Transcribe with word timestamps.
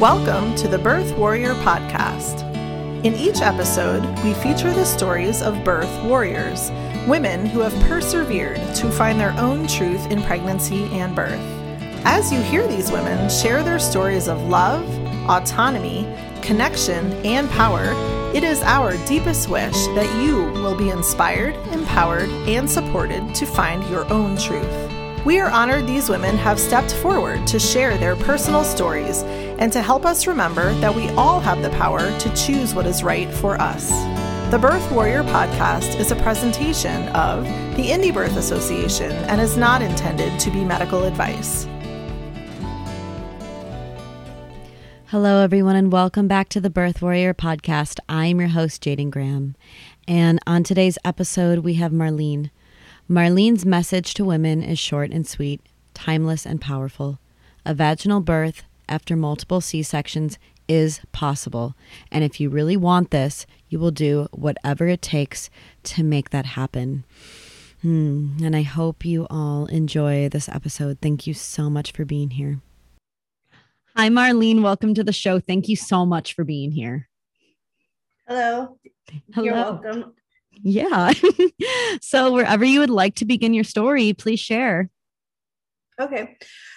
Welcome 0.00 0.56
to 0.56 0.66
the 0.66 0.76
Birth 0.76 1.16
Warrior 1.16 1.54
Podcast. 1.54 2.42
In 3.04 3.14
each 3.14 3.40
episode, 3.40 4.02
we 4.24 4.34
feature 4.34 4.72
the 4.72 4.84
stories 4.84 5.40
of 5.40 5.62
birth 5.62 6.02
warriors, 6.02 6.72
women 7.06 7.46
who 7.46 7.60
have 7.60 7.72
persevered 7.88 8.56
to 8.74 8.90
find 8.90 9.20
their 9.20 9.30
own 9.38 9.68
truth 9.68 10.10
in 10.10 10.20
pregnancy 10.24 10.86
and 10.86 11.14
birth. 11.14 11.40
As 12.04 12.32
you 12.32 12.42
hear 12.42 12.66
these 12.66 12.90
women 12.90 13.30
share 13.30 13.62
their 13.62 13.78
stories 13.78 14.26
of 14.26 14.42
love, 14.48 14.84
autonomy, 15.30 16.12
connection, 16.42 17.12
and 17.24 17.48
power, 17.50 17.92
it 18.34 18.42
is 18.42 18.62
our 18.62 18.96
deepest 19.06 19.48
wish 19.48 19.86
that 19.94 20.20
you 20.20 20.38
will 20.60 20.76
be 20.76 20.90
inspired, 20.90 21.54
empowered, 21.68 22.28
and 22.48 22.68
supported 22.68 23.32
to 23.36 23.46
find 23.46 23.88
your 23.88 24.12
own 24.12 24.36
truth. 24.36 25.03
We 25.24 25.40
are 25.40 25.48
honored 25.48 25.86
these 25.86 26.10
women 26.10 26.36
have 26.36 26.60
stepped 26.60 26.92
forward 26.96 27.46
to 27.46 27.58
share 27.58 27.96
their 27.96 28.14
personal 28.14 28.62
stories 28.62 29.22
and 29.22 29.72
to 29.72 29.80
help 29.80 30.04
us 30.04 30.26
remember 30.26 30.74
that 30.80 30.94
we 30.94 31.08
all 31.12 31.40
have 31.40 31.62
the 31.62 31.70
power 31.70 32.00
to 32.18 32.36
choose 32.36 32.74
what 32.74 32.84
is 32.84 33.02
right 33.02 33.32
for 33.32 33.58
us. 33.58 33.88
The 34.50 34.58
Birth 34.58 34.92
Warrior 34.92 35.22
podcast 35.22 35.98
is 35.98 36.10
a 36.10 36.16
presentation 36.16 37.08
of 37.08 37.44
the 37.74 37.88
Indie 37.88 38.12
Birth 38.12 38.36
Association 38.36 39.12
and 39.12 39.40
is 39.40 39.56
not 39.56 39.80
intended 39.80 40.38
to 40.40 40.50
be 40.50 40.62
medical 40.62 41.04
advice. 41.04 41.66
Hello, 45.06 45.42
everyone, 45.42 45.76
and 45.76 45.90
welcome 45.90 46.28
back 46.28 46.50
to 46.50 46.60
the 46.60 46.68
Birth 46.68 47.00
Warrior 47.00 47.32
podcast. 47.32 47.98
I'm 48.10 48.40
your 48.40 48.50
host, 48.50 48.84
Jaden 48.84 49.10
Graham. 49.10 49.56
And 50.06 50.38
on 50.46 50.64
today's 50.64 50.98
episode, 51.02 51.60
we 51.60 51.74
have 51.74 51.92
Marlene. 51.92 52.50
Marlene's 53.08 53.66
message 53.66 54.14
to 54.14 54.24
women 54.24 54.62
is 54.62 54.78
short 54.78 55.10
and 55.10 55.26
sweet, 55.26 55.60
timeless 55.92 56.46
and 56.46 56.58
powerful. 56.58 57.18
A 57.66 57.74
vaginal 57.74 58.20
birth 58.20 58.62
after 58.88 59.14
multiple 59.14 59.60
C 59.60 59.82
sections 59.82 60.38
is 60.68 61.00
possible. 61.12 61.74
And 62.10 62.24
if 62.24 62.40
you 62.40 62.48
really 62.48 62.78
want 62.78 63.10
this, 63.10 63.46
you 63.68 63.78
will 63.78 63.90
do 63.90 64.28
whatever 64.32 64.86
it 64.86 65.02
takes 65.02 65.50
to 65.82 66.02
make 66.02 66.30
that 66.30 66.46
happen. 66.46 67.04
Hmm. 67.82 68.38
And 68.42 68.56
I 68.56 68.62
hope 68.62 69.04
you 69.04 69.26
all 69.28 69.66
enjoy 69.66 70.30
this 70.30 70.48
episode. 70.48 70.98
Thank 71.02 71.26
you 71.26 71.34
so 71.34 71.68
much 71.68 71.92
for 71.92 72.06
being 72.06 72.30
here. 72.30 72.60
Hi, 73.96 74.08
Marlene. 74.08 74.62
Welcome 74.62 74.94
to 74.94 75.04
the 75.04 75.12
show. 75.12 75.38
Thank 75.38 75.68
you 75.68 75.76
so 75.76 76.06
much 76.06 76.32
for 76.32 76.42
being 76.42 76.70
here. 76.72 77.10
Hello. 78.26 78.78
Hello. 79.34 79.44
You're 79.44 79.52
welcome. 79.52 80.14
Yeah. 80.62 81.12
so, 82.00 82.32
wherever 82.32 82.64
you 82.64 82.80
would 82.80 82.90
like 82.90 83.16
to 83.16 83.24
begin 83.24 83.54
your 83.54 83.64
story, 83.64 84.12
please 84.12 84.40
share. 84.40 84.90
Okay. 86.00 86.36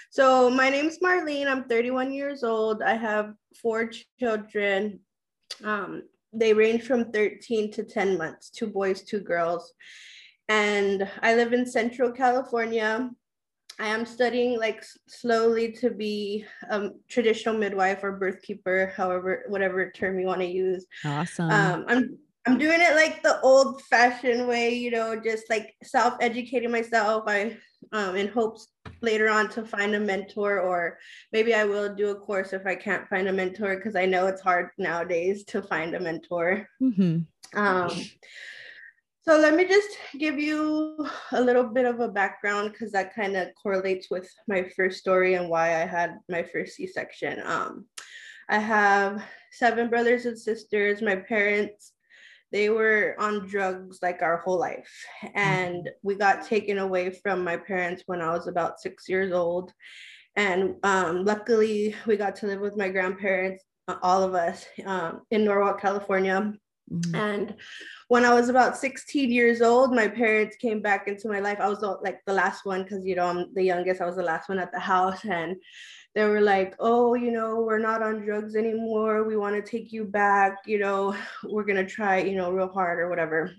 So, 0.09 0.50
my 0.50 0.70
name 0.70 0.88
is 0.88 1.00
Marlene. 1.00 1.47
I'm 1.47 1.66
31 1.66 2.11
years 2.11 2.44
old. 2.44 2.81
I 2.81 2.95
have 2.95 3.33
four 3.61 3.92
children. 4.20 5.00
Um, 5.64 6.03
they 6.33 6.53
range 6.53 6.83
from 6.83 7.11
13 7.11 7.72
to 7.72 7.83
10 7.83 8.17
months, 8.17 8.50
two 8.50 8.67
boys, 8.67 9.02
two 9.03 9.20
girls. 9.20 9.73
And 10.50 11.09
I 11.22 11.36
live 11.36 11.53
in 11.53 11.66
Central 11.66 12.11
California. 12.11 13.09
I 13.80 13.88
am 13.88 14.05
studying 14.05 14.59
like 14.59 14.83
slowly 15.08 15.72
to 15.73 15.92
be 15.92 16.45
a 16.70 16.89
traditional 17.08 17.58
midwife 17.58 18.03
or 18.03 18.14
birth 18.14 18.42
keeper, 18.42 18.92
however, 18.95 19.44
whatever 19.50 19.92
term 19.92 20.20
you 20.20 20.25
want 20.25 20.42
to 20.42 20.48
use. 20.48 20.86
Awesome. 21.05 21.52
Um, 21.52 21.86
I'm 21.88 22.17
I'm 22.48 22.58
doing 22.58 22.80
it 22.81 22.95
like 22.95 23.22
the 23.23 23.42
old 23.42 23.81
fashioned 23.84 24.48
way, 24.48 24.73
you 24.73 24.90
know, 24.90 25.20
just 25.20 25.50
like 25.50 25.76
self 25.84 26.14
educating 26.22 26.72
myself. 26.72 27.26
I, 27.28 27.58
um, 27.92 28.16
in 28.16 28.30
hopes 28.30 28.67
later 29.02 29.30
on 29.30 29.50
to 29.50 29.66
find 29.66 29.95
a 29.95 30.00
mentor, 30.00 30.62
or 30.62 30.98
maybe 31.34 31.54
I 31.54 31.66
will 31.66 31.94
do 31.94 32.09
a 32.12 32.16
course 32.16 32.54
if 32.54 32.66
I 32.66 32.76
can't 32.76 33.08
find 33.09 33.28
a 33.28 33.34
mentor, 33.34 33.76
because 33.76 33.95
I 33.95 34.06
know 34.06 34.28
it's 34.28 34.42
hard 34.42 34.70
nowadays 34.78 35.44
to 35.45 35.62
find 35.62 35.94
a 35.94 36.00
mentor. 36.00 36.67
Mm-hmm. 36.81 37.59
Um, 37.59 37.92
so 39.28 39.38
let 39.38 39.56
me 39.56 39.66
just 39.66 39.89
give 40.17 40.39
you 40.39 41.05
a 41.33 41.42
little 41.42 41.66
bit 41.66 41.86
of 41.86 41.99
a 41.99 42.08
background 42.08 42.72
because 42.72 42.93
that 42.93 43.14
kind 43.14 43.36
of 43.36 43.49
correlates 43.61 44.10
with 44.10 44.33
my 44.48 44.70
first 44.73 44.99
story 44.99 45.33
and 45.33 45.49
why 45.49 45.82
I 45.82 45.86
had 45.86 46.17
my 46.30 46.43
first 46.43 46.76
C 46.76 46.88
section. 46.88 47.42
Um, 47.45 47.88
I 48.49 48.60
have 48.60 49.22
seven 49.52 49.89
brothers 49.89 50.26
and 50.26 50.39
sisters. 50.39 51.02
My 51.02 51.17
parents 51.17 51.92
they 52.52 52.70
were 52.70 53.16
on 53.20 53.48
drugs 53.48 54.00
like 54.02 54.22
our 54.22 54.38
whole 54.38 54.60
life. 54.60 54.90
And 55.34 55.84
mm-hmm. 55.84 56.08
we 56.08 56.16
got 56.16 56.46
taken 56.46 56.78
away 56.78 57.10
from 57.10 57.44
my 57.44 57.58
parents 57.58 58.04
when 58.06 58.22
I 58.22 58.32
was 58.32 58.48
about 58.48 58.80
six 58.80 59.10
years 59.10 59.32
old. 59.32 59.74
And 60.36 60.76
um, 60.84 61.26
luckily, 61.26 61.96
we 62.06 62.16
got 62.16 62.36
to 62.38 62.48
live 62.48 62.60
with 62.60 62.78
my 62.78 62.90
grandparents, 62.90 63.64
uh, 63.88 63.96
all 64.04 64.24
of 64.24 64.36
us, 64.36 64.66
um, 64.86 65.22
in 65.32 65.44
Norwalk, 65.44 65.82
California. 65.82 66.54
Mm-hmm. 66.92 67.16
And 67.16 67.56
when 68.08 68.24
I 68.24 68.34
was 68.34 68.48
about 68.48 68.78
16 68.78 69.32
years 69.32 69.62
old, 69.62 69.94
my 69.94 70.08
parents 70.08 70.56
came 70.56 70.82
back 70.82 71.08
into 71.08 71.28
my 71.28 71.40
life. 71.40 71.60
I 71.60 71.68
was 71.68 71.82
like 72.02 72.20
the 72.26 72.34
last 72.34 72.66
one 72.66 72.84
because, 72.84 73.06
you 73.06 73.16
know, 73.16 73.26
I'm 73.26 73.54
the 73.54 73.64
youngest. 73.64 74.00
I 74.00 74.06
was 74.06 74.16
the 74.16 74.24
last 74.24 74.48
one 74.48 74.60
at 74.60 74.72
the 74.72 74.80
house. 74.80 75.26
And 75.26 75.58
they 76.17 76.26
were 76.26 76.42
like, 76.42 76.73
oh, 76.80 77.14
you 77.14 77.30
know, 77.30 77.61
we're 77.61 77.78
not 77.78 78.02
on 78.02 78.26
drugs 78.26 78.55
anymore. 78.55 79.23
We 79.23 79.38
want 79.38 79.54
to 79.55 79.61
take 79.61 79.94
you 79.94 80.04
back. 80.04 80.58
You 80.66 80.80
know, 80.80 81.16
we're 81.44 81.64
going 81.64 81.78
to 81.78 81.86
try, 81.86 82.17
you 82.22 82.36
know, 82.36 82.52
real 82.52 82.70
hard 82.70 82.98
or 82.98 83.08
whatever. 83.08 83.54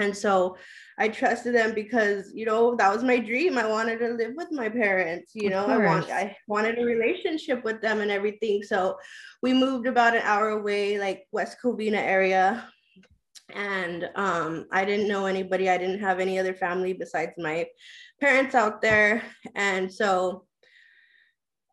And 0.00 0.16
so 0.16 0.56
I 0.98 1.06
trusted 1.06 1.54
them 1.54 1.74
because, 1.74 2.32
you 2.34 2.44
know, 2.44 2.74
that 2.74 2.92
was 2.92 3.04
my 3.04 3.20
dream. 3.20 3.56
I 3.56 3.68
wanted 3.68 4.00
to 4.00 4.08
live 4.14 4.32
with 4.34 4.50
my 4.50 4.68
parents, 4.68 5.30
you 5.36 5.48
know, 5.48 5.64
I 5.64 5.76
want 5.76 6.10
I 6.10 6.36
wanted 6.48 6.80
a 6.80 6.84
relationship 6.84 7.62
with 7.62 7.80
them 7.80 8.00
and 8.00 8.10
everything. 8.10 8.64
So 8.64 8.98
we 9.40 9.54
moved 9.54 9.86
about 9.86 10.16
an 10.16 10.22
hour 10.24 10.48
away, 10.48 10.98
like 10.98 11.28
West 11.30 11.58
Covina 11.62 11.98
area. 11.98 12.68
And 13.54 14.10
um, 14.16 14.66
I 14.72 14.84
didn't 14.84 15.06
know 15.06 15.26
anybody. 15.26 15.68
I 15.68 15.78
didn't 15.78 16.00
have 16.00 16.18
any 16.18 16.36
other 16.40 16.54
family 16.54 16.94
besides 16.94 17.34
my 17.38 17.68
parents 18.20 18.56
out 18.56 18.82
there. 18.82 19.22
And 19.54 19.92
so 19.92 20.46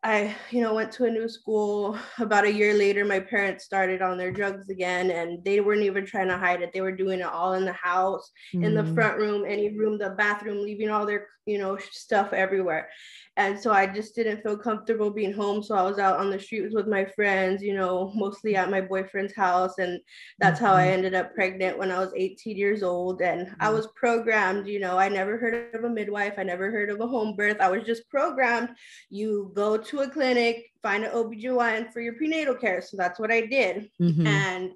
I, 0.02 0.34
you 0.50 0.62
know, 0.62 0.72
went 0.74 0.92
to 0.92 1.04
a 1.04 1.10
new 1.10 1.28
school. 1.28 1.98
About 2.18 2.44
a 2.44 2.52
year 2.52 2.74
later, 2.74 3.04
my 3.04 3.20
parents 3.20 3.64
started 3.64 4.02
on 4.02 4.16
their 4.16 4.32
drugs 4.32 4.68
again, 4.70 5.10
and 5.10 5.44
they 5.44 5.60
weren't 5.60 5.82
even 5.82 6.06
trying 6.06 6.28
to 6.28 6.38
hide 6.38 6.62
it. 6.62 6.72
They 6.72 6.80
were 6.80 6.92
doing 6.92 7.20
it 7.20 7.26
all 7.26 7.54
in 7.54 7.64
the 7.64 7.72
house, 7.72 8.30
mm. 8.54 8.64
in 8.64 8.74
the 8.74 8.82
mm. 8.82 8.94
front 8.94 9.18
room, 9.18 9.44
any 9.46 9.76
room, 9.76 9.98
the 9.98 10.10
bathroom, 10.10 10.62
leaving 10.62 10.90
all 10.90 11.04
their, 11.04 11.26
you 11.44 11.58
know, 11.58 11.76
stuff 11.78 12.32
everywhere. 12.32 12.88
And 13.36 13.58
so 13.58 13.72
I 13.72 13.86
just 13.86 14.14
didn't 14.14 14.42
feel 14.42 14.58
comfortable 14.58 15.10
being 15.10 15.32
home. 15.32 15.62
So 15.62 15.74
I 15.74 15.82
was 15.82 15.98
out 15.98 16.18
on 16.18 16.30
the 16.30 16.38
streets 16.38 16.74
with 16.74 16.86
my 16.86 17.04
friends, 17.04 17.62
you 17.62 17.74
know, 17.74 18.12
mostly 18.14 18.54
at 18.56 18.70
my 18.70 18.80
boyfriend's 18.80 19.34
house. 19.34 19.78
And 19.78 19.98
that's 20.38 20.58
mm-hmm. 20.58 20.66
how 20.66 20.74
I 20.74 20.82
mm-hmm. 20.82 20.92
ended 20.92 21.14
up 21.14 21.34
pregnant 21.34 21.78
when 21.78 21.90
I 21.90 22.00
was 22.00 22.12
18 22.14 22.56
years 22.56 22.82
old. 22.82 23.22
And 23.22 23.46
mm-hmm. 23.46 23.54
I 23.60 23.70
was 23.70 23.88
programmed, 23.94 24.66
you 24.66 24.80
know, 24.80 24.98
I 24.98 25.08
never 25.08 25.38
heard 25.38 25.74
of 25.74 25.84
a 25.84 25.88
midwife, 25.88 26.34
I 26.38 26.42
never 26.42 26.70
heard 26.70 26.90
of 26.90 27.00
a 27.00 27.06
home 27.06 27.34
birth. 27.36 27.58
I 27.60 27.70
was 27.70 27.84
just 27.84 28.08
programmed. 28.10 28.70
You 29.08 29.52
go 29.54 29.76
to 29.78 29.89
a 29.98 30.08
clinic, 30.08 30.70
find 30.82 31.04
an 31.04 31.10
OBGYN 31.10 31.92
for 31.92 32.00
your 32.00 32.14
prenatal 32.14 32.54
care. 32.54 32.80
So 32.80 32.96
that's 32.96 33.18
what 33.18 33.32
I 33.32 33.42
did. 33.42 33.90
Mm-hmm. 34.00 34.26
And 34.26 34.72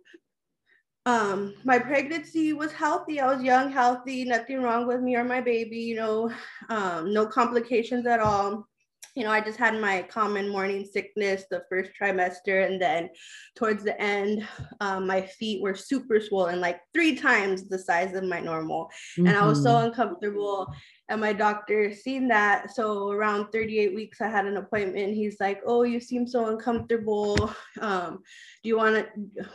um 1.06 1.54
my 1.64 1.78
pregnancy 1.78 2.54
was 2.54 2.72
healthy 2.72 3.20
i 3.20 3.30
was 3.30 3.42
young 3.42 3.70
healthy 3.70 4.24
nothing 4.24 4.62
wrong 4.62 4.86
with 4.86 5.02
me 5.02 5.14
or 5.16 5.24
my 5.24 5.40
baby 5.40 5.76
you 5.76 5.94
know 5.94 6.32
um 6.70 7.12
no 7.12 7.26
complications 7.26 8.06
at 8.06 8.20
all 8.20 8.66
you 9.14 9.22
know 9.22 9.30
i 9.30 9.40
just 9.40 9.58
had 9.58 9.78
my 9.80 10.02
common 10.02 10.48
morning 10.48 10.84
sickness 10.84 11.44
the 11.50 11.62
first 11.68 11.90
trimester 12.00 12.66
and 12.66 12.80
then 12.80 13.08
towards 13.54 13.84
the 13.84 14.00
end 14.00 14.46
um, 14.80 15.06
my 15.06 15.20
feet 15.20 15.62
were 15.62 15.74
super 15.74 16.20
swollen 16.20 16.60
like 16.60 16.80
three 16.94 17.14
times 17.14 17.68
the 17.68 17.78
size 17.78 18.14
of 18.14 18.24
my 18.24 18.40
normal 18.40 18.86
mm-hmm. 19.18 19.26
and 19.26 19.36
i 19.36 19.46
was 19.46 19.62
so 19.62 19.70
mm-hmm. 19.70 19.86
uncomfortable 19.86 20.72
and 21.08 21.20
my 21.20 21.32
doctor 21.32 21.92
seen 21.92 22.28
that 22.28 22.70
so 22.74 23.10
around 23.10 23.50
38 23.52 23.94
weeks 23.94 24.20
i 24.20 24.28
had 24.28 24.46
an 24.46 24.56
appointment 24.56 25.14
he's 25.14 25.38
like 25.38 25.60
oh 25.66 25.82
you 25.82 26.00
seem 26.00 26.26
so 26.26 26.46
uncomfortable 26.46 27.52
um, 27.80 28.22
do 28.62 28.68
you 28.68 28.76
want 28.76 28.96
to 28.96 29.06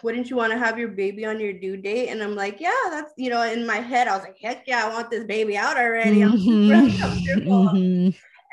wouldn't 0.04 0.30
you 0.30 0.36
want 0.36 0.52
to 0.52 0.60
have 0.60 0.78
your 0.78 0.90
baby 0.90 1.26
on 1.26 1.40
your 1.40 1.54
due 1.54 1.78
date 1.78 2.10
and 2.10 2.22
i'm 2.22 2.36
like 2.36 2.60
yeah 2.60 2.72
that's 2.90 3.14
you 3.18 3.30
know 3.30 3.42
in 3.42 3.66
my 3.66 3.78
head 3.78 4.08
i 4.08 4.16
was 4.16 4.24
like 4.24 4.38
heck 4.42 4.68
yeah 4.68 4.86
i 4.86 4.94
want 4.94 5.10
this 5.10 5.26
baby 5.26 5.58
out 5.58 5.78
already 5.78 6.22
i'm 6.22 6.38
super 6.38 6.76
mm-hmm. 6.76 6.86
uncomfortable 6.86 7.70
mm-hmm. 7.70 8.10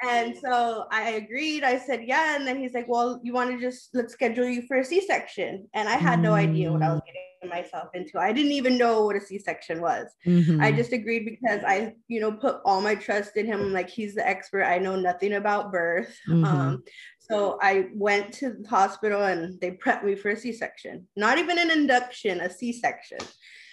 And 0.06 0.36
so 0.36 0.84
I 0.92 1.12
agreed. 1.12 1.64
I 1.64 1.78
said, 1.78 2.04
yeah. 2.04 2.36
And 2.36 2.46
then 2.46 2.60
he's 2.60 2.74
like, 2.74 2.86
well, 2.86 3.18
you 3.22 3.32
want 3.32 3.50
to 3.50 3.58
just 3.58 3.88
let's 3.94 4.12
schedule 4.12 4.46
you 4.46 4.62
for 4.68 4.76
a 4.76 4.84
C 4.84 5.00
section. 5.00 5.66
And 5.72 5.88
I 5.88 5.96
had 5.96 6.20
no 6.20 6.34
idea 6.34 6.70
what 6.70 6.82
I 6.82 6.90
was 6.90 7.00
getting 7.06 7.22
myself 7.48 7.88
into. 7.94 8.18
I 8.18 8.32
didn't 8.32 8.52
even 8.52 8.78
know 8.78 9.04
what 9.04 9.16
a 9.16 9.20
C-section 9.20 9.80
was. 9.80 10.06
Mm-hmm. 10.26 10.60
I 10.60 10.72
just 10.72 10.92
agreed 10.92 11.24
because 11.24 11.62
I, 11.66 11.94
you 12.08 12.20
know, 12.20 12.32
put 12.32 12.60
all 12.64 12.80
my 12.80 12.94
trust 12.94 13.36
in 13.36 13.46
him. 13.46 13.60
I'm 13.60 13.72
like, 13.72 13.88
he's 13.88 14.14
the 14.14 14.26
expert. 14.26 14.64
I 14.64 14.78
know 14.78 14.96
nothing 14.96 15.34
about 15.34 15.72
birth. 15.72 16.16
Mm-hmm. 16.28 16.44
Um, 16.44 16.84
so 17.18 17.58
I 17.60 17.88
went 17.94 18.32
to 18.34 18.50
the 18.50 18.68
hospital 18.68 19.24
and 19.24 19.60
they 19.60 19.72
prepped 19.72 20.04
me 20.04 20.14
for 20.14 20.30
a 20.30 20.36
C-section. 20.36 21.06
Not 21.16 21.38
even 21.38 21.58
an 21.58 21.70
induction, 21.70 22.40
a 22.40 22.50
C-section. 22.50 23.18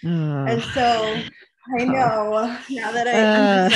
Uh, 0.04 0.44
and 0.48 0.62
so 0.74 1.20
I 1.78 1.84
know 1.84 2.58
now 2.70 2.92
that 2.92 3.08
I, 3.08 3.20
uh, 3.22 3.70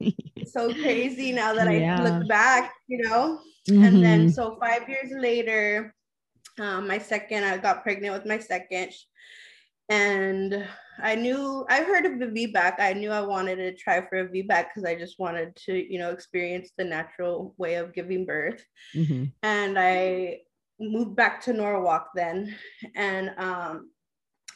like, 0.00 0.14
so 0.46 0.72
crazy 0.72 1.32
now 1.32 1.54
that 1.54 1.72
Yeah. 1.72 2.00
I 2.00 2.02
look 2.02 2.28
back, 2.28 2.72
you 2.88 3.02
know. 3.02 3.40
Mhm. 3.68 3.86
And 3.86 4.04
then 4.04 4.32
so 4.32 4.56
five 4.60 4.88
years 4.88 5.12
later, 5.12 5.94
um, 6.58 6.86
my 6.86 6.98
second, 6.98 7.44
I 7.44 7.58
got 7.58 7.82
pregnant 7.82 8.14
with 8.14 8.26
my 8.26 8.38
second. 8.38 8.92
And 9.88 10.66
I 11.02 11.14
knew 11.14 11.66
I 11.68 11.82
heard 11.82 12.06
of 12.06 12.18
the 12.18 12.26
VBAC. 12.26 12.78
I 12.78 12.92
knew 12.92 13.10
I 13.10 13.20
wanted 13.20 13.56
to 13.56 13.74
try 13.74 14.00
for 14.06 14.18
a 14.20 14.28
VBAC 14.28 14.68
because 14.68 14.84
I 14.84 14.94
just 14.94 15.18
wanted 15.18 15.54
to, 15.66 15.74
you 15.74 15.98
know, 15.98 16.10
experience 16.10 16.70
the 16.76 16.84
natural 16.84 17.54
way 17.58 17.74
of 17.74 17.94
giving 17.94 18.24
birth. 18.24 18.64
Mhm. 18.94 19.32
And 19.42 19.78
I 19.78 20.40
moved 20.80 21.16
back 21.16 21.40
to 21.42 21.52
Norwalk 21.52 22.08
then. 22.14 22.54
And 22.94 23.32
um, 23.38 23.90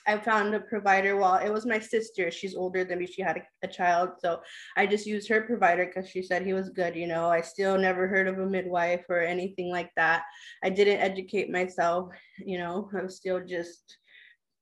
I 0.07 0.19
found 0.19 0.55
a 0.55 0.61
provider. 0.61 1.17
Well, 1.17 1.37
it 1.37 1.53
was 1.53 1.67
my 1.67 1.79
sister. 1.79 2.31
She's 2.31 2.55
older 2.55 2.85
than 2.85 2.99
me. 3.01 3.07
She 3.07 3.23
had 3.23 3.39
a, 3.39 3.43
a 3.65 3.69
child. 3.69 4.11
So 4.19 4.41
I 4.77 4.87
just 4.87 5.07
used 5.07 5.29
her 5.29 5.43
provider 5.43 5.87
because 5.87 6.09
she 6.09 6.23
said 6.23 6.45
he 6.45 6.53
was 6.53 6.71
good. 6.71 6.95
You 6.95 7.07
know, 7.07 7.29
I 7.29 7.41
still 7.41 7.77
never 7.79 8.07
heard 8.07 8.29
of 8.29 8.39
a 8.39 8.47
midwife 8.47 9.05
or 9.09 9.21
anything 9.21 9.71
like 9.71 9.91
that. 9.97 10.23
I 10.63 10.71
didn't 10.71 11.01
educate 11.01 11.51
myself. 11.51 12.11
You 12.39 12.59
know, 12.59 12.89
I 12.97 13.03
was 13.03 13.17
still 13.17 13.41
just 13.45 13.99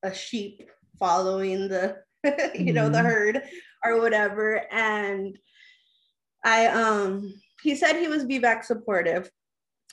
a 0.03 0.15
sheep 0.15 0.63
following 0.99 1.69
the, 1.69 1.97
you 2.55 2.73
know, 2.73 2.89
the 2.89 2.99
Mhm. 2.99 3.05
herd 3.07 3.43
or 3.85 4.01
whatever. 4.01 4.63
And 4.73 5.37
I, 6.45 6.67
um, 6.67 7.33
he 7.63 7.75
said 7.75 7.97
he 7.97 8.09
was 8.09 8.25
VBAC 8.25 8.65
supportive 8.65 9.31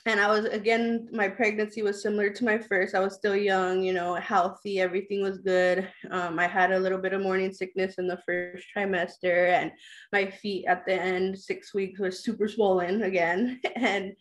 and 0.04 0.18
I 0.18 0.28
was 0.28 0.46
again, 0.46 1.08
my 1.12 1.28
pregnancy 1.28 1.82
was 1.82 2.02
similar 2.02 2.30
to 2.30 2.44
my 2.44 2.58
first. 2.58 2.94
I 2.94 3.00
was 3.00 3.14
still 3.14 3.36
young, 3.36 3.82
you 3.82 3.92
know, 3.92 4.14
healthy, 4.14 4.80
everything 4.80 5.22
was 5.22 5.38
good. 5.38 5.88
Um, 6.10 6.38
I 6.40 6.48
had 6.48 6.72
a 6.72 6.78
little 6.78 6.98
bit 6.98 7.12
of 7.12 7.22
morning 7.22 7.52
sickness 7.52 7.94
in 7.98 8.08
the 8.08 8.20
first 8.26 8.66
trimester, 8.76 9.50
and 9.50 9.70
my 10.12 10.26
feet 10.26 10.66
at 10.66 10.84
the 10.86 10.94
end, 10.94 11.38
six 11.38 11.72
weeks, 11.72 12.00
was 12.00 12.24
super 12.24 12.48
swollen 12.48 13.02
again. 13.02 13.60
And 13.76 14.14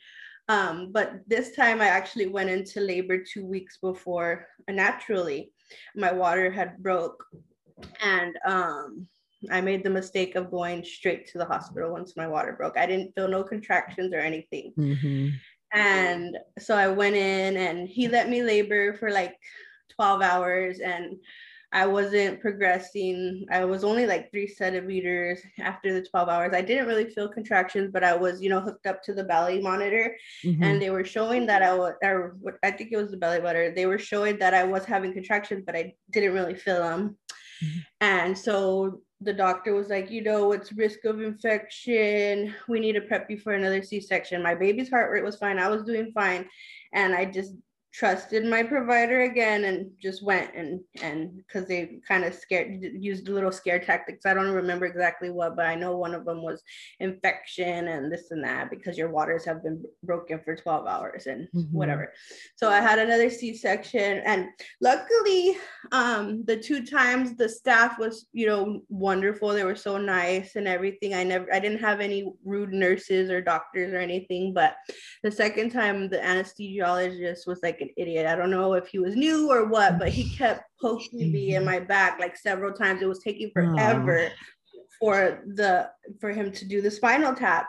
um, 0.50 0.92
but 0.92 1.22
this 1.28 1.56
time 1.56 1.81
I 1.81 1.88
actually 1.88 2.27
went 2.27 2.50
into 2.50 2.81
labor 2.81 3.18
two 3.24 3.45
weeks 3.45 3.77
before 3.77 4.48
naturally. 4.69 5.51
My 5.95 6.12
water 6.12 6.51
had 6.51 6.77
broke, 6.84 7.24
and 8.01 8.38
um, 8.45 9.07
I 9.50 9.62
made 9.62 9.84
the 9.84 9.89
mistake 9.89 10.36
of 10.36 10.51
going 10.51 10.84
straight 10.84 11.27
to 11.30 11.38
the 11.38 11.45
hospital 11.45 11.92
once 11.92 12.16
my 12.16 12.27
water 12.27 12.54
broke. 12.54 12.77
I 12.77 12.86
didn't 12.86 13.13
feel 13.16 13.27
no 13.27 13.44
contractions 13.44 14.13
or 14.13 14.19
anything. 14.19 14.74
Mhm. 14.77 15.31
And 15.74 16.38
so 16.60 16.76
I 16.76 16.88
went 16.90 17.16
in 17.16 17.58
and 17.58 17.88
he 17.88 18.08
let 18.08 18.30
me 18.30 18.44
labor 18.44 18.94
for 18.98 19.12
like 19.12 19.38
12 19.90 20.22
hours 20.22 20.80
and 20.80 21.18
I 21.74 21.86
wasn't 21.88 22.42
progressing. 22.42 23.46
I 23.50 23.64
was 23.64 23.86
only 23.86 24.06
like 24.06 24.30
three 24.30 24.48
centimeters 24.48 25.42
after 25.58 25.94
the 25.94 26.06
12 26.06 26.28
hours. 26.28 26.54
I 26.54 26.62
didn't 26.62 26.88
really 26.88 27.10
feel 27.10 27.30
contractions, 27.32 27.92
but 27.94 28.04
I 28.04 28.14
was, 28.16 28.42
you 28.42 28.50
know, 28.50 28.60
hooked 28.60 28.86
up 28.86 29.02
to 29.04 29.14
the 29.14 29.24
belly 29.24 29.62
monitor 29.62 30.18
Mhm. 30.44 30.62
and 30.62 30.82
they 30.82 30.90
were 30.90 31.06
showing 31.06 31.46
that 31.46 31.64
I 31.64 31.74
was, 31.74 31.94
or 32.04 32.38
I 32.64 32.72
think 32.72 32.92
it 32.92 32.98
was 32.98 33.12
the 33.12 33.18
belly 33.18 33.40
butter. 33.40 33.74
They 33.74 33.86
were 33.86 34.00
showing 34.00 34.40
that 34.40 34.54
I 34.54 34.66
was 34.66 34.84
having 34.86 35.14
contractions, 35.14 35.64
but 35.66 35.76
I 35.78 35.96
didn't 36.12 36.34
really 36.34 36.56
feel 36.56 36.82
them. 36.84 37.18
Mhm. 37.63 37.84
And 38.02 38.38
so 38.38 39.02
the 39.22 39.34
doctor 39.34 39.74
was 39.75 39.90
like, 39.90 40.10
you 40.10 40.22
know, 40.24 40.52
it's 40.52 40.72
risk 40.74 41.06
of 41.06 41.22
infection. 41.22 42.54
We 42.68 42.80
need 42.80 42.94
to 42.94 43.02
prep 43.02 43.30
you 43.30 43.38
for 43.38 43.54
another 43.54 43.84
C-section. 43.84 44.42
My 44.42 44.56
baby's 44.56 44.90
heart 44.90 45.12
rate 45.12 45.24
was 45.24 45.38
fine. 45.38 45.60
I 45.60 45.69
was 45.69 45.84
doing 45.84 46.12
fine. 46.12 46.50
And 46.94 47.13
I 47.13 47.25
just 47.25 47.54
trusted 47.94 48.46
my 48.46 48.64
provider 48.64 49.22
again 49.22 49.66
and 49.66 49.92
just 50.02 50.24
went 50.24 50.56
and 50.56 50.80
and 51.02 51.36
because 51.36 51.68
they 51.68 52.00
kind 52.08 52.24
of 52.24 52.34
scared 52.34 52.82
used 52.82 53.28
a 53.28 53.32
little 53.34 53.52
scare 53.52 53.80
tactics. 53.80 54.26
I 54.26 54.34
don't 54.34 54.52
remember 54.52 54.86
exactly 54.86 55.30
what 55.30 55.58
but 55.58 55.66
i 55.66 55.76
know 55.76 55.98
one 55.98 56.14
of 56.14 56.24
them 56.24 56.42
was 56.42 56.64
infection 57.02 57.90
and 57.90 58.12
this 58.12 58.32
and 58.32 58.44
that 58.46 58.70
because 58.70 58.98
your 58.98 59.10
waters 59.10 59.44
have 59.44 59.62
been 59.62 59.84
broken 60.04 60.40
for 60.40 60.56
12 60.56 60.88
hours 60.88 61.28
and 61.28 61.50
Mhm. 61.54 61.72
whatever. 61.74 62.14
So 62.56 62.70
i 62.70 62.80
had 62.80 63.00
another 63.00 63.30
c-section 63.30 64.22
and 64.26 64.48
luckily 64.80 65.58
um 65.92 66.46
the 66.46 66.58
two 66.58 66.86
times 66.86 67.36
the 67.36 67.50
staff 67.50 68.00
was 68.00 68.28
you 68.32 68.48
know 68.48 68.82
wonderful. 68.88 69.50
They 69.50 69.66
were 69.66 69.76
so 69.76 69.98
nice 69.98 70.56
and 70.56 70.68
everything. 70.68 71.14
I 71.14 71.24
never 71.24 71.54
i 71.54 71.60
didn't 71.60 71.80
have 71.82 72.00
any 72.00 72.32
rude 72.46 72.72
nurses 72.72 73.30
or 73.30 73.42
doctors 73.42 73.92
or 73.94 73.98
anything 73.98 74.54
but 74.54 74.76
the 75.24 75.32
second 75.32 75.72
time 75.72 76.08
the 76.10 76.18
anesthesiologist 76.18 77.48
was 77.48 77.60
like 77.62 77.81
an 77.81 77.89
idiot. 77.98 78.25
I 78.25 78.36
don't 78.36 78.51
know 78.51 78.74
if 78.74 78.88
he 78.88 79.00
was 79.00 79.16
new 79.16 79.51
or 79.51 79.66
what 79.66 80.00
but 80.00 80.10
he 80.10 80.36
kept 80.36 80.63
poking 80.81 81.31
me 81.31 81.56
in 81.56 81.66
my 81.66 81.80
back 81.80 82.19
like 82.19 82.38
several 82.38 82.74
times. 82.74 83.01
It 83.01 83.10
was 83.10 83.19
taking 83.19 83.51
forever 83.51 84.30
for 85.00 85.44
the 85.56 85.89
for 86.19 86.31
him 86.31 86.51
to 86.51 86.66
do 86.66 86.81
the 86.81 86.92
spinal 86.92 87.36
tap. 87.36 87.68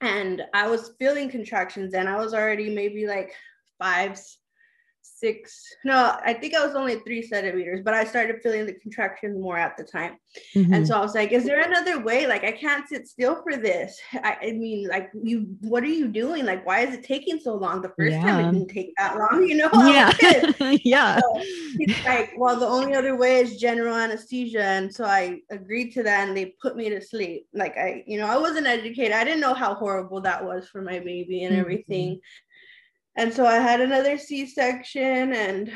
And 0.00 0.42
i 0.54 0.66
was 0.66 0.92
feeling 0.98 1.28
contractions 1.28 1.92
and 1.92 2.08
i 2.08 2.16
was 2.16 2.32
already 2.32 2.74
maybe 2.74 3.06
like 3.06 3.34
five 3.78 4.18
six 5.20 5.40
no 5.84 5.96
i 6.30 6.32
think 6.32 6.54
i 6.54 6.64
was 6.66 6.74
only 6.74 6.96
three 7.00 7.22
centimeters 7.32 7.80
but 7.84 7.94
i 7.94 8.04
started 8.04 8.36
feeling 8.42 8.64
the 8.66 8.74
contractions 8.84 9.36
more 9.46 9.58
at 9.66 9.76
the 9.76 9.84
time 9.84 10.14
Mhm. 10.56 10.74
and 10.74 10.86
so 10.86 10.96
I 10.96 11.00
was 11.00 11.14
like, 11.20 11.32
is 11.32 11.44
there 11.44 11.60
another 11.70 11.96
way? 12.08 12.20
Like, 12.32 12.44
I 12.44 12.52
can't 12.52 12.88
sit 12.88 13.08
still 13.08 13.36
for 13.42 13.56
this. 13.56 13.90
I, 14.28 14.32
I 14.46 14.52
mean, 14.52 14.86
like, 14.94 15.10
you, 15.30 15.36
what 15.72 15.82
are 15.82 15.94
you 16.02 16.06
doing? 16.22 16.42
Like, 16.46 16.64
why 16.64 16.78
is 16.86 16.94
it 16.94 17.02
taking 17.02 17.38
so 17.40 17.52
long? 17.64 17.82
The 17.82 17.92
first 17.98 18.16
time 18.22 18.38
it 18.38 18.52
didn't 18.52 18.68
take 18.78 18.90
that 18.96 19.16
long, 19.22 19.36
you 19.50 19.56
know? 19.56 19.70
Yeah. 19.90 20.12
yeah. 20.84 21.18
So 21.18 21.42
he's 21.78 21.96
like, 22.04 22.30
well, 22.36 22.56
the 22.60 22.66
only 22.78 22.94
other 22.94 23.16
way 23.16 23.40
is 23.40 23.56
general 23.56 23.96
anesthesia. 23.96 24.62
And 24.62 24.86
so 24.96 25.04
I 25.04 25.40
agreed 25.50 25.90
to 25.94 26.02
that 26.04 26.28
and 26.28 26.36
they 26.36 26.54
put 26.62 26.76
me 26.76 26.88
to 26.90 27.00
sleep. 27.00 27.46
Like, 27.52 27.76
I, 27.76 28.04
you 28.06 28.16
know, 28.18 28.26
I 28.26 28.36
wasn't 28.46 28.68
educated. 28.68 29.12
I 29.12 29.24
didn't 29.24 29.40
know 29.40 29.54
how 29.54 29.74
horrible 29.74 30.20
that 30.22 30.44
was 30.44 30.68
for 30.68 30.80
my 30.82 31.00
baby 31.00 31.42
and 31.44 31.54
Mhm. 31.54 31.60
everything. 31.60 32.20
And 33.16 33.32
so 33.32 33.44
I 33.44 33.56
had 33.56 33.80
another 33.80 34.16
C 34.16 34.46
section 34.46 35.32
and 35.32 35.72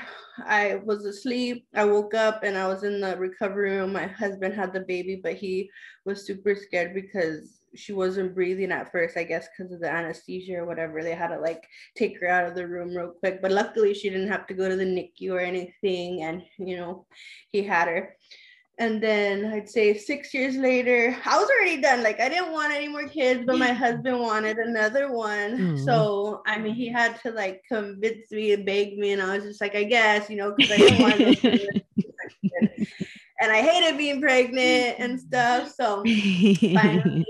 I 0.47 0.77
was 0.85 1.05
asleep. 1.05 1.67
I 1.75 1.85
woke 1.85 2.15
up 2.15 2.43
and 2.43 2.57
I 2.57 2.69
was 2.69 2.85
in 2.85 3.01
the 3.01 3.17
recovery 3.17 3.73
room. 3.73 3.93
My 3.93 4.07
husband 4.07 4.55
had 4.55 4.73
the 4.73 4.81
baby, 4.81 5.21
but 5.23 5.35
he 5.35 5.71
was 6.05 6.27
super 6.27 6.55
scared 6.55 6.95
because 6.95 7.61
she 7.75 7.93
wasn't 7.93 8.35
breathing 8.35 8.71
at 8.71 8.93
first, 8.93 9.17
I 9.17 9.25
guess, 9.25 9.49
because 9.49 9.73
of 9.73 9.81
the 9.81 9.91
anesthesia 9.91 10.59
or 10.59 10.67
whatever. 10.67 11.03
They 11.03 11.15
had 11.15 11.29
to 11.29 11.41
like 11.41 11.65
take 11.97 12.21
her 12.21 12.29
out 12.29 12.47
of 12.47 12.55
the 12.55 12.69
room 12.69 12.97
real 12.97 13.13
quick. 13.19 13.43
But 13.43 13.53
luckily, 13.53 13.95
she 13.95 14.11
didn't 14.11 14.29
have 14.29 14.47
to 14.47 14.55
go 14.55 14.69
to 14.69 14.77
the 14.77 14.85
NICU 14.85 15.33
or 15.33 15.41
anything. 15.41 16.23
And, 16.23 16.43
you 16.59 16.77
know, 16.77 17.07
he 17.51 17.63
had 17.63 17.89
her. 17.89 18.17
And 18.77 19.01
then 19.01 19.47
I'd 19.47 19.71
say 19.71 19.97
six 19.97 20.35
years 20.35 20.57
later, 20.57 21.17
I 21.25 21.39
was 21.39 21.49
already 21.49 21.81
done. 21.81 22.03
Like 22.03 22.19
I 22.19 22.29
didn't 22.29 22.51
want 22.51 22.75
any 22.75 22.89
more 22.89 23.07
kids, 23.07 23.45
but 23.47 23.57
my 23.57 23.73
husband 23.73 24.19
wanted 24.19 24.59
another 24.59 25.13
one. 25.13 25.59
Mm. 25.59 25.85
So 25.85 26.43
I 26.45 26.59
mean, 26.59 26.75
he 26.75 26.89
had 26.89 27.21
to 27.21 27.31
like 27.31 27.63
convince 27.69 28.33
me 28.33 28.53
and 28.53 28.67
beg 28.67 28.99
me, 28.99 29.13
and 29.13 29.23
I 29.23 29.37
was 29.37 29.45
just 29.45 29.61
like, 29.61 29.77
I 29.77 29.85
guess, 29.85 30.29
you 30.29 30.37
know, 30.37 30.55
because 30.57 30.73
I 30.73 30.77
didn't 30.77 31.03
want 31.03 31.39
to. 31.39 31.83
and 33.41 33.53
I 33.53 33.63
hated 33.63 33.97
being 33.97 34.21
pregnant 34.21 34.97
and 34.99 35.21
stuff. 35.21 35.73
So 35.73 36.03
finally, 36.75 37.27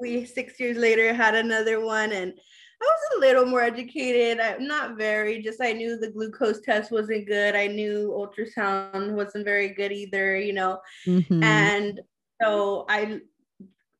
we 0.00 0.26
six 0.26 0.60
years 0.60 0.76
later 0.76 1.12
had 1.12 1.34
another 1.34 1.84
one, 1.84 2.12
and 2.12 2.34
I 2.80 2.84
was 2.84 3.16
a 3.16 3.20
little 3.20 3.44
more 3.46 3.62
educated. 3.62 4.38
I'm 4.40 4.66
not 4.66 4.96
very, 4.96 5.42
just 5.42 5.60
I 5.60 5.72
knew 5.72 5.96
the 5.98 6.10
glucose 6.10 6.60
test 6.60 6.90
wasn't 6.92 7.26
good. 7.26 7.56
I 7.56 7.66
knew 7.66 8.10
ultrasound 8.16 9.12
wasn't 9.12 9.44
very 9.44 9.68
good 9.70 9.90
either, 9.92 10.36
you 10.36 10.52
know. 10.52 10.80
Mhm. 11.06 11.42
And 11.42 12.00
so 12.40 12.86
I, 12.88 13.20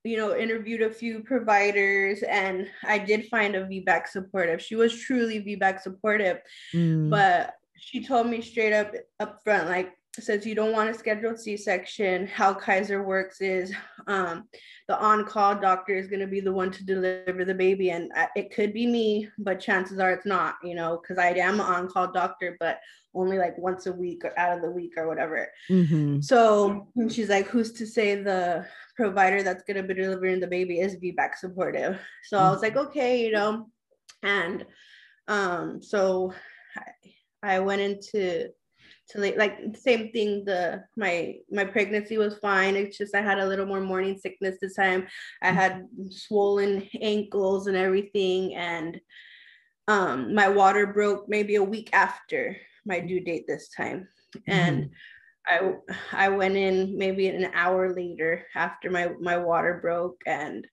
you 0.05 0.17
know, 0.17 0.37
interviewed 0.37 0.83
a 0.83 0.91
few 0.91 1.21
providers 1.25 2.23
and 2.23 2.69
I 2.85 2.99
did 2.99 3.27
find 3.27 3.57
a 3.57 3.65
VBAC 3.67 4.07
supportive. 4.09 4.63
She 4.63 4.77
was 4.77 4.97
truly 4.97 5.41
VBAC 5.41 5.81
supportive, 5.81 6.39
Mm. 6.73 7.11
but 7.11 7.55
she 7.77 8.05
told 8.05 8.29
me 8.29 8.41
straight 8.41 8.73
up 8.73 8.95
up 9.19 9.41
front, 9.43 9.69
like, 9.69 9.93
since 10.19 10.45
you 10.45 10.55
don't 10.55 10.73
want 10.73 10.91
a 10.91 10.95
scheduled 10.95 11.38
C-section, 11.38 12.27
how 12.27 12.53
Kaiser 12.53 13.03
works 13.03 13.41
is 13.41 13.73
um, 14.07 14.49
the 14.88 14.99
on-call 14.99 15.61
doctor 15.61 15.95
is 15.95 16.09
going 16.09 16.21
to 16.21 16.27
be 16.27 16.41
the 16.41 16.53
one 16.53 16.71
to 16.73 16.85
deliver 16.85 17.45
the 17.45 17.55
baby, 17.55 17.91
and 17.91 18.11
it 18.35 18.53
could 18.55 18.73
be 18.73 18.87
me, 18.87 19.29
but 19.38 19.61
chances 19.61 19.99
are 19.99 20.12
it's 20.12 20.27
not, 20.27 20.57
you 20.65 20.75
know, 20.75 21.00
because 21.00 21.19
I 21.19 21.31
am 21.31 21.55
an 21.55 21.61
on-call 21.61 22.12
doctor, 22.12 22.57
but 22.59 22.81
only 23.15 23.38
like 23.38 23.57
once 23.59 23.87
a 23.87 23.93
week 23.93 24.25
or 24.25 24.38
out 24.38 24.57
of 24.57 24.62
the 24.62 24.71
week 24.71 24.93
or 24.97 25.09
whatever. 25.09 25.49
Mhm. 25.71 26.23
So 26.23 26.88
she's 27.11 27.29
like, 27.29 27.47
who's 27.47 27.73
to 27.73 27.87
say 27.87 28.23
the 28.23 28.67
provider 28.97 29.43
that's 29.43 29.65
going 29.65 29.77
to 29.77 29.83
be 29.83 29.95
delivering 29.95 30.41
the 30.41 30.47
baby 30.47 30.81
is 30.81 30.97
VBAC 30.97 31.37
supportive? 31.37 31.99
So 32.25 32.38
I 32.38 32.50
was 32.50 32.62
like, 32.62 32.77
okay, 32.77 33.25
you 33.25 33.33
know, 33.33 33.71
and 34.23 34.67
um, 35.27 35.83
so 35.83 36.33
I, 36.77 37.57
I 37.57 37.61
went 37.61 37.81
into 37.81 38.50
to 39.11 39.21
like, 39.21 39.37
like 39.37 39.77
same 39.77 40.12
thing. 40.12 40.45
The 40.45 40.85
my 40.97 41.37
my 41.50 41.65
pregnancy 41.65 42.19
was 42.19 42.38
fine. 42.38 42.77
It's 42.77 42.99
just 42.99 43.15
I 43.15 43.23
had 43.23 43.38
a 43.38 43.47
little 43.47 43.67
more 43.67 43.81
morning 43.81 44.19
sickness 44.19 44.57
this 44.61 44.75
time. 44.75 45.07
I 45.43 45.50
had 45.50 45.87
swollen 46.11 46.88
ankles 47.00 47.67
and 47.67 47.77
everything, 47.77 48.55
and 48.55 49.00
um, 49.87 50.35
my 50.35 50.49
water 50.49 50.87
broke 50.87 51.29
maybe 51.29 51.57
a 51.57 51.65
week 51.65 51.91
after 51.93 52.57
my 52.85 53.00
due 53.00 53.21
date 53.21 53.47
this 53.47 53.69
time, 53.71 54.09
and. 54.47 54.91
I 55.50 55.73
I 56.12 56.29
went 56.29 56.57
in 56.57 56.99
maybe 56.99 57.27
an 57.29 57.50
hour 57.55 57.95
later 57.95 58.45
after 58.55 58.91
my 58.91 59.12
my 59.19 59.38
water 59.38 59.79
broke 59.81 60.21
and 60.27 60.67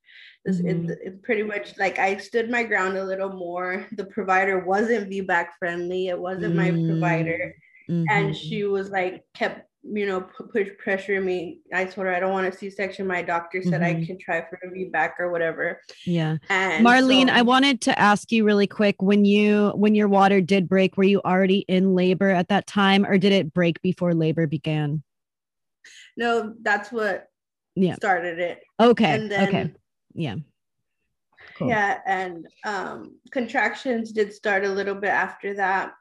mm-hmm. 0.45 0.89
it, 0.89 0.99
it, 1.01 1.23
pretty 1.23 1.43
much 1.43 1.77
like 1.77 1.97
I 1.97 2.17
stood 2.17 2.49
my 2.49 2.63
ground 2.63 2.97
a 2.97 3.05
little 3.05 3.31
more. 3.31 3.87
The 3.93 4.03
provider 4.03 4.65
wasn't 4.65 5.09
VBAC 5.09 5.47
friendly. 5.59 6.09
It 6.09 6.19
wasn't 6.19 6.55
mm-hmm. 6.55 6.89
my 6.89 6.91
provider. 6.99 7.55
Mm-hmm. 7.89 8.05
And 8.09 8.35
she 8.35 8.63
was 8.63 8.89
like 8.89 9.23
kept 9.33 9.67
you 9.87 10.05
know, 10.05 10.21
push 10.21 10.69
pressure 10.79 11.21
me. 11.21 11.59
I 11.73 11.85
told 11.85 12.07
her 12.07 12.15
I 12.15 12.19
don't 12.19 12.31
want 12.31 12.47
a 12.47 12.51
C-section. 12.51 13.05
My 13.05 13.21
doctor 13.21 13.61
said 13.61 13.81
mm-hmm. 13.81 14.01
I 14.01 14.05
can 14.05 14.17
try 14.17 14.41
for 14.41 14.59
a 14.63 14.67
VBAC 14.67 15.11
or 15.19 15.31
whatever. 15.31 15.79
Yeah. 16.05 16.37
And 16.49 16.85
Marlene, 16.85 17.27
so- 17.27 17.33
I 17.33 17.43
wanted 17.43 17.81
to 17.81 17.97
ask 17.99 18.31
you 18.31 18.45
really 18.45 18.67
quick 18.67 19.01
when 19.01 19.25
you 19.25 19.71
when 19.75 19.93
your 19.93 20.07
water 20.07 20.41
did 20.41 20.67
break, 20.67 20.97
were 20.97 21.03
you 21.03 21.21
already 21.23 21.59
in 21.67 21.93
labor 21.93 22.29
at 22.29 22.47
that 22.49 22.65
time 22.65 23.05
or 23.05 23.17
did 23.17 23.31
it 23.31 23.53
break 23.53 23.81
before 23.81 24.13
labor 24.13 24.47
began? 24.47 25.03
No, 26.17 26.53
that's 26.61 26.91
what 26.91 27.27
yeah. 27.75 27.95
started 27.95 28.39
it. 28.39 28.63
Okay. 28.79 29.27
Then, 29.27 29.47
okay. 29.47 29.73
Yeah. 30.13 30.35
Cool. 31.57 31.69
Yeah, 31.69 31.99
and 32.05 32.47
um 32.65 33.17
contractions 33.31 34.11
did 34.11 34.33
start 34.33 34.65
a 34.65 34.69
little 34.69 34.95
bit 34.95 35.11
after 35.11 35.53
that 35.55 35.93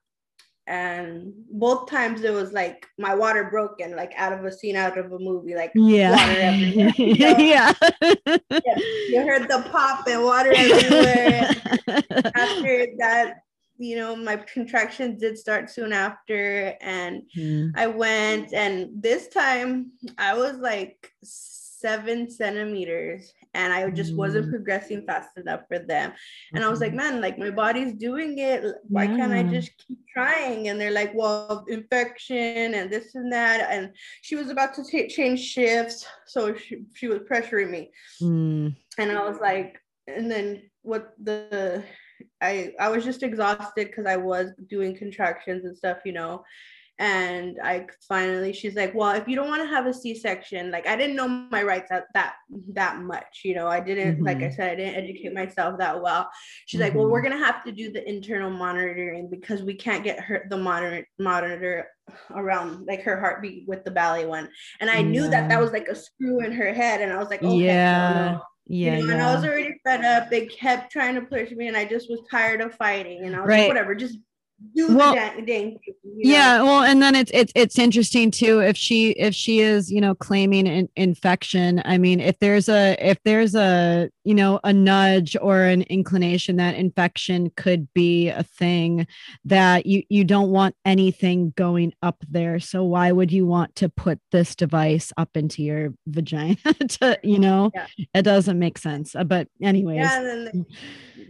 and 0.66 1.32
both 1.50 1.90
times 1.90 2.22
it 2.22 2.32
was 2.32 2.52
like 2.52 2.86
my 2.98 3.14
water 3.14 3.48
broken 3.50 3.94
like 3.94 4.12
out 4.16 4.32
of 4.32 4.44
a 4.44 4.52
scene 4.52 4.76
out 4.76 4.96
of 4.96 5.12
a 5.12 5.18
movie 5.18 5.54
like 5.54 5.70
yeah 5.74 6.12
water 6.12 6.40
everywhere 6.40 6.92
know? 6.98 7.38
yeah. 7.38 7.72
yeah 8.00 8.78
you 9.08 9.22
heard 9.26 9.42
the 9.42 9.66
pop 9.70 10.06
and 10.08 10.24
water 10.24 10.52
everywhere 10.56 11.50
after 12.34 12.86
that 12.98 13.34
you 13.76 13.96
know 13.96 14.16
my 14.16 14.36
contractions 14.36 15.20
did 15.20 15.36
start 15.36 15.68
soon 15.68 15.92
after 15.92 16.74
and 16.80 17.22
mm. 17.36 17.70
i 17.76 17.86
went 17.86 18.54
and 18.54 18.90
this 19.02 19.28
time 19.28 19.90
i 20.16 20.34
was 20.34 20.56
like 20.56 21.12
seven 21.22 22.30
centimeters 22.30 23.34
and 23.54 23.72
I 23.72 23.88
just 23.90 24.14
wasn't 24.14 24.46
mm. 24.46 24.50
progressing 24.50 25.06
fast 25.06 25.30
enough 25.36 25.62
for 25.68 25.78
them. 25.78 26.12
And 26.54 26.64
I 26.64 26.68
was 26.68 26.80
like, 26.80 26.92
man, 26.92 27.20
like 27.20 27.38
my 27.38 27.50
body's 27.50 27.94
doing 27.94 28.38
it. 28.38 28.64
Why 28.88 29.04
yeah. 29.04 29.16
can't 29.16 29.32
I 29.32 29.42
just 29.44 29.72
keep 29.78 29.98
trying? 30.12 30.68
And 30.68 30.80
they're 30.80 30.90
like, 30.90 31.12
well, 31.14 31.64
infection 31.68 32.74
and 32.74 32.90
this 32.90 33.14
and 33.14 33.32
that. 33.32 33.68
And 33.70 33.92
she 34.22 34.36
was 34.36 34.50
about 34.50 34.74
to 34.74 34.84
t- 34.84 35.08
change 35.08 35.40
shifts. 35.40 36.06
So 36.26 36.54
she, 36.54 36.82
she 36.94 37.08
was 37.08 37.20
pressuring 37.20 37.70
me. 37.70 37.90
Mm. 38.20 38.76
And 38.98 39.12
I 39.12 39.28
was 39.28 39.38
like, 39.40 39.80
and 40.06 40.30
then 40.30 40.62
what 40.82 41.14
the, 41.22 41.82
I, 42.40 42.72
I 42.78 42.88
was 42.88 43.04
just 43.04 43.22
exhausted 43.22 43.88
because 43.88 44.06
I 44.06 44.16
was 44.16 44.50
doing 44.68 44.96
contractions 44.96 45.64
and 45.64 45.76
stuff, 45.76 45.98
you 46.04 46.12
know 46.12 46.44
and 47.00 47.58
i 47.62 47.84
finally 48.08 48.52
she's 48.52 48.76
like 48.76 48.94
well 48.94 49.10
if 49.10 49.26
you 49.26 49.34
don't 49.34 49.48
want 49.48 49.60
to 49.60 49.66
have 49.66 49.86
a 49.86 49.92
c-section 49.92 50.70
like 50.70 50.86
i 50.86 50.94
didn't 50.94 51.16
know 51.16 51.26
my 51.26 51.60
rights 51.60 51.88
that 51.90 52.04
that, 52.14 52.34
that 52.68 53.00
much 53.00 53.40
you 53.44 53.52
know 53.52 53.66
i 53.66 53.80
didn't 53.80 54.14
mm-hmm. 54.14 54.24
like 54.24 54.36
i 54.36 54.42
mm-hmm. 54.42 54.54
said 54.54 54.70
i 54.70 54.74
didn't 54.76 54.94
educate 54.94 55.34
myself 55.34 55.76
that 55.76 56.00
well 56.00 56.28
she's 56.66 56.78
mm-hmm. 56.78 56.88
like 56.88 56.94
well 56.94 57.08
we're 57.08 57.20
mm-hmm. 57.20 57.32
gonna 57.32 57.44
have 57.44 57.64
to 57.64 57.72
do 57.72 57.90
the 57.90 58.08
internal 58.08 58.48
monitoring 58.48 59.28
because 59.28 59.62
we 59.62 59.74
can't 59.74 60.04
get 60.04 60.20
her 60.20 60.46
the 60.50 60.56
monitor 60.56 61.04
monitor 61.18 61.88
around 62.30 62.86
like 62.86 63.02
her 63.02 63.18
heartbeat 63.18 63.66
with 63.66 63.82
the 63.84 63.90
belly 63.90 64.24
one 64.24 64.48
and 64.78 64.88
i 64.88 64.98
yeah. 64.98 65.02
knew 65.02 65.28
that 65.28 65.48
that 65.48 65.60
was 65.60 65.72
like 65.72 65.88
a 65.88 65.96
screw 65.96 66.44
in 66.44 66.52
her 66.52 66.72
head 66.72 67.00
and 67.00 67.12
i 67.12 67.18
was 67.18 67.28
like 67.28 67.42
okay 67.42 67.56
yeah 67.56 68.38
yeah, 68.66 68.96
you 68.96 69.02
know, 69.02 69.08
yeah. 69.08 69.12
and 69.12 69.22
I 69.22 69.34
was 69.34 69.44
already 69.44 69.74
fed 69.84 70.04
up. 70.06 70.30
They 70.30 70.46
kept 70.46 70.90
trying 70.90 71.16
to 71.16 71.20
push 71.20 71.50
me, 71.50 71.68
and 71.68 71.76
I 71.76 71.84
just 71.84 72.08
was 72.08 72.20
tired 72.30 72.62
of 72.62 72.74
fighting. 72.74 73.26
And 73.26 73.36
I 73.36 73.40
was 73.40 73.48
right. 73.48 73.58
like, 73.60 73.68
whatever, 73.68 73.94
just 73.94 74.18
do 74.74 74.96
well, 74.96 75.14
dang 75.14 75.78
you 75.86 75.94
know? 76.02 76.12
yeah 76.16 76.62
well 76.62 76.82
and 76.82 77.02
then 77.02 77.14
it's 77.14 77.30
it's 77.34 77.52
it's 77.54 77.78
interesting 77.78 78.30
too 78.30 78.60
if 78.60 78.76
she 78.76 79.10
if 79.10 79.34
she 79.34 79.60
is 79.60 79.90
you 79.90 80.00
know 80.00 80.14
claiming 80.14 80.68
an 80.68 80.88
infection 80.96 81.82
i 81.84 81.98
mean 81.98 82.20
if 82.20 82.38
there's 82.38 82.68
a 82.68 82.96
if 83.00 83.18
there's 83.24 83.54
a 83.54 84.08
you 84.24 84.34
know 84.34 84.60
a 84.64 84.72
nudge 84.72 85.36
or 85.40 85.62
an 85.62 85.82
inclination 85.82 86.56
that 86.56 86.74
infection 86.74 87.50
could 87.56 87.92
be 87.94 88.28
a 88.28 88.42
thing 88.42 89.06
that 89.44 89.86
you 89.86 90.02
you 90.08 90.24
don't 90.24 90.50
want 90.50 90.74
anything 90.84 91.52
going 91.56 91.92
up 92.02 92.16
there 92.28 92.58
so 92.60 92.84
why 92.84 93.12
would 93.12 93.32
you 93.32 93.46
want 93.46 93.74
to 93.74 93.88
put 93.88 94.20
this 94.32 94.54
device 94.54 95.12
up 95.16 95.36
into 95.36 95.62
your 95.62 95.92
vagina 96.06 96.56
to 96.88 97.18
you 97.22 97.38
know 97.38 97.70
yeah. 97.74 97.86
it 98.14 98.22
doesn't 98.22 98.58
make 98.58 98.78
sense 98.78 99.14
uh, 99.14 99.24
but 99.24 99.48
anyways 99.62 99.96
yeah, 99.96 100.48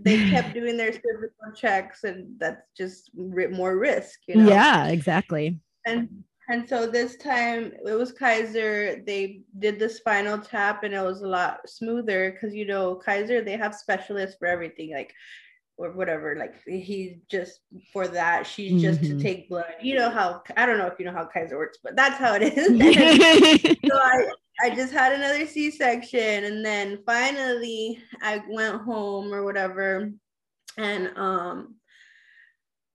they 0.05 0.31
kept 0.31 0.53
doing 0.53 0.77
their 0.77 0.93
cervical 0.93 1.53
checks 1.57 2.05
and 2.05 2.39
that's 2.39 2.63
just 2.77 3.11
more 3.53 3.77
risk 3.77 4.21
you 4.27 4.37
know 4.37 4.49
yeah 4.49 4.87
exactly 4.87 5.61
and 5.87 6.09
and 6.49 6.69
so 6.69 6.87
this 6.87 7.17
time 7.17 7.73
it 7.87 7.93
was 7.93 8.13
kaiser 8.13 9.03
they 9.07 9.41
did 9.59 9.79
the 9.79 9.89
spinal 9.89 10.39
tap 10.39 10.83
and 10.85 10.95
it 10.95 11.03
was 11.03 11.23
a 11.23 11.29
lot 11.29 11.59
smoother 11.69 12.33
because 12.33 12.55
you 12.55 12.67
know 12.67 12.95
kaiser 12.95 13.43
they 13.43 13.57
have 13.57 13.75
specialists 13.75 14.37
for 14.39 14.47
everything 14.47 14.93
like 14.93 15.13
or 15.77 15.91
whatever 15.91 16.37
like 16.39 16.55
he 16.67 17.19
just 17.29 17.61
for 17.93 18.07
that 18.07 18.47
she's 18.47 18.73
mm-hmm. 18.73 18.81
just 18.81 19.01
to 19.01 19.09
mm-hmm. 19.09 19.19
take 19.19 19.49
blood 19.49 19.75
you 19.83 19.95
know 19.95 20.09
how 20.09 20.41
i 20.57 20.65
don't 20.65 20.79
know 20.79 20.87
if 20.87 20.99
you 20.99 21.05
know 21.05 21.13
how 21.13 21.25
kaiser 21.25 21.59
works 21.59 21.79
but 21.83 21.97
that's 21.97 22.17
how 22.17 22.35
it 22.35 22.43
is 22.43 22.69
so 23.91 23.99
i 23.99 24.25
I 24.63 24.71
just 24.71 24.93
had 24.93 25.13
another 25.13 25.47
C 25.47 25.71
section, 25.71 26.45
and 26.45 26.65
then 26.65 27.01
finally 27.05 27.99
I 28.23 28.43
went 28.49 28.83
home 28.83 29.33
or 29.33 29.43
whatever, 29.45 30.13
and 30.77 31.11
um, 31.17 31.75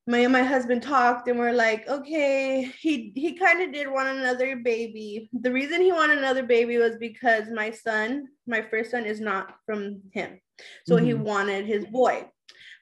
my 0.09 0.19
and 0.19 0.33
my 0.33 0.41
husband 0.41 0.81
talked, 0.81 1.27
and 1.27 1.37
we're 1.37 1.53
like, 1.53 1.87
okay, 1.87 2.63
he 2.79 3.11
he 3.15 3.33
kind 3.33 3.61
of 3.61 3.71
did 3.71 3.87
want 3.87 4.09
another 4.09 4.55
baby. 4.55 5.29
The 5.33 5.51
reason 5.51 5.81
he 5.81 5.91
wanted 5.91 6.17
another 6.17 6.41
baby 6.41 6.77
was 6.77 6.97
because 6.97 7.43
my 7.53 7.69
son, 7.69 8.27
my 8.47 8.63
first 8.63 8.89
son, 8.89 9.05
is 9.05 9.21
not 9.21 9.53
from 9.67 10.01
him, 10.11 10.41
so 10.87 10.95
mm-hmm. 10.95 11.05
he 11.05 11.13
wanted 11.13 11.65
his 11.65 11.85
boy 11.85 12.27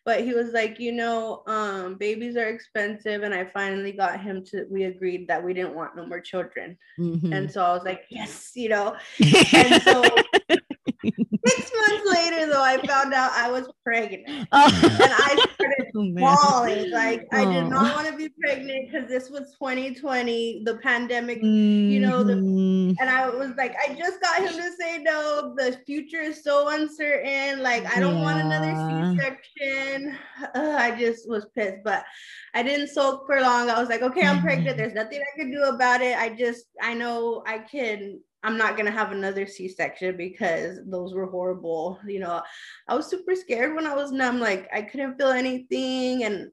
but 0.05 0.23
he 0.23 0.33
was 0.33 0.53
like 0.53 0.79
you 0.79 0.93
know 0.93 1.43
um, 1.47 1.95
babies 1.95 2.37
are 2.37 2.47
expensive 2.47 3.23
and 3.23 3.33
i 3.33 3.43
finally 3.43 3.91
got 3.91 4.21
him 4.21 4.41
to 4.41 4.65
we 4.71 4.85
agreed 4.85 5.27
that 5.27 5.43
we 5.43 5.53
didn't 5.53 5.75
want 5.75 5.97
no 5.97 6.05
more 6.05 6.21
children 6.21 6.77
mm-hmm. 6.97 7.33
and 7.33 7.51
so 7.51 7.61
i 7.61 7.73
was 7.73 7.83
like 7.83 8.05
yes 8.09 8.51
you 8.55 8.69
know 8.69 8.95
and 9.53 9.81
so 9.83 10.01
Six 11.03 11.71
months 11.75 12.11
later, 12.11 12.47
though, 12.47 12.63
I 12.63 12.77
found 12.85 13.13
out 13.13 13.31
I 13.33 13.51
was 13.51 13.67
pregnant, 13.83 14.47
oh. 14.51 14.81
and 14.83 15.13
I 15.13 15.45
started 15.53 15.91
oh, 15.95 16.13
bawling. 16.15 16.91
Like 16.91 17.27
oh. 17.33 17.37
I 17.37 17.45
did 17.45 17.69
not 17.69 17.91
oh. 17.91 17.95
want 17.95 18.07
to 18.07 18.15
be 18.15 18.29
pregnant 18.39 18.91
because 18.91 19.07
this 19.07 19.29
was 19.29 19.55
2020, 19.59 20.63
the 20.65 20.75
pandemic, 20.77 21.39
mm-hmm. 21.39 21.91
you 21.91 21.99
know. 21.99 22.23
The, 22.23 22.33
mm-hmm. 22.33 22.93
and 22.99 23.09
I 23.09 23.29
was 23.29 23.51
like, 23.57 23.75
I 23.87 23.93
just 23.93 24.21
got 24.21 24.41
him 24.41 24.53
to 24.53 24.71
say 24.79 24.99
no. 24.99 25.53
The 25.57 25.79
future 25.85 26.21
is 26.21 26.43
so 26.43 26.69
uncertain. 26.69 27.61
Like 27.61 27.85
I 27.95 27.99
don't 27.99 28.17
yeah. 28.17 28.23
want 28.23 28.41
another 28.41 29.17
C-section. 29.17 30.17
Uh, 30.55 30.75
I 30.77 30.97
just 30.97 31.29
was 31.29 31.47
pissed, 31.55 31.83
but 31.83 32.05
I 32.53 32.63
didn't 32.63 32.87
sulk 32.87 33.25
for 33.25 33.39
long. 33.41 33.69
I 33.69 33.79
was 33.79 33.89
like, 33.89 34.01
okay, 34.01 34.25
I'm 34.25 34.41
pregnant. 34.41 34.69
Mm-hmm. 34.69 34.77
There's 34.77 34.93
nothing 34.93 35.21
I 35.21 35.39
can 35.39 35.51
do 35.51 35.63
about 35.63 36.01
it. 36.01 36.17
I 36.17 36.29
just, 36.29 36.65
I 36.81 36.93
know 36.93 37.43
I 37.45 37.59
can 37.59 38.19
I'm 38.43 38.57
not 38.57 38.77
gonna 38.77 38.91
have 38.91 39.11
another 39.11 39.47
C-section 39.47 40.15
because 40.17 40.79
those 40.85 41.13
were 41.13 41.27
horrible. 41.27 41.99
You 42.07 42.19
know, 42.19 42.41
I 42.87 42.95
was 42.95 43.09
super 43.09 43.35
scared 43.35 43.75
when 43.75 43.87
I 43.87 43.95
was 43.95 44.11
numb. 44.11 44.39
Like 44.39 44.69
I 44.73 44.81
couldn't 44.81 45.17
feel 45.17 45.29
anything, 45.29 46.23
and 46.23 46.51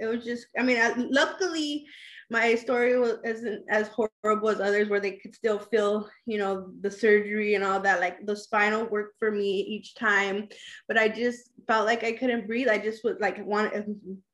it 0.00 0.06
was 0.06 0.24
just. 0.24 0.46
I 0.58 0.62
mean, 0.62 0.76
I, 0.76 0.92
luckily, 0.96 1.86
my 2.30 2.54
story 2.56 2.98
was 2.98 3.16
isn't 3.24 3.64
as 3.70 3.88
horrible 3.88 4.50
as 4.50 4.60
others, 4.60 4.90
where 4.90 5.00
they 5.00 5.12
could 5.12 5.34
still 5.34 5.58
feel, 5.58 6.10
you 6.26 6.36
know, 6.36 6.70
the 6.82 6.90
surgery 6.90 7.54
and 7.54 7.64
all 7.64 7.80
that. 7.80 8.00
Like 8.00 8.26
the 8.26 8.36
spinal 8.36 8.84
worked 8.84 9.18
for 9.18 9.30
me 9.30 9.60
each 9.60 9.94
time, 9.94 10.48
but 10.88 10.98
I 10.98 11.08
just 11.08 11.50
felt 11.66 11.86
like 11.86 12.04
I 12.04 12.12
couldn't 12.12 12.46
breathe. 12.46 12.68
I 12.68 12.78
just 12.78 13.02
was 13.02 13.16
like 13.18 13.44
want 13.46 13.72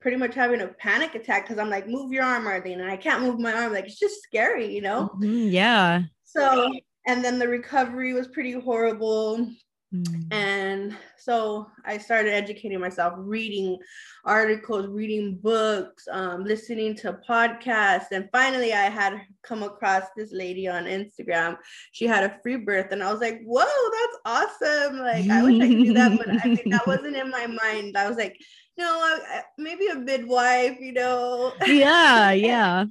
pretty 0.01 0.17
much 0.17 0.35
having 0.35 0.61
a 0.61 0.69
panic 0.69 1.15
attack 1.15 1.45
because 1.45 1.59
I'm 1.59 1.71
like, 1.71 1.87
move 1.87 2.13
your 2.13 2.25
arm, 2.25 2.49
Arlene, 2.49 2.81
and 2.81 2.91
I 2.91 2.97
can't 2.97 3.23
move 3.23 3.39
my 3.39 3.53
arm. 3.53 3.73
Like 3.73 3.85
it's 3.85 3.99
just 3.99 4.23
scary, 4.23 4.75
you 4.75 4.83
know. 4.83 5.11
Mm-hmm, 5.15 5.51
yeah 5.51 6.03
so 6.35 6.73
and 7.07 7.25
then 7.25 7.39
the 7.39 7.49
recovery 7.49 8.13
was 8.13 8.29
pretty 8.29 8.53
horrible. 8.53 9.49
Mm. 9.95 10.27
and 10.33 10.97
so 11.19 11.69
i 11.85 11.97
started 11.97 12.33
educating 12.33 12.81
myself 12.81 13.15
reading 13.17 13.79
articles 14.25 14.89
reading 14.89 15.39
books 15.41 16.09
um, 16.11 16.43
listening 16.43 16.97
to 16.97 17.21
podcasts. 17.29 18.11
And 18.11 18.29
finally 18.33 18.73
i 18.73 18.89
had 18.89 19.21
come 19.45 19.63
across 19.63 20.03
this 20.17 20.33
lady 20.33 20.67
on 20.67 20.87
instagram. 20.87 21.59
She 21.93 22.07
had 22.07 22.25
a 22.25 22.41
free 22.43 22.57
birth. 22.57 22.91
And 22.91 23.05
i 23.05 23.13
was 23.13 23.21
like 23.21 23.41
whoa 23.45 23.65
that's 23.65 24.19
awesome. 24.27 24.99
Like 24.99 25.31
i 25.31 25.45
wish 25.45 25.63
i 25.63 25.69
could 25.69 25.85
do 25.85 25.93
that 25.93 26.19
but 26.19 26.29
i 26.29 26.39
think 26.41 26.73
that 26.73 26.87
wasn't 26.89 27.17
in 27.17 27.31
my 27.31 27.47
mind. 27.47 27.97
I 27.97 28.09
was 28.09 28.17
like 28.17 28.37
no 28.77 28.85
I, 28.85 29.19
I, 29.31 29.43
maybe 29.59 29.87
a 29.87 29.95
midwife 29.95 30.79
you 30.81 30.93
know? 30.93 31.53
Yeah 31.67 32.31
yeah 32.51 32.87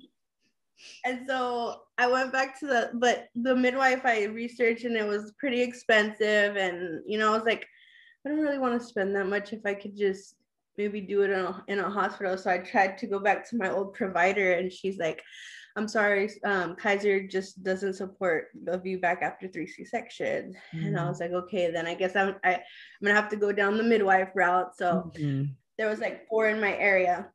and 1.06 1.22
so 1.28 1.82
I 1.98 2.08
went 2.08 2.32
back 2.32 2.60
to 2.60 2.68
the 2.68 2.92
but 2.94 3.28
the 3.36 3.56
midwife 3.56 4.06
I 4.06 4.26
researched 4.26 4.86
and 4.86 4.96
it 4.96 5.08
was 5.08 5.34
pretty 5.40 5.62
expensive 5.62 6.56
and 6.56 7.02
you 7.06 7.18
know 7.18 7.34
I 7.34 7.36
was 7.38 7.46
like 7.46 7.66
I 8.26 8.30
don't 8.30 8.40
really 8.40 8.60
want 8.60 8.80
to 8.80 8.88
spend 8.88 9.16
that 9.16 9.28
much 9.28 9.54
if 9.54 9.66
I 9.66 9.74
could 9.74 9.98
just 9.98 10.36
maybe 10.78 11.02
do 11.02 11.22
it 11.22 11.30
in 11.30 11.40
a, 11.40 11.64
in 11.68 11.80
a 11.80 11.90
hospital 11.90 12.38
so 12.38 12.50
I 12.50 12.58
tried 12.60 12.98
to 13.00 13.08
go 13.08 13.20
back 13.20 13.48
to 13.50 13.58
my 13.58 13.72
old 13.72 13.94
provider 13.94 14.54
and 14.54 14.72
she's 14.72 14.98
like 14.98 15.22
I'm 15.76 15.88
sorry, 15.88 16.30
um, 16.44 16.76
Kaiser 16.76 17.26
just 17.28 17.64
doesn't 17.64 17.96
support 17.96 18.50
a 18.68 18.78
VBAC 18.78 19.24
after 19.24 19.48
three 19.48 19.66
C 19.66 19.84
sections. 19.84 20.56
Mm-hmm. 20.74 20.86
And 20.86 21.00
I 21.00 21.04
mm. 21.04 21.10
was 21.10 21.20
like, 21.20 21.32
okay, 21.32 21.72
then 21.72 21.88
I 21.88 21.96
guess 21.96 22.16
I'm 22.16 22.36
I, 22.44 22.56
I'm 22.56 22.62
gonna 23.04 23.20
have 23.20 23.30
to 23.30 23.36
go 23.36 23.52
down 23.52 23.78
the 23.78 23.84
midwife 23.84 24.30
route. 24.36 24.76
So 24.78 25.12
mm-hmm. 25.18 25.46
there 25.78 25.90
was 25.90 26.00
like 26.00 26.28
four 26.28 26.48
in 26.48 26.62
my 26.62 26.78
area, 26.78 27.28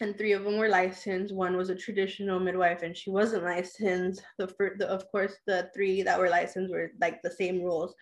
and 0.00 0.16
three 0.16 0.32
of 0.32 0.44
them 0.44 0.56
were 0.56 0.68
licensed. 0.68 1.34
One 1.34 1.56
was 1.56 1.70
a 1.70 1.74
traditional 1.74 2.38
midwife, 2.38 2.82
and 2.82 2.96
she 2.96 3.10
wasn't 3.10 3.44
licensed. 3.44 4.22
The 4.38 4.48
first, 4.48 4.78
the, 4.78 4.88
of 4.88 5.10
course, 5.10 5.34
the 5.46 5.70
three 5.74 6.02
that 6.02 6.18
were 6.18 6.30
licensed 6.30 6.72
were 6.72 6.92
like 7.00 7.22
the 7.22 7.30
same 7.30 7.62
rules. 7.62 7.94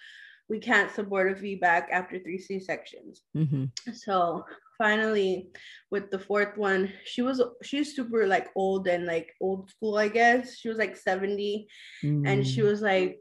We 0.49 0.59
can't 0.59 0.93
support 0.93 1.33
a 1.33 1.35
VBAC 1.35 1.87
after 1.91 2.19
three 2.19 2.39
C 2.39 2.61
sections. 2.61 3.23
Mm-hmm. 3.37 3.93
So 3.95 4.45
finally 4.79 5.49
with 5.91 6.11
the 6.11 6.19
fourth 6.19 6.57
one 6.57 6.93
she 7.05 7.23
was 7.23 7.43
she's 7.63 7.97
super 7.97 8.27
like 8.27 8.49
old 8.55 8.87
and 8.87 9.07
like 9.07 9.33
old 9.41 9.71
school 9.71 9.97
i 9.97 10.09
guess 10.09 10.59
she 10.59 10.69
was 10.69 10.79
like 10.79 10.97
70 10.97 11.67
mm. 12.05 12.29
and 12.29 12.47
she 12.47 12.61
mm. 12.61 12.65
was 12.65 12.83
like 12.83 13.19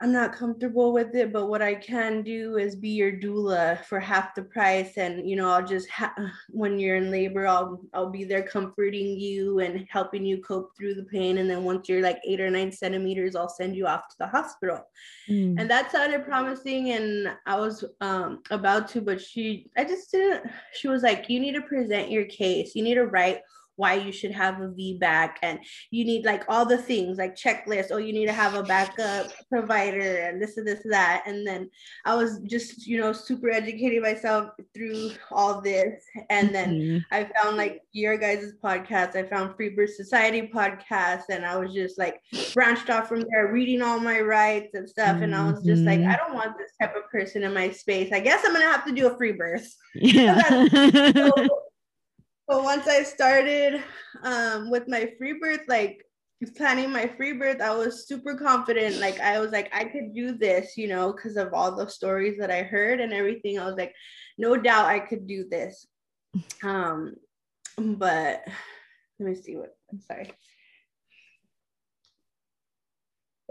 I'm 0.00 0.12
not 0.12 0.32
comfortable 0.32 0.92
with 0.92 1.16
it, 1.16 1.32
but 1.32 1.48
what 1.48 1.60
I 1.60 1.74
can 1.74 2.22
do 2.22 2.56
is 2.56 2.76
be 2.76 2.90
your 2.90 3.10
doula 3.10 3.84
for 3.84 3.98
half 3.98 4.32
the 4.32 4.42
price. 4.42 4.96
And, 4.96 5.28
you 5.28 5.34
know, 5.34 5.50
I'll 5.50 5.66
just, 5.66 5.90
ha- 5.90 6.14
when 6.50 6.78
you're 6.78 6.96
in 6.96 7.10
labor, 7.10 7.48
I'll, 7.48 7.80
I'll 7.92 8.10
be 8.10 8.22
there 8.22 8.44
comforting 8.44 9.18
you 9.18 9.58
and 9.58 9.86
helping 9.90 10.24
you 10.24 10.38
cope 10.40 10.76
through 10.76 10.94
the 10.94 11.02
pain. 11.02 11.38
And 11.38 11.50
then 11.50 11.64
once 11.64 11.88
you're 11.88 12.02
like 12.02 12.20
eight 12.24 12.40
or 12.40 12.48
nine 12.48 12.70
centimeters, 12.70 13.34
I'll 13.34 13.48
send 13.48 13.74
you 13.74 13.88
off 13.88 14.08
to 14.10 14.18
the 14.18 14.28
hospital. 14.28 14.86
Mm. 15.28 15.60
And 15.60 15.70
that 15.70 15.90
sounded 15.90 16.24
promising. 16.24 16.92
And 16.92 17.30
I 17.46 17.56
was 17.56 17.84
um, 18.00 18.42
about 18.50 18.86
to, 18.90 19.00
but 19.00 19.20
she, 19.20 19.68
I 19.76 19.82
just 19.82 20.12
didn't, 20.12 20.48
she 20.74 20.86
was 20.86 21.02
like, 21.02 21.28
you 21.28 21.40
need 21.40 21.54
to 21.54 21.62
present 21.62 22.10
your 22.10 22.26
case. 22.26 22.76
You 22.76 22.84
need 22.84 22.94
to 22.94 23.06
write 23.06 23.40
why 23.78 23.94
you 23.94 24.10
should 24.10 24.32
have 24.32 24.60
a 24.60 24.68
VBAC 24.68 25.34
and 25.42 25.60
you 25.92 26.04
need 26.04 26.24
like 26.24 26.44
all 26.48 26.66
the 26.66 26.76
things 26.76 27.16
like 27.16 27.36
checklist 27.36 27.88
oh 27.92 27.96
you 27.96 28.12
need 28.12 28.26
to 28.26 28.32
have 28.32 28.54
a 28.54 28.62
backup 28.64 29.30
provider 29.48 30.18
and 30.18 30.42
this 30.42 30.56
and 30.56 30.66
this 30.66 30.84
and 30.84 30.92
that 30.92 31.22
and 31.26 31.46
then 31.46 31.70
I 32.04 32.16
was 32.16 32.40
just 32.40 32.86
you 32.88 32.98
know 32.98 33.12
super 33.12 33.50
educating 33.50 34.02
myself 34.02 34.50
through 34.74 35.12
all 35.30 35.60
this 35.60 36.02
and 36.28 36.52
then 36.52 36.74
mm-hmm. 36.74 37.14
I 37.14 37.30
found 37.36 37.56
like 37.56 37.82
your 37.92 38.18
guys' 38.18 38.52
podcast 38.62 39.14
I 39.14 39.22
found 39.22 39.54
Free 39.54 39.70
Birth 39.70 39.94
Society 39.94 40.50
podcast 40.52 41.22
and 41.30 41.46
I 41.46 41.56
was 41.56 41.72
just 41.72 41.98
like 41.98 42.20
branched 42.54 42.90
off 42.90 43.08
from 43.08 43.24
there 43.30 43.52
reading 43.52 43.80
all 43.80 44.00
my 44.00 44.20
rights 44.20 44.74
and 44.74 44.88
stuff 44.88 45.14
mm-hmm. 45.14 45.24
and 45.24 45.36
I 45.36 45.50
was 45.50 45.62
just 45.62 45.82
like 45.82 46.00
mm-hmm. 46.00 46.10
I 46.10 46.16
don't 46.16 46.34
want 46.34 46.58
this 46.58 46.72
type 46.80 46.96
of 46.96 47.08
person 47.12 47.44
in 47.44 47.54
my 47.54 47.70
space 47.70 48.12
I 48.12 48.18
guess 48.18 48.44
I'm 48.44 48.52
gonna 48.52 48.64
have 48.64 48.84
to 48.86 48.92
do 48.92 49.06
a 49.06 49.16
free 49.16 49.32
birth 49.32 49.72
yeah. 49.94 50.66
so, 51.14 51.32
but 52.48 52.64
once 52.64 52.88
I 52.88 53.02
started 53.02 53.82
um, 54.22 54.70
with 54.70 54.88
my 54.88 55.12
free 55.18 55.34
birth, 55.38 55.60
like 55.68 56.02
planning 56.56 56.90
my 56.90 57.06
free 57.06 57.34
birth, 57.34 57.60
I 57.60 57.74
was 57.74 58.08
super 58.08 58.36
confident. 58.36 58.96
Like 58.96 59.20
I 59.20 59.38
was 59.38 59.52
like, 59.52 59.68
I 59.74 59.84
could 59.84 60.14
do 60.14 60.32
this, 60.32 60.76
you 60.76 60.88
know, 60.88 61.12
because 61.12 61.36
of 61.36 61.52
all 61.52 61.76
the 61.76 61.88
stories 61.88 62.38
that 62.38 62.50
I 62.50 62.62
heard 62.62 63.00
and 63.00 63.12
everything. 63.12 63.58
I 63.58 63.66
was 63.66 63.76
like, 63.76 63.94
no 64.38 64.56
doubt 64.56 64.86
I 64.86 64.98
could 64.98 65.26
do 65.26 65.46
this. 65.48 65.86
Um, 66.62 67.16
but 67.76 68.42
let 69.18 69.28
me 69.28 69.34
see 69.34 69.56
what 69.56 69.76
I'm 69.92 70.00
sorry 70.00 70.30
yeah 70.30 70.34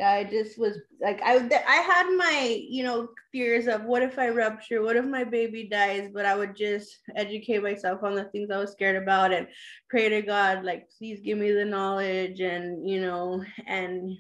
i 0.04 0.24
just 0.24 0.60
was 0.60 0.78
like 1.02 1.20
i 1.24 1.36
i 1.68 1.76
had 1.76 2.16
my 2.16 2.64
you 2.70 2.84
know 2.84 3.08
fears 3.32 3.68
of 3.68 3.84
what 3.86 4.04
if 4.04 4.20
i 4.20 4.30
rupture 4.30 4.84
what 4.84 4.96
if 4.96 5.06
my 5.06 5.24
baby 5.24 5.68
dies 5.70 6.10
but 6.14 6.26
i 6.26 6.36
would 6.36 6.56
just 6.56 7.00
educate 7.16 7.64
myself 7.64 8.04
on 8.04 8.14
the 8.14 8.26
things 8.26 8.52
i 8.52 8.58
was 8.58 8.72
scared 8.72 8.96
about 8.96 9.34
and 9.34 9.48
pray 9.90 10.08
to 10.08 10.22
god 10.22 10.64
like 10.64 10.88
please 10.98 11.20
give 11.22 11.38
me 11.38 11.52
the 11.52 11.66
knowledge 11.66 12.42
and 12.42 12.88
you 12.88 13.02
know 13.02 13.44
and 13.66 14.18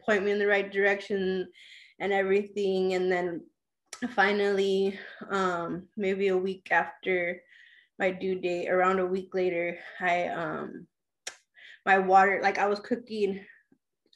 point 0.00 0.24
me 0.24 0.30
in 0.30 0.38
the 0.38 0.46
right 0.46 0.72
direction 0.72 1.46
and 2.00 2.12
everything. 2.12 2.94
And 2.94 3.10
then 3.10 3.42
finally 4.14 4.96
um 5.30 5.88
maybe 5.96 6.28
a 6.28 6.36
week 6.36 6.68
after 6.70 7.42
my 7.98 8.12
due 8.12 8.40
date 8.40 8.68
around 8.68 9.00
a 9.00 9.06
week 9.06 9.34
later 9.34 9.76
i 10.00 10.28
um 10.28 10.86
my 11.84 11.98
water 11.98 12.38
like 12.40 12.58
i 12.58 12.66
was 12.68 12.78
cooking 12.78 13.40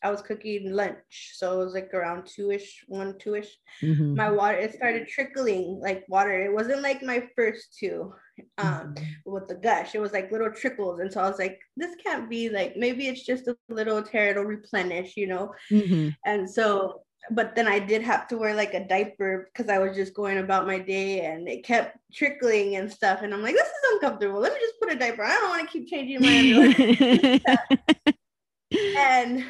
I 0.03 0.11
was 0.11 0.23
cooking 0.23 0.73
lunch, 0.73 1.33
so 1.35 1.61
it 1.61 1.65
was 1.65 1.75
like 1.75 1.93
around 1.95 2.27
two-ish, 2.27 2.85
one 2.89 3.17
two-ish. 3.19 3.57
Mm-hmm. 3.83 4.17
My 4.17 4.31
water 4.31 4.59
it 4.59 4.75
started 4.75 5.09
trickling 5.09 5.81
like 5.83 6.05
water. 6.09 6.45
It 6.45 6.53
wasn't 6.53 6.83
like 6.83 7.03
my 7.03 7.29
first 7.37 7.77
two, 7.79 8.13
um, 8.59 8.95
mm-hmm. 8.95 9.05
with 9.31 9.49
the 9.49 9.55
gush. 9.55 9.95
It 9.95 10.01
was 10.01 10.13
like 10.13 10.33
little 10.33 10.51
trickles, 10.51 11.01
and 11.01 11.13
so 11.13 11.21
I 11.21 11.29
was 11.29 11.39
like, 11.39 11.61
this 11.77 11.95
can't 12.05 12.29
be 12.29 12.49
like 12.49 12.77
maybe 12.77 13.07
it's 13.07 13.25
just 13.25 13.47
a 13.49 13.57
little 13.69 14.03
tear. 14.03 14.31
It'll 14.31 14.45
replenish, 14.45 15.17
you 15.17 15.29
know. 15.29 15.55
Mm-hmm. 15.71 16.11
And 16.25 16.51
so, 16.51 17.03
but 17.31 17.55
then 17.55 17.69
I 17.69 17.79
did 17.79 18.03
have 18.03 18.27
to 18.29 18.37
wear 18.37 18.55
like 18.55 18.75
a 18.75 18.87
diaper 18.87 19.51
because 19.53 19.71
I 19.71 19.79
was 19.79 19.97
just 19.97 20.15
going 20.15 20.39
about 20.39 20.67
my 20.67 20.79
day, 20.79 21.27
and 21.27 21.49
it 21.49 21.65
kept 21.65 21.99
trickling 22.13 22.77
and 22.77 22.91
stuff. 22.91 23.23
And 23.23 23.33
I'm 23.33 23.43
like, 23.43 23.55
this 23.55 23.67
is 23.67 23.93
uncomfortable. 23.95 24.41
Let 24.41 24.53
me 24.53 24.61
just 24.61 24.81
put 24.81 24.93
a 24.93 24.99
diaper. 24.99 25.23
I 25.23 25.35
don't 25.35 25.51
want 25.51 25.71
to 25.71 25.73
keep 25.73 25.89
changing 25.89 26.21
my 26.21 27.41
underwear. 27.47 28.15
and 28.99 29.45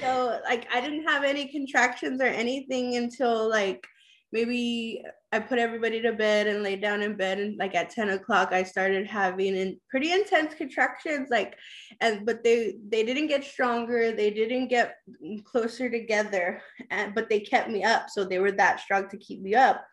so 0.00 0.40
like 0.44 0.66
I 0.72 0.80
didn't 0.80 1.06
have 1.06 1.24
any 1.24 1.48
contractions 1.48 2.20
or 2.20 2.26
anything 2.26 2.96
until 2.96 3.48
like 3.48 3.86
maybe 4.32 5.02
I 5.32 5.38
put 5.38 5.58
everybody 5.58 6.00
to 6.02 6.12
bed 6.12 6.46
and 6.46 6.62
laid 6.62 6.82
down 6.82 7.02
in 7.02 7.16
bed 7.16 7.38
and 7.38 7.56
like 7.58 7.74
at 7.74 7.90
10 7.90 8.10
o'clock 8.10 8.52
I 8.52 8.62
started 8.62 9.06
having 9.06 9.56
in 9.56 9.78
pretty 9.90 10.12
intense 10.12 10.54
contractions 10.54 11.28
like 11.30 11.56
and 12.00 12.26
but 12.26 12.42
they 12.44 12.74
they 12.88 13.04
didn't 13.04 13.28
get 13.28 13.44
stronger 13.44 14.12
they 14.12 14.30
didn't 14.30 14.68
get 14.68 14.96
closer 15.44 15.88
together 15.90 16.60
and 16.90 17.14
but 17.14 17.28
they 17.28 17.40
kept 17.40 17.70
me 17.70 17.84
up 17.84 18.10
so 18.10 18.24
they 18.24 18.38
were 18.38 18.52
that 18.52 18.80
strong 18.80 19.08
to 19.08 19.16
keep 19.16 19.40
me 19.42 19.54
up. 19.54 19.86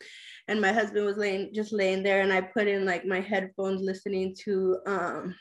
And 0.48 0.62
my 0.62 0.72
husband 0.72 1.06
was 1.06 1.18
laying 1.18 1.54
just 1.54 1.74
laying 1.74 2.04
there 2.04 2.22
and 2.22 2.32
I 2.32 2.42
put 2.42 2.68
in 2.68 2.86
like 2.86 3.06
my 3.06 3.20
headphones 3.20 3.82
listening 3.82 4.36
to 4.44 4.78
um 4.86 5.36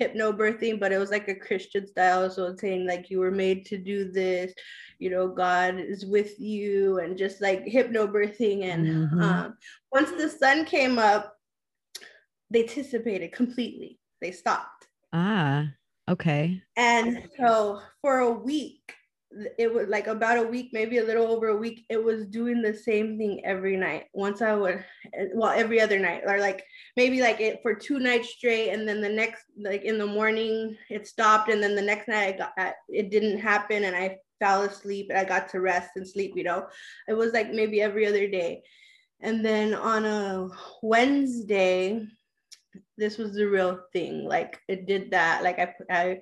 hypnobirthing, 0.00 0.80
but 0.80 0.92
it 0.92 0.98
was 0.98 1.10
like 1.10 1.28
a 1.28 1.34
Christian 1.34 1.86
style. 1.86 2.30
So 2.30 2.46
it's 2.46 2.60
saying 2.60 2.86
like 2.86 3.10
you 3.10 3.20
were 3.20 3.30
made 3.30 3.66
to 3.66 3.78
do 3.78 4.10
this, 4.10 4.52
you 4.98 5.10
know, 5.10 5.28
God 5.28 5.78
is 5.78 6.06
with 6.06 6.38
you, 6.38 6.98
and 6.98 7.16
just 7.16 7.40
like 7.40 7.64
hypnobirthing. 7.64 8.64
And 8.64 8.86
mm-hmm. 8.86 9.20
um, 9.20 9.56
once 9.92 10.10
the 10.10 10.28
sun 10.28 10.64
came 10.64 10.98
up, 10.98 11.36
they 12.50 12.64
dissipated 12.64 13.32
completely. 13.32 13.98
They 14.20 14.30
stopped. 14.30 14.86
Ah, 15.12 15.68
okay. 16.08 16.62
And 16.76 17.28
so 17.38 17.80
for 18.00 18.20
a 18.20 18.30
week, 18.30 18.94
it 19.58 19.72
was 19.72 19.88
like 19.88 20.06
about 20.06 20.38
a 20.38 20.42
week, 20.48 20.70
maybe 20.72 20.98
a 20.98 21.04
little 21.04 21.26
over 21.26 21.48
a 21.48 21.56
week, 21.56 21.84
it 21.88 22.02
was 22.02 22.26
doing 22.26 22.62
the 22.62 22.74
same 22.74 23.18
thing 23.18 23.40
every 23.44 23.76
night. 23.76 24.04
Once 24.12 24.42
I 24.42 24.54
would, 24.54 24.84
well, 25.34 25.50
every 25.50 25.80
other 25.80 25.98
night, 25.98 26.22
or 26.26 26.38
like 26.38 26.64
maybe 26.96 27.20
like 27.20 27.40
it 27.40 27.60
for 27.62 27.74
two 27.74 27.98
nights 27.98 28.30
straight, 28.30 28.70
and 28.70 28.86
then 28.86 29.00
the 29.00 29.08
next, 29.08 29.44
like 29.56 29.82
in 29.82 29.98
the 29.98 30.06
morning, 30.06 30.76
it 30.90 31.06
stopped, 31.06 31.48
and 31.48 31.62
then 31.62 31.74
the 31.74 31.82
next 31.82 32.08
night, 32.08 32.34
I 32.34 32.38
got 32.38 32.74
it 32.88 33.10
didn't 33.10 33.38
happen, 33.38 33.84
and 33.84 33.96
I 33.96 34.18
fell 34.38 34.62
asleep, 34.62 35.06
and 35.10 35.18
I 35.18 35.24
got 35.24 35.48
to 35.50 35.60
rest 35.60 35.90
and 35.96 36.06
sleep. 36.06 36.32
You 36.36 36.44
know, 36.44 36.66
it 37.08 37.14
was 37.14 37.32
like 37.32 37.52
maybe 37.52 37.80
every 37.80 38.06
other 38.06 38.28
day, 38.28 38.62
and 39.20 39.44
then 39.44 39.74
on 39.74 40.04
a 40.04 40.48
Wednesday, 40.82 42.06
this 43.02 43.18
was 43.18 43.34
the 43.34 43.44
real 43.44 43.80
thing. 43.92 44.24
Like 44.24 44.60
it 44.68 44.86
did 44.86 45.10
that. 45.10 45.42
Like 45.42 45.58
I, 45.58 45.74
I 45.90 46.20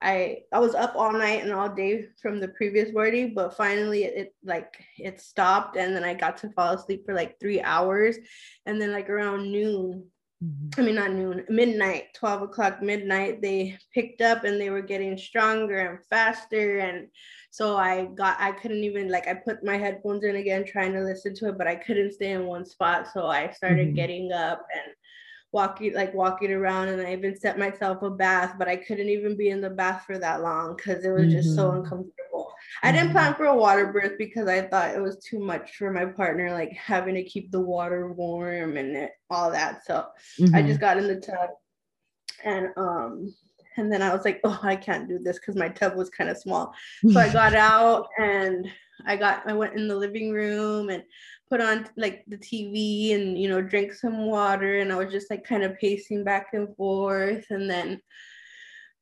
I 0.00 0.38
I 0.50 0.58
was 0.58 0.74
up 0.74 0.94
all 0.96 1.12
night 1.12 1.42
and 1.42 1.52
all 1.52 1.68
day 1.68 2.06
from 2.22 2.40
the 2.40 2.48
previous 2.48 2.90
wording, 2.92 3.34
but 3.34 3.54
finally 3.54 4.04
it, 4.04 4.14
it, 4.16 4.34
like 4.42 4.72
it 4.98 5.20
stopped 5.20 5.76
and 5.76 5.94
then 5.94 6.04
I 6.04 6.14
got 6.14 6.38
to 6.38 6.50
fall 6.50 6.72
asleep 6.72 7.04
for 7.04 7.14
like 7.14 7.38
three 7.38 7.60
hours. 7.60 8.16
And 8.64 8.80
then 8.80 8.92
like 8.92 9.10
around 9.10 9.52
noon, 9.52 10.06
mm-hmm. 10.42 10.80
I 10.80 10.84
mean 10.84 10.94
not 10.94 11.12
noon, 11.12 11.44
midnight, 11.50 12.14
12 12.14 12.42
o'clock 12.42 12.80
midnight, 12.80 13.42
they 13.42 13.76
picked 13.92 14.22
up 14.22 14.44
and 14.44 14.58
they 14.58 14.70
were 14.70 14.80
getting 14.80 15.18
stronger 15.18 15.80
and 15.80 16.04
faster. 16.06 16.78
And 16.78 17.08
so 17.50 17.76
I 17.76 18.06
got 18.06 18.40
I 18.40 18.52
couldn't 18.52 18.84
even 18.84 19.10
like 19.10 19.28
I 19.28 19.34
put 19.34 19.62
my 19.62 19.76
headphones 19.76 20.24
in 20.24 20.36
again 20.36 20.64
trying 20.64 20.94
to 20.94 21.04
listen 21.04 21.34
to 21.34 21.48
it, 21.50 21.58
but 21.58 21.66
I 21.66 21.74
couldn't 21.74 22.14
stay 22.14 22.30
in 22.30 22.46
one 22.46 22.64
spot. 22.64 23.08
So 23.12 23.26
I 23.26 23.50
started 23.50 23.88
mm-hmm. 23.88 23.96
getting 23.96 24.32
up 24.32 24.66
and 24.72 24.94
walking 25.52 25.92
like 25.92 26.14
walking 26.14 26.50
around 26.50 26.88
and 26.88 27.00
I 27.00 27.12
even 27.12 27.38
set 27.38 27.58
myself 27.58 28.02
a 28.02 28.10
bath, 28.10 28.56
but 28.58 28.68
I 28.68 28.76
couldn't 28.76 29.08
even 29.08 29.36
be 29.36 29.50
in 29.50 29.60
the 29.60 29.70
bath 29.70 30.04
for 30.06 30.18
that 30.18 30.42
long 30.42 30.76
because 30.76 31.04
it 31.04 31.10
was 31.10 31.24
mm-hmm. 31.24 31.32
just 31.32 31.54
so 31.54 31.68
mm-hmm. 31.68 31.78
uncomfortable. 31.78 32.14
Mm-hmm. 32.32 32.88
I 32.88 32.92
didn't 32.92 33.08
mm-hmm. 33.08 33.16
plan 33.16 33.34
for 33.34 33.44
a 33.44 33.56
water 33.56 33.92
birth 33.92 34.12
because 34.18 34.48
I 34.48 34.62
thought 34.62 34.94
it 34.94 35.02
was 35.02 35.18
too 35.18 35.38
much 35.38 35.76
for 35.76 35.92
my 35.92 36.06
partner, 36.06 36.50
like 36.50 36.72
having 36.72 37.14
to 37.14 37.22
keep 37.22 37.50
the 37.50 37.60
water 37.60 38.12
warm 38.12 38.78
and 38.78 38.96
it, 38.96 39.12
all 39.28 39.50
that. 39.50 39.84
So 39.84 40.06
mm-hmm. 40.40 40.54
I 40.54 40.62
just 40.62 40.80
got 40.80 40.96
in 40.96 41.06
the 41.06 41.20
tub 41.20 41.50
and 42.44 42.68
um 42.76 43.34
and 43.76 43.90
then 43.90 44.02
I 44.02 44.14
was 44.14 44.24
like, 44.24 44.40
oh, 44.44 44.58
I 44.62 44.76
can't 44.76 45.08
do 45.08 45.18
this 45.18 45.38
because 45.38 45.56
my 45.56 45.68
tub 45.68 45.96
was 45.96 46.10
kind 46.10 46.28
of 46.28 46.36
small. 46.36 46.74
So 47.10 47.18
I 47.18 47.28
got 47.32 47.54
out 47.54 48.08
and 48.18 48.68
I 49.06 49.16
got 49.16 49.48
I 49.48 49.52
went 49.52 49.74
in 49.74 49.88
the 49.88 49.96
living 49.96 50.32
room 50.32 50.90
and 50.90 51.02
put 51.52 51.60
on 51.60 51.86
like 51.98 52.24
the 52.28 52.38
TV 52.38 53.14
and 53.14 53.38
you 53.38 53.46
know 53.46 53.60
drink 53.60 53.92
some 53.92 54.24
water 54.24 54.78
and 54.78 54.90
I 54.90 54.96
was 54.96 55.12
just 55.12 55.28
like 55.28 55.44
kind 55.44 55.62
of 55.62 55.78
pacing 55.78 56.24
back 56.24 56.46
and 56.54 56.74
forth 56.76 57.44
and 57.50 57.68
then 57.68 58.00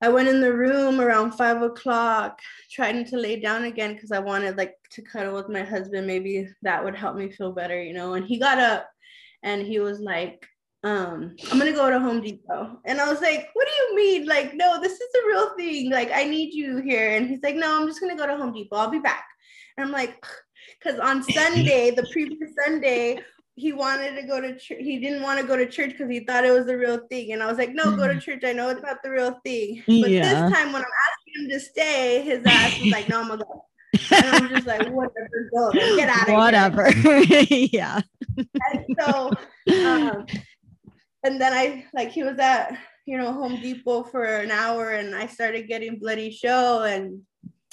I 0.02 0.08
went 0.08 0.28
in 0.28 0.40
the 0.40 0.52
room 0.52 0.98
around 0.98 1.32
five 1.32 1.60
o'clock, 1.60 2.40
trying 2.72 3.04
to 3.04 3.18
lay 3.18 3.38
down 3.38 3.64
again 3.64 3.92
because 3.92 4.10
I 4.10 4.18
wanted 4.18 4.56
like 4.56 4.74
to 4.92 5.02
cuddle 5.02 5.34
with 5.34 5.50
my 5.50 5.62
husband. 5.62 6.06
Maybe 6.06 6.48
that 6.62 6.82
would 6.82 6.96
help 6.96 7.16
me 7.16 7.30
feel 7.30 7.52
better, 7.52 7.80
you 7.80 7.92
know. 7.92 8.14
And 8.14 8.24
he 8.24 8.38
got 8.38 8.58
up 8.58 8.88
and 9.42 9.60
he 9.60 9.78
was 9.78 10.00
like, 10.00 10.46
um, 10.84 11.36
I'm 11.52 11.58
gonna 11.58 11.72
go 11.72 11.90
to 11.90 12.00
Home 12.00 12.22
Depot. 12.22 12.80
And 12.86 12.98
I 12.98 13.10
was 13.10 13.20
like, 13.20 13.50
what 13.52 13.68
do 13.68 13.74
you 13.82 13.96
mean? 13.96 14.26
Like, 14.26 14.54
no, 14.54 14.80
this 14.80 14.94
is 14.94 15.14
a 15.22 15.26
real 15.28 15.54
thing. 15.54 15.90
Like, 15.90 16.10
I 16.14 16.24
need 16.24 16.54
you 16.54 16.78
here. 16.78 17.10
And 17.10 17.28
he's 17.28 17.42
like, 17.42 17.56
no, 17.56 17.78
I'm 17.78 17.86
just 17.86 18.00
gonna 18.00 18.16
go 18.16 18.26
to 18.26 18.38
Home 18.38 18.54
Depot. 18.54 18.76
I'll 18.76 18.90
be 18.90 19.00
back. 19.00 19.26
And 19.76 19.84
I'm 19.86 19.92
like, 19.92 20.24
because 20.82 20.98
on 20.98 21.22
Sunday, 21.22 21.90
the 21.90 22.06
previous 22.12 22.50
Sunday, 22.64 23.20
he 23.54 23.72
wanted 23.72 24.16
to 24.16 24.26
go 24.26 24.40
to 24.40 24.58
church. 24.58 24.78
He 24.80 24.98
didn't 24.98 25.22
want 25.22 25.40
to 25.40 25.46
go 25.46 25.56
to 25.56 25.66
church 25.66 25.90
because 25.90 26.10
he 26.10 26.20
thought 26.20 26.44
it 26.44 26.52
was 26.52 26.66
the 26.66 26.78
real 26.78 26.98
thing. 27.08 27.32
And 27.32 27.42
I 27.42 27.46
was 27.46 27.58
like, 27.58 27.74
no, 27.74 27.96
go 27.96 28.08
to 28.08 28.14
mm. 28.14 28.20
church. 28.20 28.42
I 28.44 28.52
know 28.52 28.70
it's 28.70 28.82
not 28.82 29.02
the 29.02 29.10
real 29.10 29.38
thing. 29.44 29.82
But 29.86 30.10
yeah. 30.10 30.46
this 30.46 30.52
time 30.52 30.72
when 30.72 30.82
I'm 30.82 30.88
asking 31.10 31.44
him 31.44 31.50
to 31.50 31.60
stay, 31.60 32.22
his 32.22 32.42
ass 32.46 32.80
was 32.80 32.90
like, 32.90 33.08
no, 33.08 33.20
I'm 33.20 33.28
gonna 33.28 33.44
go. 33.44 33.64
And 34.12 34.26
I'm 34.26 34.48
just 34.48 34.66
like, 34.66 34.88
whatever, 34.90 35.50
go, 35.54 35.72
get 35.72 36.08
out 36.08 36.28
of 36.28 36.34
whatever. 36.34 36.90
here. 36.90 37.02
Whatever. 37.02 37.46
yeah. 37.72 38.00
And 38.36 38.96
so 38.98 39.30
um, 39.84 40.26
and 41.22 41.40
then 41.40 41.52
I 41.52 41.84
like 41.92 42.10
he 42.10 42.22
was 42.22 42.38
at 42.38 42.76
you 43.06 43.18
know 43.18 43.32
Home 43.32 43.60
Depot 43.60 44.04
for 44.04 44.24
an 44.24 44.50
hour 44.50 44.90
and 44.90 45.14
I 45.14 45.26
started 45.26 45.68
getting 45.68 45.98
bloody 45.98 46.30
show 46.30 46.82
and 46.82 47.22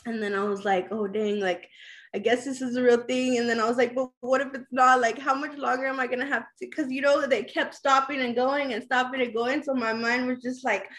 and 0.06 0.22
then 0.22 0.34
I 0.34 0.44
was 0.44 0.66
like, 0.66 0.88
oh 0.92 1.08
dang, 1.08 1.40
like 1.40 1.70
I 2.18 2.20
guess 2.20 2.46
this 2.46 2.64
is 2.64 2.76
a 2.76 2.82
real 2.82 3.04
thing. 3.04 3.38
And 3.38 3.48
then 3.48 3.60
I 3.60 3.68
was 3.70 3.78
like, 3.78 3.94
but 3.94 4.10
what 4.22 4.42
if 4.42 4.52
it's 4.56 4.72
not? 4.72 5.02
Like, 5.02 5.20
how 5.20 5.36
much 5.36 5.56
longer 5.56 5.86
am 5.86 6.00
I 6.00 6.08
gonna 6.08 6.26
have 6.26 6.46
to? 6.58 6.68
Because 6.68 6.92
you 6.92 7.00
know 7.00 7.28
they 7.28 7.44
kept 7.44 7.76
stopping 7.76 8.22
and 8.22 8.36
going 8.36 8.74
and 8.74 8.84
stopping 8.84 9.22
and 9.22 9.36
going. 9.36 9.62
So 9.62 9.76
my 9.76 9.94
mind 9.94 10.26
was 10.26 10.42
just 10.42 10.66
like, 10.66 10.90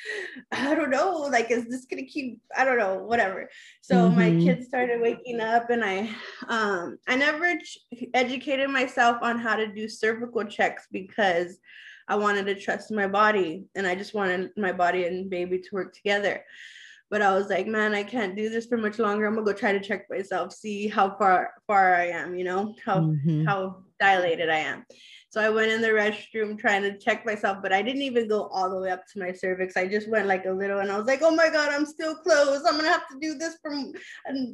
I 0.52 0.76
don't 0.76 0.90
know. 0.90 1.22
Like, 1.22 1.50
is 1.50 1.64
this 1.64 1.86
gonna 1.86 2.04
keep? 2.04 2.38
I 2.56 2.64
don't 2.64 2.78
know. 2.78 3.02
Whatever. 3.02 3.50
So 3.82 3.96
mm-hmm. 3.96 4.16
my 4.16 4.30
kids 4.30 4.68
started 4.68 5.00
waking 5.00 5.40
up, 5.40 5.70
and 5.70 5.84
I, 5.84 6.08
um, 6.46 6.98
I 7.08 7.16
never 7.16 7.56
ch- 7.56 7.80
educated 8.14 8.70
myself 8.70 9.16
on 9.20 9.40
how 9.40 9.56
to 9.56 9.66
do 9.66 9.88
cervical 9.88 10.44
checks 10.44 10.86
because 10.92 11.58
I 12.06 12.14
wanted 12.14 12.46
to 12.46 12.54
trust 12.54 12.92
my 12.92 13.08
body, 13.08 13.64
and 13.74 13.88
I 13.88 13.96
just 13.96 14.14
wanted 14.14 14.50
my 14.56 14.70
body 14.70 15.06
and 15.06 15.28
baby 15.28 15.58
to 15.58 15.68
work 15.72 15.94
together 15.94 16.44
but 17.10 17.22
I 17.22 17.34
was 17.34 17.48
like, 17.48 17.66
man, 17.66 17.94
I 17.94 18.02
can't 18.02 18.36
do 18.36 18.48
this 18.48 18.66
for 18.66 18.76
much 18.76 18.98
longer. 18.98 19.26
I'm 19.26 19.34
gonna 19.34 19.46
go 19.46 19.52
try 19.52 19.72
to 19.72 19.80
check 19.80 20.08
myself, 20.10 20.52
see 20.52 20.88
how 20.88 21.16
far 21.16 21.52
far 21.66 21.94
I 21.94 22.08
am, 22.08 22.36
you 22.36 22.44
know, 22.44 22.74
how 22.84 23.00
mm-hmm. 23.00 23.44
how 23.44 23.82
dilated 23.98 24.50
I 24.50 24.58
am. 24.58 24.84
So 25.30 25.42
I 25.42 25.50
went 25.50 25.70
in 25.70 25.82
the 25.82 25.88
restroom 25.88 26.58
trying 26.58 26.82
to 26.82 26.96
check 26.96 27.26
myself, 27.26 27.58
but 27.60 27.72
I 27.72 27.82
didn't 27.82 28.00
even 28.00 28.28
go 28.28 28.44
all 28.46 28.70
the 28.70 28.80
way 28.80 28.90
up 28.90 29.06
to 29.12 29.18
my 29.18 29.30
cervix. 29.32 29.76
I 29.76 29.86
just 29.86 30.08
went 30.08 30.26
like 30.26 30.46
a 30.46 30.50
little 30.50 30.78
and 30.78 30.90
I 30.90 30.96
was 30.96 31.06
like, 31.06 31.20
oh 31.22 31.34
my 31.34 31.50
God, 31.50 31.70
I'm 31.70 31.84
still 31.84 32.14
closed. 32.14 32.64
I'm 32.66 32.76
gonna 32.76 32.88
have 32.88 33.06
to 33.08 33.18
do 33.20 33.34
this 33.34 33.58
for 33.60 33.70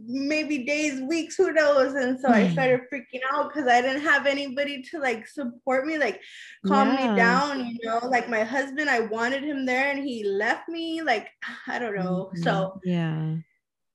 maybe 0.08 0.64
days, 0.64 1.00
weeks, 1.02 1.36
who 1.36 1.52
knows? 1.52 1.94
And 1.94 2.18
so 2.18 2.28
I 2.28 2.48
started 2.50 2.80
freaking 2.92 3.20
out 3.32 3.52
because 3.52 3.68
I 3.68 3.82
didn't 3.82 4.02
have 4.02 4.26
anybody 4.26 4.82
to 4.90 4.98
like 4.98 5.28
support 5.28 5.86
me, 5.86 5.96
like 5.96 6.20
calm 6.66 6.94
yeah. 6.94 7.10
me 7.10 7.16
down, 7.16 7.66
you 7.66 7.78
know, 7.84 8.00
like 8.08 8.28
my 8.28 8.42
husband, 8.42 8.90
I 8.90 9.00
wanted 9.00 9.44
him 9.44 9.64
there 9.66 9.90
and 9.90 10.04
he 10.04 10.24
left 10.24 10.68
me. 10.68 11.02
Like, 11.02 11.28
I 11.68 11.78
don't 11.78 11.94
know. 11.94 12.30
Mm-hmm. 12.32 12.42
So 12.42 12.80
yeah 12.84 13.36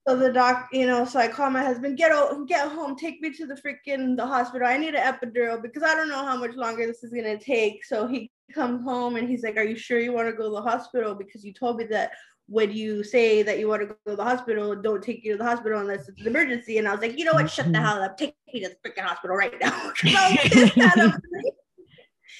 so 0.07 0.15
the 0.15 0.31
doc, 0.31 0.69
you 0.71 0.87
know, 0.87 1.05
so 1.05 1.19
I 1.19 1.27
call 1.27 1.49
my 1.49 1.63
husband, 1.63 1.97
get 1.97 2.11
out, 2.11 2.47
get 2.47 2.71
home, 2.71 2.95
take 2.95 3.21
me 3.21 3.31
to 3.33 3.45
the 3.45 3.55
freaking 3.55 4.15
the 4.17 4.25
hospital. 4.25 4.67
I 4.67 4.77
need 4.77 4.95
an 4.95 5.13
epidural 5.13 5.61
because 5.61 5.83
I 5.83 5.93
don't 5.93 6.09
know 6.09 6.25
how 6.25 6.37
much 6.37 6.55
longer 6.55 6.85
this 6.87 7.03
is 7.03 7.13
gonna 7.13 7.37
take. 7.37 7.85
So 7.85 8.07
he 8.07 8.31
comes 8.53 8.83
home 8.83 9.17
and 9.17 9.29
he's 9.29 9.43
like, 9.43 9.57
Are 9.57 9.63
you 9.63 9.75
sure 9.75 9.99
you 9.99 10.13
want 10.13 10.27
to 10.27 10.33
go 10.33 10.45
to 10.45 10.55
the 10.55 10.61
hospital? 10.61 11.13
Because 11.15 11.45
you 11.45 11.53
told 11.53 11.77
me 11.77 11.85
that 11.85 12.11
when 12.47 12.71
you 12.71 13.03
say 13.03 13.43
that 13.43 13.59
you 13.59 13.67
want 13.67 13.81
to 13.81 13.87
go 13.87 13.95
to 14.07 14.15
the 14.15 14.23
hospital, 14.23 14.75
don't 14.75 15.03
take 15.03 15.23
you 15.23 15.33
to 15.33 15.37
the 15.37 15.43
hospital 15.43 15.79
unless 15.79 16.09
it's 16.09 16.19
an 16.19 16.27
emergency. 16.27 16.79
And 16.79 16.87
I 16.87 16.91
was 16.91 17.01
like, 17.01 17.19
you 17.19 17.25
know 17.25 17.33
what? 17.33 17.51
Shut 17.51 17.65
the 17.65 17.73
mm-hmm. 17.73 17.85
hell 17.85 18.01
up. 18.01 18.17
Take 18.17 18.35
me 18.51 18.61
to 18.61 18.69
the 18.69 18.89
freaking 18.89 19.03
hospital 19.03 19.35
right 19.35 19.53
now. 19.61 19.91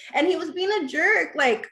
and 0.15 0.27
he 0.27 0.35
was 0.35 0.49
being 0.51 0.71
a 0.83 0.87
jerk. 0.87 1.35
Like 1.35 1.69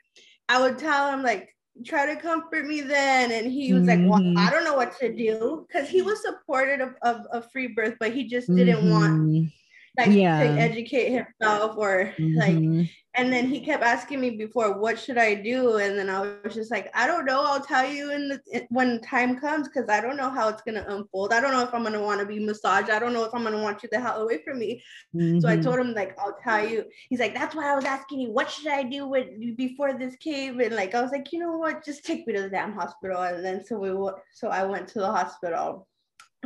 I 0.49 0.61
would 0.61 0.77
tell 0.77 1.11
him, 1.11 1.23
like, 1.23 1.49
try 1.85 2.05
to 2.05 2.19
comfort 2.19 2.65
me 2.65 2.81
then 2.81 3.31
and 3.31 3.51
he 3.51 3.73
was 3.73 3.83
mm-hmm. 3.83 4.09
like 4.09 4.09
well 4.09 4.19
i 4.19 4.45
mm-hmm. 4.45 4.49
don't 4.49 4.63
know 4.63 4.75
what 4.75 4.97
to 4.97 5.13
do 5.13 5.65
because 5.67 5.89
he 5.89 6.01
was 6.01 6.21
supportive 6.21 6.81
of, 6.81 6.95
of, 7.01 7.25
of, 7.31 7.51
free 7.51 7.67
birth 7.67 7.95
but 7.99 8.13
he 8.13 8.25
just 8.25 8.47
didn't 8.53 8.77
mm-hmm. 8.77 8.89
want 8.89 9.51
like 9.97 10.11
yeah. 10.11 10.43
to 10.43 10.49
educate 10.59 11.09
himself 11.09 11.75
or 11.77 12.13
mm-hmm. 12.17 12.37
like 12.37 12.89
and 13.17 13.33
then 13.33 13.47
he 13.47 13.59
kept 13.59 13.83
asking 13.83 14.21
me 14.21 14.29
before 14.31 14.77
what 14.77 14.99
should 14.99 15.17
i 15.17 15.33
do? 15.33 15.77
And 15.77 15.97
then 15.97 16.09
i 16.09 16.19
was 16.43 16.53
just 16.53 16.71
like 16.71 16.89
i 16.93 17.07
don't 17.07 17.25
know. 17.25 17.43
I'll 17.43 17.61
tell 17.61 17.85
you 17.85 18.11
in 18.11 18.29
the 18.29 18.67
when 18.69 19.01
time 19.01 19.39
comes 19.39 19.67
because 19.67 19.89
i 19.89 19.99
don't 19.99 20.17
know 20.17 20.29
how 20.29 20.47
it's 20.49 20.61
going 20.61 20.75
to 20.75 20.95
unfold. 20.95 21.33
I 21.33 21.41
don't 21.41 21.51
know 21.51 21.63
if 21.63 21.73
i'm 21.73 21.81
going 21.81 21.93
to 21.93 22.01
want 22.01 22.19
to 22.19 22.25
be 22.25 22.39
massaged. 22.39 22.89
I 22.89 22.99
don't 22.99 23.13
know 23.13 23.23
if 23.23 23.33
i'm 23.33 23.41
going 23.41 23.55
to 23.55 23.61
want 23.61 23.83
you 23.83 23.89
the 23.91 23.99
hell 23.99 24.21
away 24.21 24.41
from 24.43 24.59
me. 24.59 24.83
Mm-hmm. 25.15 25.39
so 25.39 25.47
i 25.47 25.53
mm-hmm. 25.53 25.63
told 25.63 25.79
him 25.79 25.93
like 25.93 26.17
i'll 26.19 26.37
tell 26.43 26.65
you. 26.67 26.85
He's 27.09 27.19
like 27.19 27.33
that's 27.33 27.55
why 27.55 27.71
i 27.71 27.75
was 27.75 27.85
asking 27.85 28.21
you 28.21 28.31
what 28.31 28.51
should 28.51 28.67
i 28.67 28.83
do 28.83 29.07
with 29.07 29.27
before 29.57 29.93
this 29.93 30.15
came? 30.17 30.59
And 30.59 30.75
like 30.75 30.93
i 30.95 31.01
was 31.01 31.11
like 31.11 31.33
you 31.33 31.39
know 31.39 31.57
what? 31.57 31.83
Just 31.83 32.05
take 32.05 32.27
me 32.27 32.33
to 32.33 32.43
the 32.43 32.49
damn 32.49 32.73
hospital. 32.73 33.21
And 33.21 33.43
then 33.43 33.65
so 33.65 33.79
we 33.79 33.89
so 34.33 34.49
i 34.49 34.63
went 34.63 34.87
to 34.89 34.99
the 34.99 35.11
hospital 35.11 35.87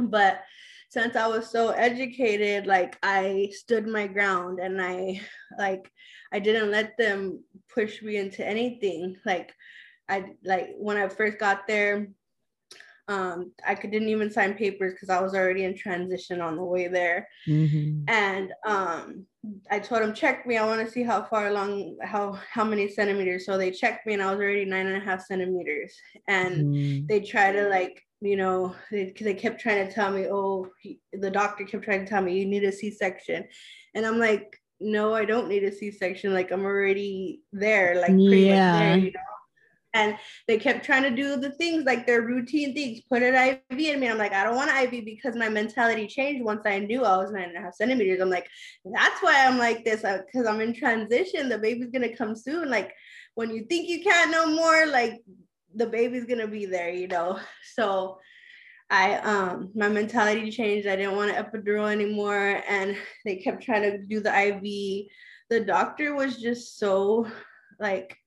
but 0.09 0.41
since 0.89 1.15
I 1.15 1.27
was 1.27 1.49
so 1.49 1.69
educated, 1.69 2.67
like 2.67 2.97
I 3.01 3.49
stood 3.53 3.87
my 3.87 4.07
ground 4.07 4.59
and 4.59 4.81
I 4.81 5.21
like 5.57 5.89
I 6.33 6.39
didn't 6.39 6.71
let 6.71 6.97
them 6.97 7.43
push 7.73 8.01
me 8.01 8.17
into 8.17 8.45
anything. 8.45 9.17
Like 9.25 9.53
I 10.09 10.33
like 10.43 10.71
when 10.77 10.97
I 10.97 11.07
first 11.07 11.39
got 11.39 11.67
there, 11.67 12.09
um, 13.07 13.51
I 13.65 13.75
could, 13.75 13.91
didn't 13.91 14.09
even 14.09 14.31
sign 14.31 14.53
papers 14.53 14.93
because 14.93 15.09
I 15.09 15.21
was 15.21 15.33
already 15.33 15.63
in 15.63 15.75
transition 15.75 16.41
on 16.41 16.55
the 16.55 16.63
way 16.63 16.87
there. 16.87 17.27
Mm-hmm. 17.47 18.03
And 18.07 18.53
um, 18.65 19.25
I 19.69 19.79
told 19.79 20.01
them, 20.01 20.13
check 20.13 20.45
me. 20.45 20.57
I 20.57 20.65
want 20.65 20.85
to 20.85 20.91
see 20.91 21.03
how 21.03 21.23
far 21.23 21.47
along, 21.47 21.97
how 22.01 22.39
how 22.49 22.63
many 22.63 22.87
centimeters. 22.87 23.45
So 23.45 23.57
they 23.57 23.71
checked 23.71 24.05
me, 24.05 24.13
and 24.13 24.21
I 24.21 24.31
was 24.31 24.39
already 24.39 24.65
nine 24.65 24.87
and 24.87 25.01
a 25.01 25.05
half 25.05 25.25
centimeters. 25.25 25.93
And 26.27 26.67
mm-hmm. 26.67 27.05
they 27.07 27.21
try 27.21 27.51
to 27.51 27.67
like 27.69 28.01
you 28.21 28.37
know, 28.37 28.75
they, 28.91 29.13
they 29.19 29.33
kept 29.33 29.59
trying 29.59 29.87
to 29.87 29.93
tell 29.93 30.11
me, 30.11 30.27
oh, 30.29 30.69
he, 30.79 30.99
the 31.11 31.31
doctor 31.31 31.65
kept 31.65 31.83
trying 31.83 32.05
to 32.05 32.09
tell 32.09 32.21
me, 32.21 32.37
you 32.37 32.45
need 32.45 32.63
a 32.63 32.71
C 32.71 32.91
section. 32.91 33.45
And 33.95 34.05
I'm 34.05 34.19
like, 34.19 34.61
no, 34.79 35.13
I 35.13 35.25
don't 35.25 35.49
need 35.49 35.63
a 35.63 35.71
C 35.71 35.91
section. 35.91 36.33
Like, 36.33 36.51
I'm 36.51 36.63
already 36.63 37.41
there, 37.51 37.95
like, 37.95 38.11
pretty 38.11 38.41
yeah. 38.41 38.71
much 38.71 38.79
there, 38.79 38.97
you 38.97 39.11
know? 39.11 39.19
And 39.93 40.17
they 40.47 40.57
kept 40.57 40.85
trying 40.85 41.03
to 41.03 41.09
do 41.09 41.35
the 41.35 41.51
things 41.51 41.83
like 41.83 42.07
their 42.07 42.21
routine 42.21 42.73
things, 42.73 43.01
put 43.09 43.23
an 43.23 43.35
IV 43.35 43.77
in 43.77 43.99
me. 43.99 44.07
I'm 44.07 44.17
like, 44.17 44.31
I 44.31 44.45
don't 44.45 44.55
want 44.55 44.71
an 44.71 44.85
IV 44.85 45.03
because 45.03 45.35
my 45.35 45.49
mentality 45.49 46.07
changed 46.07 46.45
once 46.45 46.61
I 46.65 46.79
knew 46.79 47.03
I 47.03 47.17
was 47.17 47.31
nine 47.31 47.49
and 47.49 47.57
a 47.57 47.61
half 47.61 47.75
centimeters. 47.75 48.21
I'm 48.21 48.29
like, 48.29 48.47
that's 48.85 49.21
why 49.21 49.45
I'm 49.45 49.57
like 49.57 49.83
this 49.83 50.01
because 50.01 50.45
uh, 50.45 50.49
I'm 50.49 50.61
in 50.61 50.73
transition. 50.73 51.49
The 51.49 51.57
baby's 51.57 51.91
gonna 51.91 52.15
come 52.15 52.37
soon. 52.37 52.69
Like, 52.69 52.93
when 53.35 53.49
you 53.49 53.65
think 53.65 53.89
you 53.89 54.01
can't 54.01 54.31
no 54.31 54.47
more, 54.47 54.85
like 54.85 55.19
the 55.75 55.87
baby's 55.87 56.25
gonna 56.25 56.47
be 56.47 56.65
there, 56.65 56.91
you 56.91 57.07
know. 57.07 57.39
So 57.75 58.19
I 58.89 59.15
um 59.19 59.71
my 59.73 59.87
mentality 59.87 60.51
changed. 60.51 60.87
I 60.87 60.95
didn't 60.95 61.15
want 61.15 61.31
an 61.31 61.43
epidural 61.43 61.91
anymore, 61.91 62.61
and 62.67 62.97
they 63.25 63.37
kept 63.37 63.63
trying 63.63 63.83
to 63.83 63.97
do 63.99 64.19
the 64.19 64.47
IV. 64.47 65.07
The 65.49 65.65
doctor 65.65 66.15
was 66.15 66.37
just 66.37 66.77
so 66.79 67.27
like 67.79 68.17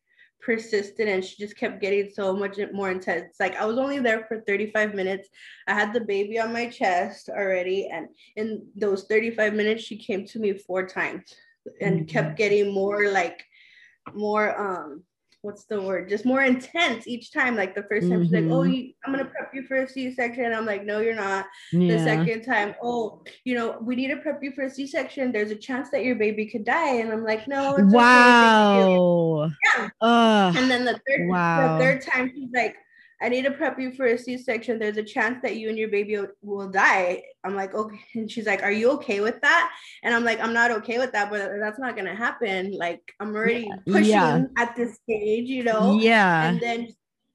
persistent 0.45 1.09
and 1.09 1.25
she 1.25 1.37
just 1.37 1.57
kept 1.57 1.81
getting 1.81 2.11
so 2.13 2.37
much 2.37 2.59
more 2.73 2.91
intense. 2.91 3.37
Like 3.41 3.57
I 3.57 3.65
was 3.65 3.79
only 3.79 3.99
there 3.99 4.27
for 4.29 4.43
35 4.47 4.95
minutes. 4.95 5.29
I 5.67 5.75
had 5.75 5.93
the 5.93 6.01
baby 6.01 6.39
on 6.39 6.53
my 6.53 6.69
chest 6.69 7.31
already. 7.31 7.89
And 7.91 8.09
in 8.37 8.67
those 8.77 9.05
35 9.05 9.55
minutes, 9.55 9.83
she 9.83 9.97
came 9.97 10.27
to 10.27 10.39
me 10.39 10.53
four 10.53 10.87
times 10.87 11.35
and 11.81 12.01
mm-hmm. 12.01 12.07
kept 12.07 12.37
getting 12.37 12.73
more 12.73 13.09
like 13.09 13.43
more 14.13 14.61
um 14.61 15.03
what's 15.45 15.65
the 15.65 15.81
word 15.81 16.09
just 16.09 16.25
more 16.25 16.43
intense 16.43 17.07
each 17.07 17.31
time 17.31 17.55
like 17.55 17.75
the 17.75 17.83
first 17.83 18.09
time 18.09 18.21
mm-hmm. 18.21 18.23
she's 18.23 18.33
like 18.33 18.45
oh 18.45 18.63
mm-hmm. 18.63 18.73
you, 18.73 18.93
i'm 19.05 19.13
gonna 19.13 19.27
prep 19.27 19.55
you 19.55 19.63
for 19.67 19.77
a 19.77 19.89
c-section 19.89 20.55
i'm 20.55 20.65
like 20.65 20.85
no 20.85 21.01
you're 21.01 21.15
not 21.15 21.45
yeah. 21.71 21.97
the 21.97 22.03
second 22.03 22.43
time 22.43 22.75
oh 22.83 23.23
you 23.45 23.55
know 23.55 23.77
we 23.83 23.95
need 23.95 24.09
to 24.09 24.17
prep 24.17 24.43
you 24.43 24.51
for 24.53 24.65
a 24.65 24.71
c-section 24.71 25.31
there's 25.33 25.51
a 25.51 25.57
chance 25.57 25.91
that 25.91 26.03
your 26.03 26.15
baby 26.15 26.47
could 26.47 26.65
die 26.65 26.95
and 26.97 27.13
i'm 27.13 27.25
like 27.25 27.47
no 27.47 27.77
wow 27.79 28.89
okay. 29.45 29.55
yeah 29.77 29.89
uh, 30.01 30.53
and 30.57 30.71
then 30.71 30.87
the 30.87 30.99
third 31.07 31.29
wow. 31.29 31.77
the 31.77 31.85
third 31.85 32.03
time 32.03 32.33
she's 32.35 32.51
like 32.55 32.77
I 33.25 33.31
need 33.31 33.45
to 33.47 33.51
prep 33.51 33.79
you 33.79 33.91
for 33.93 34.05
a 34.05 34.19
C-section. 34.19 34.79
There's 34.79 34.99
a 34.99 35.03
chance 35.03 35.39
that 35.43 35.57
you 35.57 35.71
and 35.71 35.79
your 35.79 35.89
baby 35.89 36.19
will 36.43 36.69
die. 36.69 37.23
I'm 37.43 37.57
like, 37.57 37.75
okay. 37.75 37.99
And 38.15 38.31
she's 38.31 38.45
like, 38.47 38.63
are 38.63 38.71
you 38.71 38.91
okay 38.93 39.21
with 39.23 39.41
that? 39.41 39.73
And 40.03 40.15
I'm 40.15 40.25
like, 40.25 40.41
I'm 40.41 40.53
not 40.53 40.71
okay 40.73 40.99
with 40.99 41.13
that, 41.13 41.31
but 41.31 41.53
that's 41.59 41.79
not 41.79 41.97
gonna 41.97 42.15
happen. 42.15 42.77
Like, 42.77 43.01
I'm 43.21 43.35
already 43.35 43.71
pushing 43.87 44.11
yeah. 44.11 44.43
at 44.59 44.77
this 44.77 44.99
stage, 45.05 45.49
you 45.49 45.65
know? 45.65 45.99
Yeah. 45.99 46.51
And 46.51 46.61
then 46.61 46.89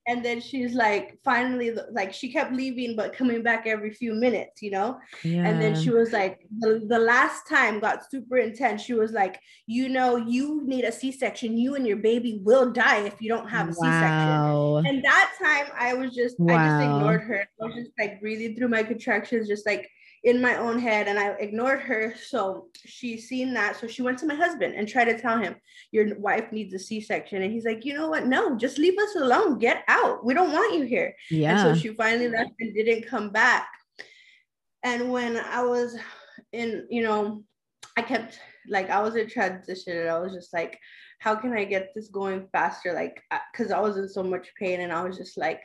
and 0.09 0.25
then 0.25 0.41
she's 0.41 0.73
like 0.73 1.17
finally 1.23 1.71
like 1.91 2.11
she 2.11 2.31
kept 2.31 2.51
leaving 2.51 2.95
but 2.95 3.13
coming 3.13 3.43
back 3.43 3.67
every 3.67 3.91
few 3.91 4.13
minutes 4.13 4.61
you 4.61 4.71
know 4.71 4.97
yeah. 5.23 5.47
and 5.47 5.61
then 5.61 5.79
she 5.79 5.91
was 5.91 6.11
like 6.11 6.39
the, 6.59 6.83
the 6.87 6.97
last 6.97 7.47
time 7.47 7.79
got 7.79 8.09
super 8.09 8.37
intense 8.37 8.81
she 8.81 8.93
was 8.93 9.11
like 9.11 9.39
you 9.67 9.87
know 9.87 10.15
you 10.15 10.65
need 10.65 10.83
a 10.83 10.91
c-section 10.91 11.57
you 11.57 11.75
and 11.75 11.85
your 11.85 11.97
baby 11.97 12.41
will 12.43 12.71
die 12.71 13.01
if 13.01 13.21
you 13.21 13.29
don't 13.29 13.47
have 13.47 13.67
a 13.67 13.75
wow. 13.77 14.81
c-section 14.81 14.95
and 14.95 15.05
that 15.05 15.31
time 15.41 15.67
i 15.77 15.93
was 15.93 16.15
just 16.15 16.39
wow. 16.39 16.55
i 16.55 16.67
just 16.67 16.83
ignored 16.83 17.21
her 17.21 17.47
i 17.61 17.65
was 17.65 17.75
just 17.75 17.91
like 17.99 18.19
breathing 18.19 18.55
through 18.55 18.67
my 18.67 18.81
contractions 18.81 19.47
just 19.47 19.65
like 19.67 19.87
in 20.23 20.41
my 20.41 20.55
own 20.55 20.79
head 20.79 21.07
and 21.07 21.17
I 21.17 21.29
ignored 21.31 21.81
her. 21.81 22.13
So 22.21 22.67
she 22.85 23.17
seen 23.17 23.53
that. 23.53 23.77
So 23.77 23.87
she 23.87 24.01
went 24.01 24.17
to 24.19 24.25
my 24.25 24.35
husband 24.35 24.75
and 24.75 24.87
tried 24.87 25.05
to 25.05 25.19
tell 25.19 25.37
him, 25.37 25.55
Your 25.91 26.17
wife 26.19 26.51
needs 26.51 26.73
a 26.73 26.79
C 26.79 26.99
section. 27.01 27.41
And 27.41 27.51
he's 27.51 27.65
like, 27.65 27.85
You 27.85 27.93
know 27.93 28.09
what? 28.09 28.25
No, 28.25 28.57
just 28.57 28.77
leave 28.77 28.97
us 28.99 29.15
alone. 29.15 29.59
Get 29.59 29.83
out. 29.87 30.25
We 30.25 30.33
don't 30.33 30.51
want 30.51 30.75
you 30.75 30.83
here. 30.83 31.15
Yeah. 31.29 31.67
And 31.67 31.75
so 31.75 31.81
she 31.81 31.93
finally 31.93 32.29
left 32.29 32.51
and 32.59 32.73
didn't 32.73 33.07
come 33.07 33.29
back. 33.29 33.67
And 34.83 35.11
when 35.11 35.37
I 35.37 35.63
was 35.63 35.97
in, 36.51 36.87
you 36.89 37.03
know, 37.03 37.43
I 37.97 38.01
kept 38.01 38.39
like, 38.67 38.89
I 38.89 39.01
was 39.01 39.15
in 39.15 39.27
transition 39.27 39.97
and 39.97 40.09
I 40.09 40.19
was 40.19 40.33
just 40.33 40.53
like, 40.53 40.77
How 41.19 41.35
can 41.35 41.53
I 41.53 41.63
get 41.63 41.93
this 41.95 42.09
going 42.09 42.47
faster? 42.51 42.93
Like, 42.93 43.23
uh, 43.31 43.39
because 43.51 43.71
I 43.71 43.79
was 43.79 43.97
in 43.97 44.09
so 44.09 44.23
much 44.23 44.49
pain 44.57 44.81
and 44.81 44.91
I 44.91 45.03
was 45.03 45.17
just 45.17 45.37
like, 45.37 45.61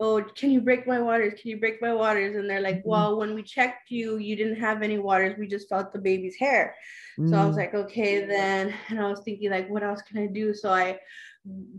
oh 0.00 0.22
can 0.34 0.50
you 0.50 0.60
break 0.60 0.86
my 0.86 1.00
waters 1.00 1.34
can 1.40 1.50
you 1.50 1.60
break 1.60 1.80
my 1.80 1.92
waters 1.92 2.34
and 2.34 2.48
they're 2.48 2.60
like 2.60 2.78
mm-hmm. 2.78 2.88
well 2.88 3.18
when 3.18 3.34
we 3.34 3.42
checked 3.42 3.90
you 3.90 4.16
you 4.16 4.34
didn't 4.34 4.58
have 4.58 4.82
any 4.82 4.98
waters 4.98 5.36
we 5.38 5.46
just 5.46 5.68
felt 5.68 5.92
the 5.92 5.98
baby's 5.98 6.36
hair 6.36 6.74
mm. 7.18 7.28
so 7.28 7.36
i 7.36 7.44
was 7.44 7.54
mm. 7.54 7.58
like 7.58 7.74
okay 7.74 8.24
then 8.24 8.74
and 8.88 9.00
i 9.00 9.08
was 9.08 9.20
thinking 9.20 9.50
like 9.50 9.68
what 9.68 9.82
else 9.82 10.02
can 10.02 10.18
i 10.18 10.26
do 10.26 10.54
so 10.54 10.70
i 10.70 10.98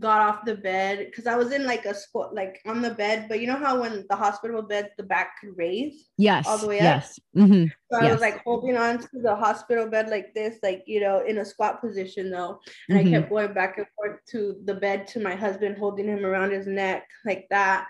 got 0.00 0.20
off 0.20 0.44
the 0.44 0.56
bed 0.56 1.06
because 1.06 1.28
i 1.28 1.36
was 1.36 1.52
in 1.52 1.64
like 1.64 1.84
a 1.84 1.94
squat 1.94 2.34
like 2.34 2.60
on 2.66 2.82
the 2.82 2.90
bed 2.90 3.26
but 3.28 3.38
you 3.38 3.46
know 3.46 3.56
how 3.56 3.80
when 3.80 4.04
the 4.10 4.16
hospital 4.16 4.60
bed 4.60 4.90
the 4.96 5.04
back 5.04 5.34
could 5.40 5.56
raise 5.56 6.08
yes 6.18 6.48
all 6.48 6.58
the 6.58 6.66
way 6.66 6.78
yes. 6.78 7.16
up 7.36 7.42
mm-hmm. 7.42 7.66
so 7.88 7.98
i 7.98 8.02
yes. 8.02 8.12
was 8.12 8.20
like 8.20 8.42
holding 8.42 8.76
on 8.76 8.98
to 8.98 9.08
the 9.22 9.34
hospital 9.34 9.86
bed 9.86 10.08
like 10.08 10.34
this 10.34 10.58
like 10.64 10.82
you 10.86 11.00
know 11.00 11.24
in 11.24 11.38
a 11.38 11.44
squat 11.44 11.80
position 11.80 12.28
though 12.28 12.58
and 12.88 12.98
mm-hmm. 12.98 13.08
i 13.08 13.10
kept 13.18 13.30
going 13.30 13.54
back 13.54 13.78
and 13.78 13.86
forth 13.94 14.18
to 14.28 14.56
the 14.64 14.74
bed 14.74 15.06
to 15.06 15.20
my 15.20 15.36
husband 15.36 15.78
holding 15.78 16.08
him 16.08 16.26
around 16.26 16.50
his 16.50 16.66
neck 16.66 17.08
like 17.24 17.46
that 17.48 17.86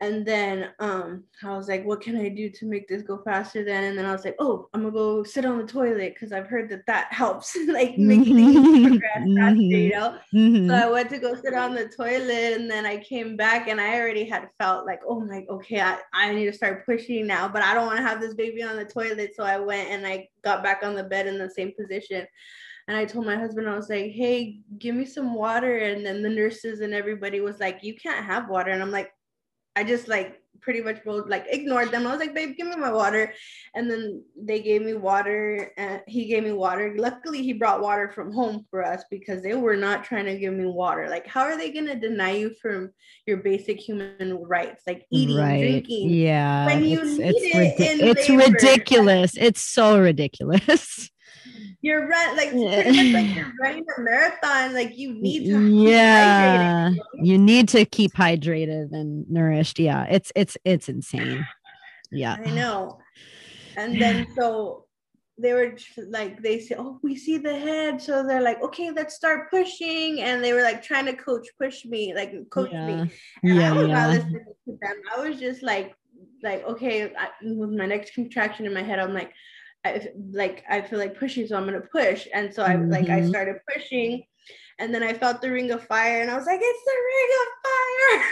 and 0.00 0.26
then 0.26 0.68
um 0.78 1.24
i 1.42 1.56
was 1.56 1.68
like 1.68 1.84
what 1.84 2.02
can 2.02 2.16
i 2.16 2.28
do 2.28 2.50
to 2.50 2.66
make 2.66 2.86
this 2.86 3.02
go 3.02 3.16
faster 3.24 3.64
then 3.64 3.84
and 3.84 3.98
then 3.98 4.04
i 4.04 4.12
was 4.12 4.24
like 4.26 4.36
oh 4.38 4.68
i'm 4.74 4.82
gonna 4.82 4.92
go 4.92 5.22
sit 5.22 5.46
on 5.46 5.56
the 5.56 5.66
toilet 5.66 6.12
because 6.12 6.32
i've 6.32 6.46
heard 6.46 6.68
that 6.68 6.84
that 6.86 7.10
helps 7.10 7.56
like 7.68 7.96
make 7.96 8.22
things 8.24 8.56
mm-hmm. 8.56 8.86
progress 8.88 9.14
faster 9.14 9.62
you 9.62 9.90
mm-hmm. 9.90 9.98
know 9.98 10.18
mm-hmm. 10.34 10.68
so 10.68 10.74
i 10.74 10.90
went 10.90 11.08
to 11.08 11.18
go 11.18 11.34
sit 11.34 11.54
on 11.54 11.74
the 11.74 11.88
toilet 11.88 12.52
and 12.52 12.70
then 12.70 12.84
i 12.84 12.98
came 12.98 13.36
back 13.36 13.68
and 13.68 13.80
i 13.80 13.98
already 13.98 14.24
had 14.24 14.48
felt 14.58 14.84
like 14.84 15.00
oh 15.08 15.20
my 15.20 15.46
okay 15.48 15.80
i, 15.80 15.98
I 16.12 16.34
need 16.34 16.46
to 16.46 16.52
start 16.52 16.84
pushing 16.84 17.26
now 17.26 17.48
but 17.48 17.62
i 17.62 17.72
don't 17.72 17.86
want 17.86 17.98
to 17.98 18.04
have 18.04 18.20
this 18.20 18.34
baby 18.34 18.62
on 18.62 18.76
the 18.76 18.84
toilet 18.84 19.32
so 19.34 19.44
i 19.44 19.58
went 19.58 19.88
and 19.88 20.06
i 20.06 20.28
got 20.44 20.62
back 20.62 20.82
on 20.82 20.94
the 20.94 21.04
bed 21.04 21.26
in 21.26 21.38
the 21.38 21.50
same 21.50 21.72
position 21.72 22.26
and 22.88 22.96
I 22.96 23.04
told 23.04 23.26
my 23.26 23.36
husband, 23.36 23.68
I 23.68 23.74
was 23.74 23.88
like, 23.88 24.12
hey, 24.12 24.60
give 24.78 24.94
me 24.94 25.04
some 25.06 25.34
water. 25.34 25.78
And 25.78 26.06
then 26.06 26.22
the 26.22 26.28
nurses 26.28 26.80
and 26.80 26.94
everybody 26.94 27.40
was 27.40 27.58
like, 27.58 27.82
you 27.82 27.96
can't 27.96 28.24
have 28.24 28.48
water. 28.48 28.70
And 28.70 28.80
I'm 28.80 28.92
like, 28.92 29.10
I 29.76 29.84
just 29.84 30.08
like 30.08 30.40
pretty 30.66 30.80
much 30.80 31.04
both 31.04 31.28
like 31.28 31.46
ignored 31.48 31.92
them. 31.92 32.06
I 32.06 32.10
was 32.10 32.18
like, 32.18 32.34
babe, 32.34 32.56
give 32.56 32.66
me 32.66 32.74
my 32.74 32.90
water. 32.90 33.32
And 33.76 33.88
then 33.88 34.24
they 34.36 34.60
gave 34.60 34.82
me 34.82 34.94
water 34.94 35.70
and 35.76 36.02
he 36.08 36.24
gave 36.24 36.42
me 36.42 36.50
water. 36.50 36.92
Luckily, 36.98 37.40
he 37.40 37.52
brought 37.52 37.80
water 37.80 38.10
from 38.10 38.32
home 38.32 38.66
for 38.68 38.84
us 38.84 39.04
because 39.08 39.44
they 39.44 39.54
were 39.54 39.76
not 39.76 40.02
trying 40.02 40.24
to 40.24 40.36
give 40.36 40.52
me 40.52 40.66
water. 40.66 41.08
Like, 41.08 41.26
how 41.28 41.42
are 41.42 41.56
they 41.56 41.70
going 41.70 41.86
to 41.86 41.94
deny 41.94 42.32
you 42.32 42.52
from 42.60 42.90
your 43.26 43.36
basic 43.36 43.78
human 43.78 44.34
rights, 44.42 44.82
like 44.88 45.06
eating, 45.12 45.36
right. 45.36 45.60
drinking? 45.60 46.10
Yeah. 46.10 46.66
When 46.66 46.84
you 46.84 47.00
it's, 47.00 47.18
need 47.18 47.36
it's, 47.36 47.80
it 47.80 48.00
it's 48.00 48.28
ridiculous. 48.28 49.36
It's 49.36 49.62
so 49.62 50.00
ridiculous. 50.00 51.10
you're 51.82 52.08
run 52.08 52.36
like 52.36 52.54
much 52.54 53.12
like 53.12 53.34
you're 53.34 53.52
running 53.60 53.84
a 53.96 54.00
marathon. 54.00 54.74
Like 54.74 54.96
you 54.96 55.14
need 55.14 55.46
to 55.46 55.66
yeah, 55.66 56.90
you 57.14 57.38
need 57.38 57.68
to 57.70 57.84
keep 57.84 58.12
hydrated 58.14 58.92
and 58.92 59.28
nourished. 59.30 59.78
Yeah, 59.78 60.04
it's 60.04 60.32
it's 60.34 60.56
it's 60.64 60.88
insane. 60.88 61.46
Yeah, 62.10 62.36
I 62.44 62.50
know. 62.50 62.98
And 63.76 64.00
then 64.00 64.26
so 64.34 64.86
they 65.38 65.52
were 65.52 65.76
like 66.08 66.40
they 66.42 66.58
said 66.60 66.78
oh 66.80 66.98
we 67.02 67.14
see 67.14 67.36
the 67.36 67.58
head 67.58 68.00
so 68.00 68.26
they're 68.26 68.40
like 68.40 68.62
okay 68.62 68.90
let's 68.90 69.14
start 69.14 69.50
pushing 69.50 70.20
and 70.22 70.42
they 70.42 70.54
were 70.54 70.62
like 70.62 70.82
trying 70.82 71.04
to 71.04 71.12
coach 71.12 71.46
push 71.60 71.84
me 71.84 72.14
like 72.14 72.32
coach 72.50 72.70
yeah. 72.72 72.86
me 72.86 72.92
and 73.42 73.58
yeah, 73.58 73.70
i 73.70 73.76
was 73.76 73.86
yeah. 73.86 73.94
not 73.94 74.10
listening 74.10 74.44
to 74.64 74.78
them 74.80 74.96
i 75.14 75.20
was 75.20 75.38
just 75.38 75.62
like 75.62 75.94
like 76.42 76.64
okay 76.64 77.12
I, 77.18 77.28
with 77.42 77.70
my 77.70 77.84
next 77.84 78.14
contraction 78.14 78.64
in 78.64 78.72
my 78.72 78.82
head 78.82 78.98
i'm 78.98 79.12
like 79.12 79.32
I 79.84 80.08
like 80.32 80.64
I 80.68 80.80
feel 80.80 80.98
like 80.98 81.18
pushing, 81.18 81.46
so 81.46 81.56
I'm 81.56 81.64
gonna 81.64 81.80
push. 81.80 82.26
And 82.32 82.52
so 82.52 82.62
I 82.62 82.70
mm-hmm. 82.70 82.90
like 82.90 83.08
I 83.08 83.20
mm-hmm. 83.20 83.28
started 83.28 83.56
pushing, 83.72 84.24
and 84.78 84.94
then 84.94 85.02
I 85.02 85.14
felt 85.14 85.40
the 85.40 85.50
ring 85.50 85.70
of 85.70 85.82
fire, 85.84 86.20
and 86.20 86.30
I 86.30 86.36
was 86.36 86.46
like, 86.46 86.60
"It's 86.62 86.84
the 86.84 86.96
ring 87.12 87.30
of 87.40 87.48
fire!" 87.66 88.22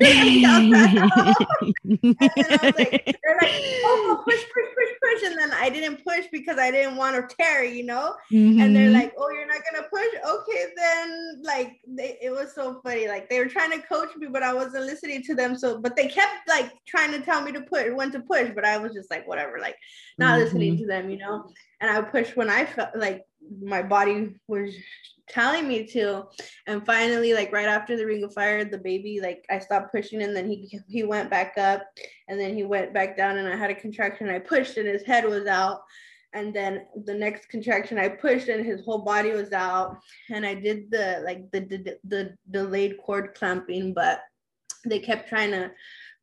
and, 0.02 0.44
and 0.44 0.98
I 0.98 2.66
was 2.66 2.74
like, 2.78 3.18
"They're 3.22 3.38
like, 3.42 3.62
oh, 3.84 4.22
push, 4.24 4.44
push, 4.54 4.68
push, 4.76 4.88
push," 5.02 5.22
and 5.24 5.38
then 5.38 5.50
I 5.52 5.68
didn't 5.70 6.04
push 6.04 6.26
because 6.30 6.58
I 6.58 6.70
didn't 6.70 6.96
want 6.96 7.16
to 7.16 7.36
tear, 7.36 7.64
you 7.64 7.84
know. 7.84 8.14
Mm-hmm. 8.32 8.60
And 8.60 8.76
they're 8.76 8.86
mm-hmm. 8.86 8.94
like, 8.94 9.14
"Oh, 9.18 9.30
you're 9.30 9.46
not 9.46 9.62
gonna 9.70 9.88
push? 9.88 10.20
Okay, 10.24 10.66
then." 10.76 11.42
Like, 11.42 11.80
they, 11.86 12.16
it 12.22 12.30
was 12.30 12.54
so 12.54 12.80
funny. 12.84 13.08
Like 13.08 13.28
they 13.28 13.40
were 13.40 13.46
trying 13.46 13.72
to 13.72 13.84
coach 13.86 14.14
me, 14.16 14.28
but 14.28 14.44
I 14.44 14.54
wasn't 14.54 14.86
listening 14.86 15.22
to 15.24 15.34
them. 15.34 15.56
So, 15.56 15.80
but 15.80 15.96
they 15.96 16.06
kept 16.06 16.48
like 16.48 16.70
trying 16.86 17.10
to 17.12 17.20
tell 17.20 17.42
me 17.42 17.50
to 17.52 17.62
push, 17.62 17.88
when 17.92 18.12
to 18.12 18.20
push, 18.20 18.50
but 18.54 18.64
I 18.64 18.78
was 18.78 18.92
just 18.94 19.10
like, 19.10 19.26
whatever, 19.26 19.58
like 19.58 19.76
not 20.18 20.34
mm-hmm. 20.34 20.44
listening 20.44 20.78
to 20.78 20.86
them, 20.86 21.10
you 21.10 21.18
know. 21.18 21.50
And 21.80 21.90
I 21.90 22.00
pushed 22.02 22.36
when 22.36 22.48
I 22.48 22.66
felt 22.66 22.90
like 22.94 23.24
my 23.60 23.82
body 23.82 24.34
was 24.48 24.74
telling 25.28 25.68
me 25.68 25.86
to. 25.86 26.24
And 26.66 26.84
finally 26.84 27.34
like 27.34 27.52
right 27.52 27.68
after 27.68 27.96
the 27.96 28.06
ring 28.06 28.24
of 28.24 28.34
fire 28.34 28.64
the 28.64 28.78
baby 28.78 29.20
like 29.20 29.44
i 29.50 29.58
stopped 29.58 29.92
pushing 29.92 30.22
and 30.22 30.36
then 30.36 30.48
he 30.48 30.78
he 30.88 31.04
went 31.04 31.30
back 31.30 31.56
up 31.58 31.82
and 32.28 32.38
then 32.38 32.54
he 32.54 32.64
went 32.64 32.92
back 32.92 33.16
down 33.16 33.38
and 33.38 33.48
i 33.48 33.56
had 33.56 33.70
a 33.70 33.74
contraction. 33.74 34.28
I 34.28 34.38
pushed 34.38 34.76
and 34.76 34.88
his 34.88 35.02
head 35.02 35.24
was 35.24 35.46
out. 35.46 35.82
And 36.34 36.54
then 36.54 36.86
the 37.04 37.14
next 37.14 37.48
contraction 37.48 37.98
i 37.98 38.08
pushed 38.08 38.48
and 38.48 38.64
his 38.64 38.84
whole 38.84 39.02
body 39.04 39.32
was 39.32 39.52
out. 39.52 39.98
And 40.30 40.44
i 40.46 40.54
did 40.54 40.90
the 40.90 41.22
like 41.24 41.50
the 41.50 41.60
the, 41.60 41.98
the 42.04 42.36
delayed 42.50 42.98
cord 43.04 43.34
clamping 43.34 43.94
but 43.94 44.22
they 44.84 44.98
kept 44.98 45.28
trying 45.28 45.52
to 45.52 45.70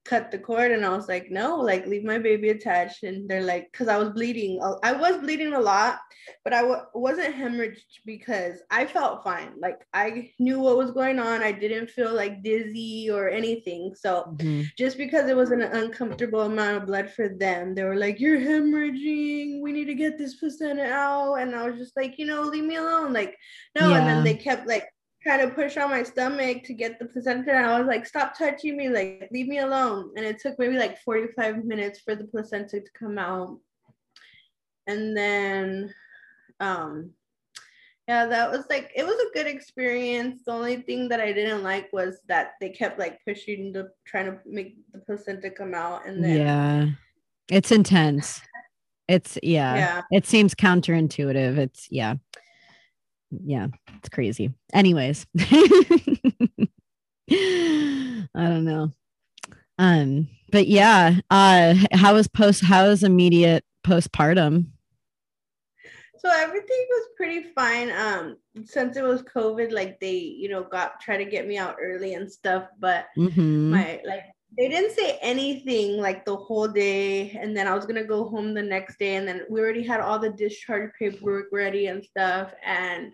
cut 0.05 0.31
the 0.31 0.39
cord 0.39 0.71
and 0.71 0.85
I 0.85 0.89
was 0.89 1.07
like, 1.07 1.29
no, 1.29 1.57
like 1.57 1.85
leave 1.85 2.03
my 2.03 2.17
baby 2.17 2.49
attached. 2.49 3.03
And 3.03 3.29
they're 3.29 3.43
like, 3.43 3.71
because 3.71 3.87
I 3.87 3.97
was 3.97 4.09
bleeding. 4.09 4.59
I 4.83 4.93
was 4.93 5.17
bleeding 5.17 5.53
a 5.53 5.59
lot, 5.59 5.99
but 6.43 6.53
I 6.53 6.61
w- 6.61 6.81
wasn't 6.93 7.35
hemorrhaged 7.35 8.01
because 8.05 8.59
I 8.71 8.85
felt 8.85 9.23
fine. 9.23 9.51
Like 9.59 9.85
I 9.93 10.31
knew 10.39 10.59
what 10.59 10.77
was 10.77 10.91
going 10.91 11.19
on. 11.19 11.43
I 11.43 11.51
didn't 11.51 11.89
feel 11.89 12.13
like 12.13 12.43
dizzy 12.43 13.09
or 13.11 13.29
anything. 13.29 13.93
So 13.95 14.35
mm-hmm. 14.37 14.63
just 14.77 14.97
because 14.97 15.29
it 15.29 15.35
was 15.35 15.51
an 15.51 15.61
uncomfortable 15.61 16.41
amount 16.41 16.77
of 16.77 16.87
blood 16.87 17.11
for 17.11 17.29
them, 17.29 17.75
they 17.75 17.83
were 17.83 17.95
like, 17.95 18.19
you're 18.19 18.39
hemorrhaging. 18.39 19.61
We 19.61 19.71
need 19.71 19.85
to 19.85 19.95
get 19.95 20.17
this 20.17 20.35
placenta 20.35 20.85
out. 20.85 21.35
And 21.35 21.55
I 21.55 21.69
was 21.69 21.77
just 21.77 21.95
like, 21.95 22.17
you 22.17 22.25
know, 22.25 22.41
leave 22.41 22.63
me 22.63 22.77
alone. 22.77 23.13
Like, 23.13 23.35
no. 23.79 23.89
Yeah. 23.89 23.99
And 23.99 24.07
then 24.07 24.23
they 24.23 24.35
kept 24.35 24.67
like 24.67 24.87
trying 25.21 25.47
to 25.47 25.53
push 25.53 25.77
on 25.77 25.89
my 25.89 26.03
stomach 26.03 26.63
to 26.63 26.73
get 26.73 26.97
the 26.97 27.05
placenta 27.05 27.51
and 27.51 27.65
I 27.65 27.79
was 27.79 27.87
like, 27.87 28.05
stop 28.05 28.37
touching 28.37 28.77
me, 28.77 28.89
like 28.89 29.27
leave 29.31 29.47
me 29.47 29.59
alone. 29.59 30.11
And 30.15 30.25
it 30.25 30.39
took 30.39 30.57
maybe 30.57 30.77
like 30.77 30.99
45 31.01 31.65
minutes 31.65 31.99
for 31.99 32.15
the 32.15 32.25
placenta 32.25 32.79
to 32.79 32.91
come 32.97 33.17
out. 33.17 33.59
And 34.87 35.15
then 35.15 35.93
um 36.59 37.11
yeah, 38.07 38.25
that 38.25 38.49
was 38.49 38.65
like 38.69 38.91
it 38.95 39.05
was 39.05 39.15
a 39.15 39.37
good 39.37 39.45
experience. 39.45 40.41
The 40.45 40.51
only 40.51 40.77
thing 40.77 41.09
that 41.09 41.19
I 41.19 41.31
didn't 41.31 41.63
like 41.63 41.91
was 41.93 42.19
that 42.27 42.53
they 42.59 42.69
kept 42.69 42.97
like 42.97 43.19
pushing 43.27 43.71
the 43.71 43.91
trying 44.05 44.25
to 44.25 44.39
make 44.45 44.77
the 44.93 44.99
placenta 44.99 45.51
come 45.51 45.73
out 45.73 46.07
and 46.07 46.23
then 46.23 46.37
Yeah. 46.37 46.87
It's 47.51 47.71
intense. 47.71 48.41
It's 49.07 49.37
yeah. 49.43 49.75
yeah. 49.75 50.01
It 50.11 50.25
seems 50.25 50.55
counterintuitive. 50.55 51.57
It's 51.57 51.87
yeah 51.91 52.15
yeah, 53.31 53.67
it's 53.97 54.09
crazy. 54.09 54.53
Anyways, 54.73 55.25
I 55.39 55.47
don't 58.35 58.65
know. 58.65 58.91
Um, 59.77 60.27
but 60.51 60.67
yeah, 60.67 61.19
uh, 61.29 61.75
how 61.93 62.13
was 62.13 62.27
post? 62.27 62.63
How 62.63 62.87
was 62.87 63.03
immediate 63.03 63.63
postpartum? 63.85 64.67
So 66.17 66.29
everything 66.29 66.85
was 66.89 67.07
pretty 67.15 67.43
fine. 67.55 67.91
Um, 67.91 68.37
since 68.65 68.97
it 68.97 69.03
was 69.03 69.21
COVID, 69.23 69.71
like 69.71 69.99
they, 70.01 70.17
you 70.17 70.49
know, 70.49 70.63
got 70.63 70.99
try 70.99 71.15
to 71.17 71.23
get 71.23 71.47
me 71.47 71.57
out 71.57 71.77
early 71.81 72.13
and 72.13 72.29
stuff. 72.29 72.67
But 72.77 73.05
mm-hmm. 73.17 73.71
my 73.71 74.01
like 74.05 74.25
they 74.57 74.67
didn't 74.67 74.95
say 74.95 75.17
anything 75.21 75.97
like 75.97 76.25
the 76.25 76.35
whole 76.35 76.67
day 76.67 77.31
and 77.31 77.55
then 77.55 77.67
i 77.67 77.75
was 77.75 77.85
gonna 77.85 78.03
go 78.03 78.27
home 78.27 78.53
the 78.53 78.61
next 78.61 78.97
day 78.97 79.15
and 79.15 79.27
then 79.27 79.41
we 79.49 79.59
already 79.59 79.83
had 79.83 79.99
all 79.99 80.19
the 80.19 80.31
discharge 80.31 80.91
paperwork 80.97 81.45
ready 81.51 81.87
and 81.87 82.03
stuff 82.03 82.51
and 82.65 83.13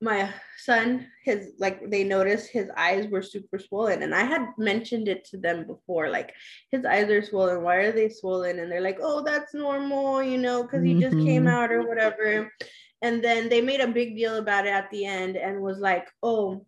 my 0.00 0.30
son 0.58 1.06
his 1.24 1.52
like 1.58 1.88
they 1.90 2.04
noticed 2.04 2.50
his 2.50 2.68
eyes 2.76 3.08
were 3.08 3.22
super 3.22 3.58
swollen 3.58 4.02
and 4.02 4.14
i 4.14 4.22
had 4.22 4.46
mentioned 4.58 5.08
it 5.08 5.24
to 5.24 5.38
them 5.38 5.66
before 5.66 6.10
like 6.10 6.34
his 6.70 6.84
eyes 6.84 7.08
are 7.08 7.22
swollen 7.22 7.62
why 7.62 7.76
are 7.76 7.92
they 7.92 8.08
swollen 8.08 8.58
and 8.58 8.70
they're 8.70 8.82
like 8.82 8.98
oh 9.00 9.22
that's 9.22 9.54
normal 9.54 10.22
you 10.22 10.36
know 10.36 10.62
because 10.62 10.84
he 10.84 11.00
just 11.00 11.16
mm-hmm. 11.16 11.26
came 11.26 11.46
out 11.46 11.72
or 11.72 11.88
whatever 11.88 12.52
and 13.00 13.24
then 13.24 13.48
they 13.48 13.62
made 13.62 13.80
a 13.80 13.86
big 13.86 14.16
deal 14.16 14.36
about 14.36 14.66
it 14.66 14.70
at 14.70 14.90
the 14.90 15.06
end 15.06 15.36
and 15.36 15.62
was 15.62 15.78
like 15.78 16.08
oh 16.22 16.66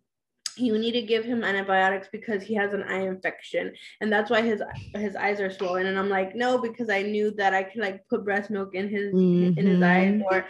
you 0.58 0.78
need 0.78 0.92
to 0.92 1.02
give 1.02 1.24
him 1.24 1.44
antibiotics 1.44 2.08
because 2.10 2.42
he 2.42 2.54
has 2.54 2.72
an 2.72 2.82
eye 2.84 3.06
infection 3.06 3.72
and 4.00 4.12
that's 4.12 4.30
why 4.30 4.42
his 4.42 4.62
his 4.94 5.16
eyes 5.16 5.40
are 5.40 5.50
swollen 5.50 5.86
and 5.86 5.98
i'm 5.98 6.08
like 6.08 6.34
no 6.34 6.58
because 6.58 6.90
i 6.90 7.02
knew 7.02 7.30
that 7.30 7.54
i 7.54 7.62
could 7.62 7.80
like 7.80 8.06
put 8.08 8.24
breast 8.24 8.50
milk 8.50 8.74
in 8.74 8.88
his 8.88 9.14
mm-hmm. 9.14 9.58
in 9.58 9.66
his 9.66 9.82
eyes 9.82 10.14
mm-hmm. 10.14 10.34
or 10.34 10.46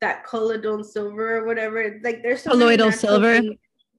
that 0.00 0.24
colloidal 0.24 0.84
silver 0.84 1.38
or 1.38 1.46
whatever. 1.46 2.00
Like 2.02 2.22
there's 2.22 2.42
so 2.42 2.50
colloidal 2.50 2.92
silver. 2.92 3.40
Things. 3.40 3.56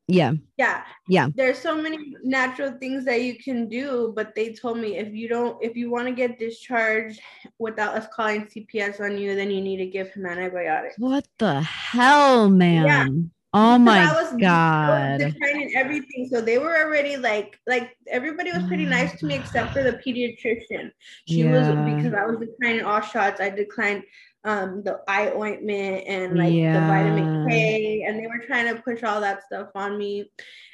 Yeah. 0.08 0.34
Yeah. 0.58 0.84
Yeah. 1.08 1.28
There's 1.36 1.60
so 1.60 1.76
many 1.76 2.16
natural 2.24 2.72
things 2.80 3.06
that 3.06 3.22
you 3.22 3.36
can 3.36 3.70
do, 3.70 4.12
but 4.16 4.34
they 4.34 4.54
told 4.54 4.80
me 4.80 4.98
if 4.98 5.14
you 5.14 5.28
don't, 5.28 5.64
if 5.64 5.76
you 5.76 5.92
want 5.92 6.08
to 6.08 6.14
get 6.14 6.40
discharged 6.40 7.20
without 7.60 7.96
us 7.96 8.08
calling 8.12 8.46
CPS 8.46 9.00
on 9.00 9.20
you, 9.20 9.36
then 9.36 9.52
you 9.52 9.62
need 9.62 9.78
to 9.78 9.86
give 9.86 10.10
him 10.12 10.26
antibiotics. 10.26 10.96
What 10.98 11.28
the 11.38 11.62
hell, 11.62 12.50
man? 12.50 12.86
Yeah. 12.86 13.08
Oh 13.52 13.80
my 13.80 14.02
I 14.02 14.22
was, 14.22 14.36
god! 14.40 15.20
declining 15.20 15.74
everything, 15.76 16.30
so 16.32 16.40
they 16.40 16.60
were 16.60 16.78
already 16.78 17.18
like, 17.18 17.60
like 17.66 17.98
everybody 18.08 18.52
was 18.52 18.64
pretty 18.64 18.86
nice 18.86 19.20
to 19.20 19.26
me 19.26 19.36
except 19.36 19.74
for 19.74 19.82
the 19.82 19.94
pediatrician. 19.94 20.92
She 21.28 21.44
yeah. 21.44 21.52
was 21.52 21.96
because 21.96 22.14
I 22.14 22.26
was 22.26 22.38
declining 22.38 22.86
all 22.86 23.02
shots. 23.02 23.42
I 23.42 23.50
declined 23.50 24.04
um 24.46 24.84
the 24.84 25.02
eye 25.08 25.32
ointment 25.32 26.08
and 26.08 26.38
like 26.38 26.54
yeah. 26.54 26.74
the 26.74 26.88
vitamin 26.88 27.50
K 27.50 28.04
and 28.08 28.18
they 28.18 28.28
were 28.28 28.46
trying 28.46 28.74
to 28.74 28.82
push 28.82 29.04
all 29.04 29.20
that 29.20 29.44
stuff 29.44 29.68
on 29.76 29.98
me 29.98 30.32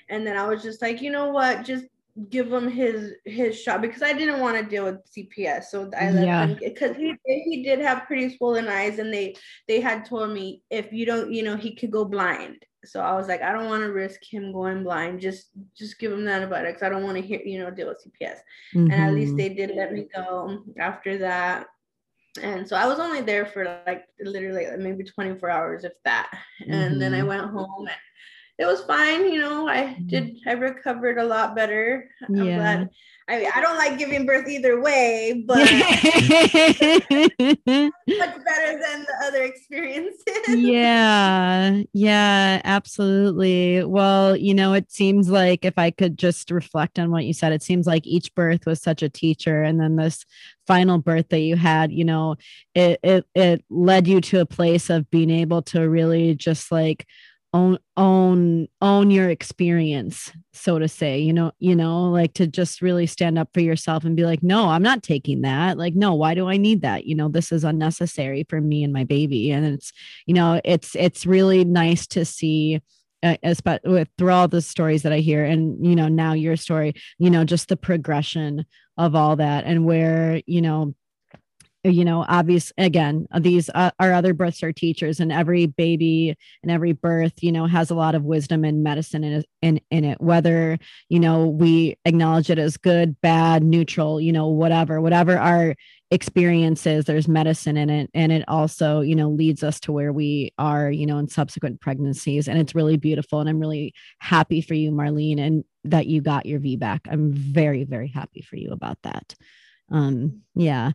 and 0.10 0.26
then 0.26 0.38
I 0.38 0.46
was 0.48 0.62
just 0.62 0.82
like 0.84 1.02
you 1.02 1.12
know 1.12 1.30
what 1.30 1.66
just 1.66 1.86
give 2.30 2.52
him 2.52 2.70
his 2.70 3.14
his 3.26 3.60
shot 3.62 3.82
because 3.82 4.02
I 4.02 4.14
didn't 4.14 4.40
want 4.40 4.58
to 4.58 4.64
deal 4.64 4.86
with 4.86 5.00
CPS 5.12 5.66
so 5.66 5.90
I 6.00 6.12
let 6.12 6.26
yeah. 6.26 6.48
him 6.48 6.58
because 6.62 6.96
he 6.96 7.14
he 7.26 7.64
did 7.64 7.80
have 7.80 8.06
pretty 8.06 8.36
swollen 8.38 8.70
eyes 8.70 9.00
and 9.00 9.14
they 9.14 9.36
they 9.68 9.82
had 9.82 10.06
told 10.06 10.32
me 10.32 10.62
if 10.70 10.94
you 10.94 11.06
don't 11.06 11.32
you 11.34 11.44
know 11.44 11.58
he 11.58 11.76
could 11.76 11.92
go 11.92 12.06
blind 12.06 12.64
so 12.86 13.02
I 13.02 13.14
was 13.16 13.28
like 13.28 13.42
I 13.42 13.52
don't 13.52 13.68
want 13.68 13.84
to 13.84 13.92
risk 13.92 14.22
him 14.24 14.54
going 14.54 14.84
blind 14.84 15.20
just 15.20 15.50
just 15.78 16.00
give 16.00 16.14
him 16.14 16.24
the 16.24 16.32
antibiotics 16.32 16.84
I 16.84 16.90
don't 16.90 17.04
want 17.04 17.18
to 17.18 17.22
hear 17.22 17.42
you 17.44 17.60
know 17.60 17.70
deal 17.70 17.90
with 17.90 18.06
CPS 18.06 18.38
mm-hmm. 18.74 18.92
and 18.92 18.94
at 18.94 19.14
least 19.14 19.30
mm-hmm. 19.30 19.38
they 19.38 19.50
did 19.50 19.76
let 19.76 19.92
me 19.92 20.08
go 20.14 20.64
after 20.80 21.18
that 21.18 21.68
and 22.42 22.68
so 22.68 22.76
I 22.76 22.86
was 22.86 23.00
only 23.00 23.22
there 23.22 23.46
for 23.46 23.82
like 23.86 24.06
literally 24.20 24.66
maybe 24.78 25.04
24 25.04 25.50
hours, 25.50 25.84
if 25.84 25.94
that. 26.04 26.32
And 26.60 26.92
mm-hmm. 26.92 27.00
then 27.00 27.14
I 27.14 27.20
mm-hmm. 27.20 27.28
went 27.28 27.50
home 27.50 27.88
and 27.88 27.98
it 28.58 28.66
was 28.66 28.84
fine. 28.84 29.32
You 29.32 29.42
know, 29.42 29.68
I 29.68 29.78
mm-hmm. 29.84 30.08
did, 30.08 30.38
I 30.48 30.54
recovered 30.54 31.18
a 31.18 31.26
lot 31.26 31.56
better. 31.56 32.10
I'm 32.28 32.36
yeah. 32.36 32.56
glad. 32.56 32.90
I 33.28 33.40
mean, 33.40 33.50
I 33.56 33.60
don't 33.60 33.78
like 33.78 33.98
giving 33.98 34.28
birth 34.28 34.48
either 34.48 34.80
way, 34.80 35.44
but 35.48 35.58
much 35.58 35.72
better 37.10 38.80
than 38.80 39.02
the 39.02 39.16
other 39.26 39.42
experiences. 39.42 40.22
yeah. 40.48 41.82
Yeah, 41.92 42.62
absolutely. 42.64 43.84
Well, 43.84 44.38
you 44.38 44.54
know, 44.54 44.74
it 44.74 44.92
seems 44.92 45.28
like 45.28 45.66
if 45.66 45.74
I 45.80 45.90
could 45.90 46.20
just 46.20 46.52
reflect 46.52 47.00
on 47.00 47.10
what 47.10 47.26
you 47.26 47.34
said, 47.34 47.52
it 47.52 47.64
seems 47.64 47.88
like 47.88 48.06
each 48.06 48.34
birth 48.36 48.68
was 48.68 48.80
such 48.80 49.02
a 49.02 49.10
teacher. 49.10 49.64
And 49.64 49.80
then 49.80 49.96
this 49.96 50.24
final 50.68 51.00
birth 51.00 51.30
that 51.30 51.40
you 51.40 51.56
had, 51.56 51.92
you 51.92 52.06
know, 52.06 52.36
it 52.76 53.00
it 53.02 53.26
it 53.34 53.66
led 53.72 54.08
you 54.08 54.22
to 54.22 54.42
a 54.42 54.46
place 54.46 54.92
of 54.92 55.10
being 55.10 55.32
able 55.32 55.64
to 55.64 55.90
really 55.90 56.36
just 56.36 56.72
like 56.72 57.08
own 57.56 57.78
own 57.96 58.68
own 58.82 59.10
your 59.10 59.30
experience 59.30 60.32
so 60.52 60.78
to 60.78 60.90
say 60.90 61.18
you 61.18 61.32
know 61.32 61.52
you 61.60 61.74
know 61.76 62.10
like 62.12 62.34
to 62.34 62.46
just 62.46 62.82
really 62.82 63.06
stand 63.06 63.40
up 63.40 63.50
for 63.54 63.62
yourself 63.62 64.04
and 64.04 64.18
be 64.18 64.26
like 64.26 64.44
no 64.44 64.68
i'm 64.70 64.84
not 64.84 65.02
taking 65.02 65.42
that. 65.42 65.78
Like 65.78 65.96
no 65.96 66.14
why 66.14 66.34
do 66.34 66.48
i 66.48 66.58
need 66.58 66.82
that? 66.82 67.06
You 67.06 67.16
know 67.16 67.30
this 67.30 67.52
is 67.52 67.64
unnecessary 67.64 68.46
for 68.50 68.60
me 68.62 68.84
and 68.84 68.92
my 68.92 69.04
baby. 69.04 69.52
And 69.52 69.66
it's 69.66 69.92
you 70.26 70.34
know 70.34 70.60
it's 70.66 70.96
it's 70.96 71.26
really 71.26 71.64
nice 71.64 72.08
to 72.08 72.26
see 72.26 72.82
uh, 73.24 73.38
with 73.86 74.08
through 74.18 74.32
all 74.32 74.48
the 74.48 74.62
stories 74.62 75.02
that 75.04 75.12
I 75.14 75.20
hear, 75.20 75.44
and 75.44 75.84
you 75.86 75.96
know 75.96 76.08
now 76.08 76.34
your 76.34 76.56
story, 76.56 76.94
you 77.18 77.30
know 77.30 77.44
just 77.44 77.70
the 77.70 77.78
progression 77.78 78.66
of 78.98 79.16
all 79.16 79.36
that, 79.38 79.64
and 79.66 79.86
where 79.86 80.42
you 80.46 80.62
know 80.62 80.94
you 81.86 82.04
know 82.04 82.26
obvious 82.28 82.74
again 82.78 83.28
these 83.40 83.70
uh, 83.76 83.92
are 84.00 84.14
other 84.14 84.34
births 84.34 84.64
are 84.64 84.74
teachers 84.74 85.20
and 85.20 85.32
every 85.32 85.66
baby 85.66 86.36
and 86.64 86.72
every 86.72 86.92
birth 86.92 87.34
you 87.42 87.52
know 87.52 87.66
has 87.66 87.90
a 87.90 87.96
lot 87.96 88.16
of 88.16 88.24
wisdom 88.24 88.64
and 88.64 88.84
medicine 88.84 89.24
in, 89.24 89.44
in 89.62 89.80
in 89.92 90.04
it 90.04 90.20
whether 90.20 90.78
you 91.10 91.20
know 91.20 91.48
we 91.48 91.96
acknowledge 92.06 92.50
it 92.50 92.60
as 92.60 92.78
good 92.78 93.20
bad 93.22 93.64
neutral 93.64 94.20
you 94.20 94.32
know 94.32 94.48
whatever 94.48 95.00
whatever 95.00 95.38
our 95.38 95.76
experiences 96.12 97.06
there's 97.06 97.28
medicine 97.28 97.78
in 97.78 97.90
it 97.90 98.10
and 98.14 98.32
it 98.32 98.44
also 98.48 99.02
you 99.02 99.16
know 99.16 99.30
leads 99.30 99.64
us 99.64 99.80
to 99.80 99.92
where 99.92 100.14
we 100.14 100.52
are 100.58 100.90
you 100.92 101.06
know 101.06 101.18
in 101.18 101.28
subsequent 101.28 101.82
pregnancies 101.82 102.48
and 102.48 102.60
it's 102.60 102.76
really 102.76 102.96
beautiful 102.96 103.40
and 103.40 103.50
i'm 103.50 103.60
really 103.60 103.94
happy 104.20 104.62
for 104.62 104.76
you 104.76 104.92
marlene 104.92 105.40
and 105.40 105.64
that 105.86 106.08
you 106.08 106.22
got 106.22 106.46
your 106.46 106.60
VBAC. 106.60 107.02
I'm 107.10 107.32
very 107.32 107.84
very 107.84 108.08
happy 108.08 108.42
for 108.42 108.56
you 108.56 108.72
about 108.72 108.98
that. 109.04 109.36
Um 109.92 110.42
yeah 110.56 110.92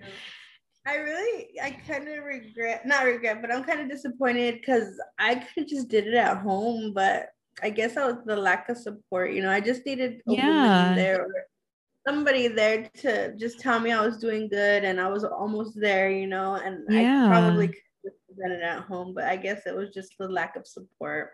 I 0.87 0.97
really, 0.97 1.61
I 1.63 1.71
kind 1.71 2.09
of 2.09 2.25
regret, 2.25 2.87
not 2.87 3.05
regret, 3.05 3.43
but 3.43 3.53
I'm 3.53 3.65
kind 3.65 3.81
of 3.81 3.89
disappointed 3.89 4.57
because 4.57 4.99
I 5.19 5.35
could 5.37 5.69
just 5.69 5.89
did 5.89 6.07
it 6.07 6.15
at 6.15 6.39
home, 6.39 6.93
but 6.95 7.31
I 7.63 7.71
guess 7.71 7.97
I 7.97 8.07
was 8.07 8.17
the 8.25 8.37
lack 8.37 8.69
of 8.69 8.79
support. 8.79 9.33
You 9.33 9.43
know, 9.43 9.51
I 9.51 9.61
just 9.61 9.85
needed 9.85 10.23
a 10.27 10.33
yeah. 10.33 10.95
there 10.95 11.23
or 11.23 11.47
somebody 12.07 12.49
there 12.49 12.89
to 12.99 13.37
just 13.37 13.61
tell 13.61 13.79
me 13.79 13.93
I 13.93 14.05
was 14.05 14.19
doing 14.19 14.49
good 14.49 14.85
and 14.85 14.99
I 15.01 15.09
was 15.09 15.25
almost 15.25 15.79
there. 15.79 16.11
You 16.11 16.27
know, 16.27 16.55
and 16.55 16.85
yeah. 16.89 17.27
I 17.27 17.29
probably 17.29 17.69
could 17.69 17.83
have 18.05 18.39
done 18.39 18.53
it 18.53 18.63
at 18.63 18.83
home, 18.83 19.13
but 19.15 19.25
I 19.25 19.37
guess 19.37 19.67
it 19.67 19.75
was 19.75 19.91
just 19.91 20.17
the 20.19 20.29
lack 20.29 20.57
of 20.57 20.67
support. 20.67 21.33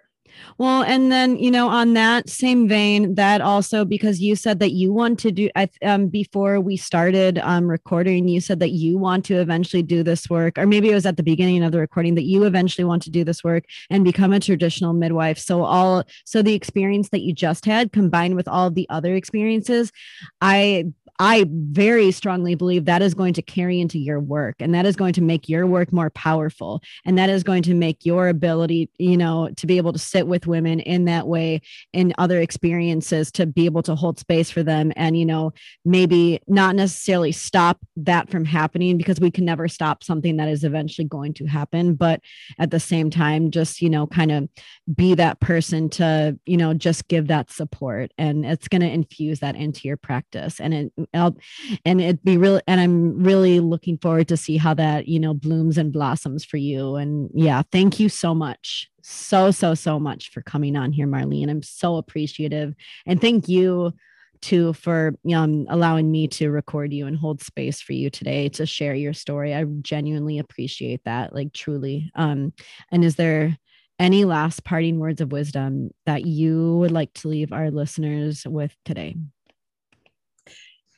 Well, 0.58 0.82
and 0.82 1.10
then, 1.12 1.36
you 1.36 1.50
know, 1.50 1.68
on 1.68 1.94
that 1.94 2.28
same 2.28 2.68
vein, 2.68 3.14
that 3.14 3.40
also 3.40 3.84
because 3.84 4.20
you 4.20 4.36
said 4.36 4.60
that 4.60 4.72
you 4.72 4.92
want 4.92 5.18
to 5.20 5.30
do, 5.30 5.50
um, 5.82 6.08
before 6.08 6.60
we 6.60 6.76
started 6.76 7.38
um, 7.38 7.68
recording, 7.68 8.28
you 8.28 8.40
said 8.40 8.60
that 8.60 8.70
you 8.70 8.98
want 8.98 9.24
to 9.26 9.34
eventually 9.34 9.82
do 9.82 10.02
this 10.02 10.28
work, 10.30 10.58
or 10.58 10.66
maybe 10.66 10.90
it 10.90 10.94
was 10.94 11.06
at 11.06 11.16
the 11.16 11.22
beginning 11.22 11.62
of 11.62 11.72
the 11.72 11.80
recording 11.80 12.14
that 12.14 12.24
you 12.24 12.44
eventually 12.44 12.84
want 12.84 13.02
to 13.02 13.10
do 13.10 13.24
this 13.24 13.44
work 13.44 13.64
and 13.90 14.04
become 14.04 14.32
a 14.32 14.40
traditional 14.40 14.92
midwife. 14.92 15.38
So, 15.38 15.62
all, 15.62 16.04
so 16.24 16.42
the 16.42 16.54
experience 16.54 17.10
that 17.10 17.20
you 17.20 17.32
just 17.32 17.64
had 17.64 17.92
combined 17.92 18.36
with 18.36 18.48
all 18.48 18.70
the 18.70 18.86
other 18.88 19.14
experiences, 19.14 19.92
I 20.40 20.86
I 21.18 21.46
very 21.48 22.10
strongly 22.12 22.54
believe 22.54 22.84
that 22.84 23.02
is 23.02 23.14
going 23.14 23.34
to 23.34 23.42
carry 23.42 23.80
into 23.80 23.98
your 23.98 24.20
work 24.20 24.56
and 24.60 24.74
that 24.74 24.86
is 24.86 24.96
going 24.96 25.14
to 25.14 25.22
make 25.22 25.48
your 25.48 25.66
work 25.66 25.92
more 25.92 26.10
powerful. 26.10 26.82
And 27.04 27.16
that 27.18 27.30
is 27.30 27.42
going 27.42 27.62
to 27.64 27.74
make 27.74 28.04
your 28.04 28.28
ability, 28.28 28.90
you 28.98 29.16
know, 29.16 29.48
to 29.56 29.66
be 29.66 29.76
able 29.76 29.92
to 29.92 29.98
sit 29.98 30.26
with 30.26 30.46
women 30.46 30.80
in 30.80 31.06
that 31.06 31.26
way 31.26 31.62
in 31.92 32.12
other 32.18 32.40
experiences 32.40 33.30
to 33.32 33.46
be 33.46 33.64
able 33.64 33.82
to 33.84 33.94
hold 33.94 34.18
space 34.18 34.50
for 34.50 34.62
them 34.62 34.92
and, 34.96 35.18
you 35.18 35.24
know, 35.24 35.52
maybe 35.84 36.40
not 36.46 36.74
necessarily 36.74 37.32
stop 37.32 37.78
that 37.96 38.30
from 38.30 38.44
happening 38.44 38.96
because 38.96 39.20
we 39.20 39.30
can 39.30 39.44
never 39.44 39.68
stop 39.68 40.04
something 40.04 40.36
that 40.36 40.48
is 40.48 40.64
eventually 40.64 41.06
going 41.06 41.32
to 41.34 41.46
happen. 41.46 41.94
But 41.94 42.20
at 42.58 42.70
the 42.70 42.80
same 42.80 43.10
time, 43.10 43.50
just, 43.50 43.80
you 43.80 43.90
know, 43.90 44.06
kind 44.06 44.32
of 44.32 44.48
be 44.94 45.14
that 45.14 45.40
person 45.40 45.88
to, 45.90 46.38
you 46.44 46.56
know, 46.56 46.74
just 46.74 47.08
give 47.08 47.28
that 47.28 47.50
support 47.50 48.12
and 48.18 48.44
it's 48.44 48.68
going 48.68 48.82
to 48.82 48.90
infuse 48.90 49.40
that 49.40 49.56
into 49.56 49.88
your 49.88 49.96
practice. 49.96 50.60
And 50.60 50.74
it, 50.74 50.92
I'll, 51.14 51.36
and 51.84 52.00
it'd 52.00 52.22
be 52.22 52.36
real. 52.36 52.60
And 52.66 52.80
I'm 52.80 53.22
really 53.22 53.60
looking 53.60 53.98
forward 53.98 54.28
to 54.28 54.36
see 54.36 54.56
how 54.56 54.74
that, 54.74 55.08
you 55.08 55.18
know, 55.18 55.34
blooms 55.34 55.78
and 55.78 55.92
blossoms 55.92 56.44
for 56.44 56.56
you. 56.56 56.96
And 56.96 57.30
yeah, 57.34 57.62
thank 57.72 58.00
you 58.00 58.08
so 58.08 58.34
much. 58.34 58.88
So, 59.02 59.50
so, 59.50 59.74
so 59.74 60.00
much 60.00 60.30
for 60.30 60.42
coming 60.42 60.76
on 60.76 60.92
here, 60.92 61.06
Marlene. 61.06 61.48
I'm 61.48 61.62
so 61.62 61.96
appreciative. 61.96 62.74
And 63.06 63.20
thank 63.20 63.48
you 63.48 63.92
too 64.40 64.72
for 64.74 65.14
um, 65.34 65.66
allowing 65.68 66.10
me 66.10 66.28
to 66.28 66.50
record 66.50 66.92
you 66.92 67.06
and 67.06 67.16
hold 67.16 67.42
space 67.42 67.80
for 67.80 67.92
you 67.92 68.10
today 68.10 68.48
to 68.50 68.66
share 68.66 68.94
your 68.94 69.12
story. 69.12 69.54
I 69.54 69.64
genuinely 69.80 70.38
appreciate 70.38 71.02
that, 71.04 71.34
like 71.34 71.52
truly. 71.52 72.10
Um, 72.14 72.52
and 72.90 73.04
is 73.04 73.16
there 73.16 73.56
any 73.98 74.24
last 74.24 74.64
parting 74.64 74.98
words 74.98 75.20
of 75.20 75.32
wisdom 75.32 75.90
that 76.04 76.26
you 76.26 76.76
would 76.76 76.90
like 76.90 77.12
to 77.14 77.28
leave 77.28 77.52
our 77.52 77.70
listeners 77.70 78.46
with 78.46 78.76
today? 78.84 79.16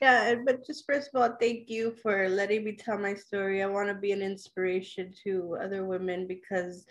Yeah, 0.01 0.37
but 0.47 0.65
just 0.65 0.85
first 0.87 1.11
of 1.13 1.21
all, 1.21 1.37
thank 1.41 1.69
you 1.69 1.95
for 2.03 2.29
letting 2.29 2.65
me 2.65 2.73
tell 2.73 2.99
my 2.99 3.15
story. 3.15 3.63
I 3.63 3.67
want 3.67 3.89
to 3.89 3.95
be 3.95 4.13
an 4.13 4.23
inspiration 4.23 5.13
to 5.25 5.59
other 5.61 5.85
women 5.85 6.27
because 6.29 6.87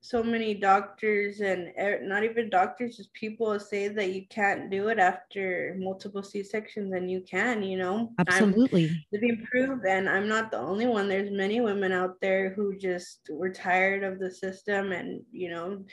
so 0.00 0.22
many 0.22 0.54
doctors 0.54 1.40
and 1.40 1.72
not 2.02 2.24
even 2.24 2.50
doctors, 2.50 2.96
just 2.96 3.12
people 3.14 3.58
say 3.58 3.88
that 3.88 4.12
you 4.12 4.26
can't 4.28 4.70
do 4.70 4.88
it 4.88 4.98
after 4.98 5.76
multiple 5.78 6.22
C 6.22 6.42
sections, 6.42 6.92
and 6.92 7.10
you 7.10 7.20
can. 7.22 7.62
You 7.62 7.78
know, 7.78 8.12
absolutely. 8.18 9.04
living 9.12 9.46
proof, 9.50 9.80
and 9.88 10.08
I'm 10.08 10.28
not 10.28 10.50
the 10.50 10.58
only 10.58 10.86
one. 10.86 11.08
There's 11.08 11.30
many 11.30 11.60
women 11.60 11.92
out 11.92 12.14
there 12.20 12.50
who 12.50 12.76
just 12.76 13.28
were 13.30 13.50
tired 13.50 14.04
of 14.04 14.18
the 14.18 14.30
system, 14.30 14.92
and 14.92 15.22
you 15.32 15.50
know, 15.50 15.84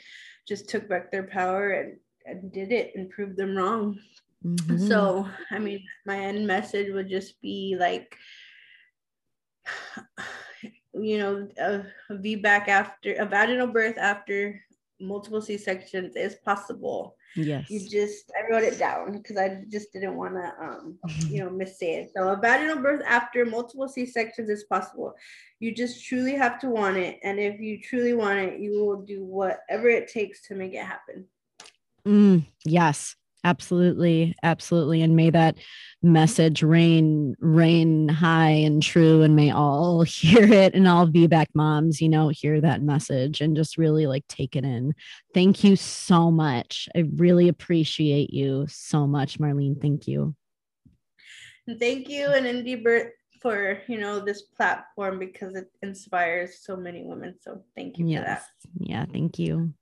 just 0.46 0.68
took 0.68 0.88
back 0.88 1.10
their 1.10 1.26
power 1.26 1.70
and, 1.70 1.96
and 2.26 2.52
did 2.52 2.72
it 2.72 2.92
and 2.94 3.10
proved 3.10 3.36
them 3.36 3.56
wrong. 3.56 3.98
Mm-hmm. 4.44 4.86
So, 4.86 5.28
I 5.50 5.58
mean, 5.58 5.82
my 6.04 6.18
end 6.18 6.46
message 6.46 6.92
would 6.92 7.08
just 7.08 7.40
be 7.40 7.76
like 7.78 8.16
you 10.94 11.18
know, 11.18 11.48
a, 11.58 11.82
VBAC 12.14 12.68
after 12.68 13.14
a 13.14 13.26
vaginal 13.26 13.66
birth 13.66 13.98
after 13.98 14.60
multiple 15.00 15.42
C 15.42 15.58
sections 15.58 16.16
is 16.16 16.36
possible. 16.36 17.16
Yes. 17.34 17.68
You 17.68 17.86
just 17.88 18.32
I 18.36 18.50
wrote 18.50 18.62
it 18.62 18.78
down 18.78 19.12
because 19.12 19.36
I 19.36 19.62
just 19.68 19.92
didn't 19.92 20.16
want 20.16 20.34
to 20.34 20.52
um 20.64 20.98
you 21.28 21.44
know 21.44 21.50
miss 21.50 21.78
say 21.78 21.96
it. 21.96 22.12
So 22.16 22.28
a 22.28 22.36
vaginal 22.36 22.82
birth 22.82 23.02
after 23.06 23.44
multiple 23.44 23.88
C 23.88 24.06
sections 24.06 24.48
is 24.48 24.64
possible. 24.64 25.14
You 25.60 25.74
just 25.74 26.04
truly 26.04 26.34
have 26.34 26.58
to 26.60 26.70
want 26.70 26.96
it, 26.96 27.18
and 27.22 27.38
if 27.38 27.60
you 27.60 27.80
truly 27.80 28.14
want 28.14 28.38
it, 28.38 28.60
you 28.60 28.82
will 28.82 29.02
do 29.02 29.22
whatever 29.22 29.88
it 29.88 30.08
takes 30.08 30.46
to 30.48 30.54
make 30.54 30.72
it 30.72 30.84
happen. 30.84 31.26
Mm, 32.06 32.46
yes. 32.64 33.16
Absolutely, 33.44 34.34
absolutely. 34.42 35.02
And 35.02 35.14
may 35.14 35.30
that 35.30 35.56
message 36.02 36.62
reign, 36.62 37.36
reign 37.38 38.08
high 38.08 38.50
and 38.50 38.82
true, 38.82 39.22
and 39.22 39.36
may 39.36 39.50
all 39.50 40.02
hear 40.02 40.52
it 40.52 40.74
and 40.74 40.88
all 40.88 41.06
VBAC 41.06 41.46
moms, 41.54 42.00
you 42.00 42.08
know, 42.08 42.28
hear 42.28 42.60
that 42.60 42.82
message 42.82 43.40
and 43.40 43.56
just 43.56 43.78
really 43.78 44.06
like 44.06 44.26
take 44.28 44.56
it 44.56 44.64
in. 44.64 44.94
Thank 45.32 45.62
you 45.62 45.76
so 45.76 46.30
much. 46.30 46.88
I 46.96 47.04
really 47.16 47.48
appreciate 47.48 48.32
you 48.32 48.66
so 48.68 49.06
much, 49.06 49.38
Marlene. 49.38 49.80
Thank 49.80 50.08
you. 50.08 50.34
Thank 51.78 52.08
you 52.08 52.28
and 52.28 52.46
Indie 52.46 52.82
Birth 52.82 53.12
for 53.40 53.82
you 53.86 53.98
know 53.98 54.18
this 54.18 54.42
platform 54.42 55.18
because 55.18 55.54
it 55.54 55.70
inspires 55.82 56.58
so 56.62 56.76
many 56.76 57.04
women. 57.04 57.34
So 57.40 57.62
thank 57.76 57.98
you 57.98 58.06
yes. 58.08 58.20
for 58.20 58.24
that. 58.24 58.42
Yeah, 58.78 59.04
thank 59.12 59.38
you. 59.38 59.72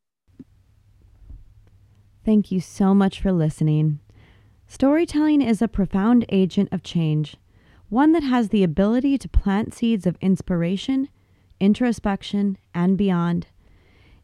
Thank 2.25 2.51
you 2.51 2.61
so 2.61 2.95
much 2.95 3.20
for 3.20 3.33
listening. 3.33 4.01
Storytelling 4.66 5.43
is 5.43 5.61
a 5.61 5.68
profound 5.68 6.25
agent 6.31 6.70
of 6.72 6.83
change, 6.83 7.37
one 7.91 8.12
that 8.12 8.22
has 8.22 8.49
the 8.49 8.62
ability 8.64 9.18
to 9.18 9.29
plant 9.29 9.75
seeds 9.75 10.07
of 10.07 10.16
inspiration, 10.20 11.09
introspection, 11.61 12.57
and 12.75 12.97
beyond. 12.97 13.49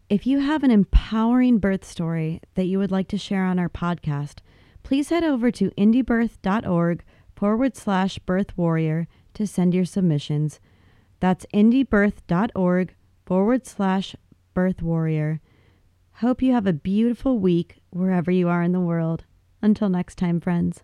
If 0.09 0.27
you 0.27 0.41
have 0.41 0.65
an 0.65 0.71
empowering 0.71 1.59
birth 1.59 1.85
story 1.85 2.41
that 2.55 2.65
you 2.65 2.79
would 2.79 2.91
like 2.91 3.07
to 3.09 3.19
share 3.19 3.45
on 3.45 3.59
our 3.59 3.69
podcast, 3.69 4.39
please 4.83 5.11
head 5.11 5.23
over 5.23 5.51
to 5.53 5.71
indiebirth.org 5.73 7.05
forward 7.37 7.77
slash 7.77 8.19
birth 8.19 8.57
warrior 8.57 9.09
to 9.35 9.47
send 9.47 9.75
your 9.75 9.85
submissions. 9.85 10.59
That's 11.21 11.47
indiebirth.org 11.55 12.95
forward 13.27 13.67
slash 13.67 14.17
birth 14.55 14.83
warrior. 14.83 15.41
Hope 16.21 16.43
you 16.43 16.53
have 16.53 16.67
a 16.67 16.75
beautiful 16.75 17.39
week 17.39 17.81
wherever 17.89 18.31
you 18.31 18.47
are 18.51 18.63
in 18.63 18.73
the 18.73 18.79
world. 18.79 19.25
Until 19.63 19.89
next 19.89 20.17
time, 20.17 20.39
friends. 20.39 20.83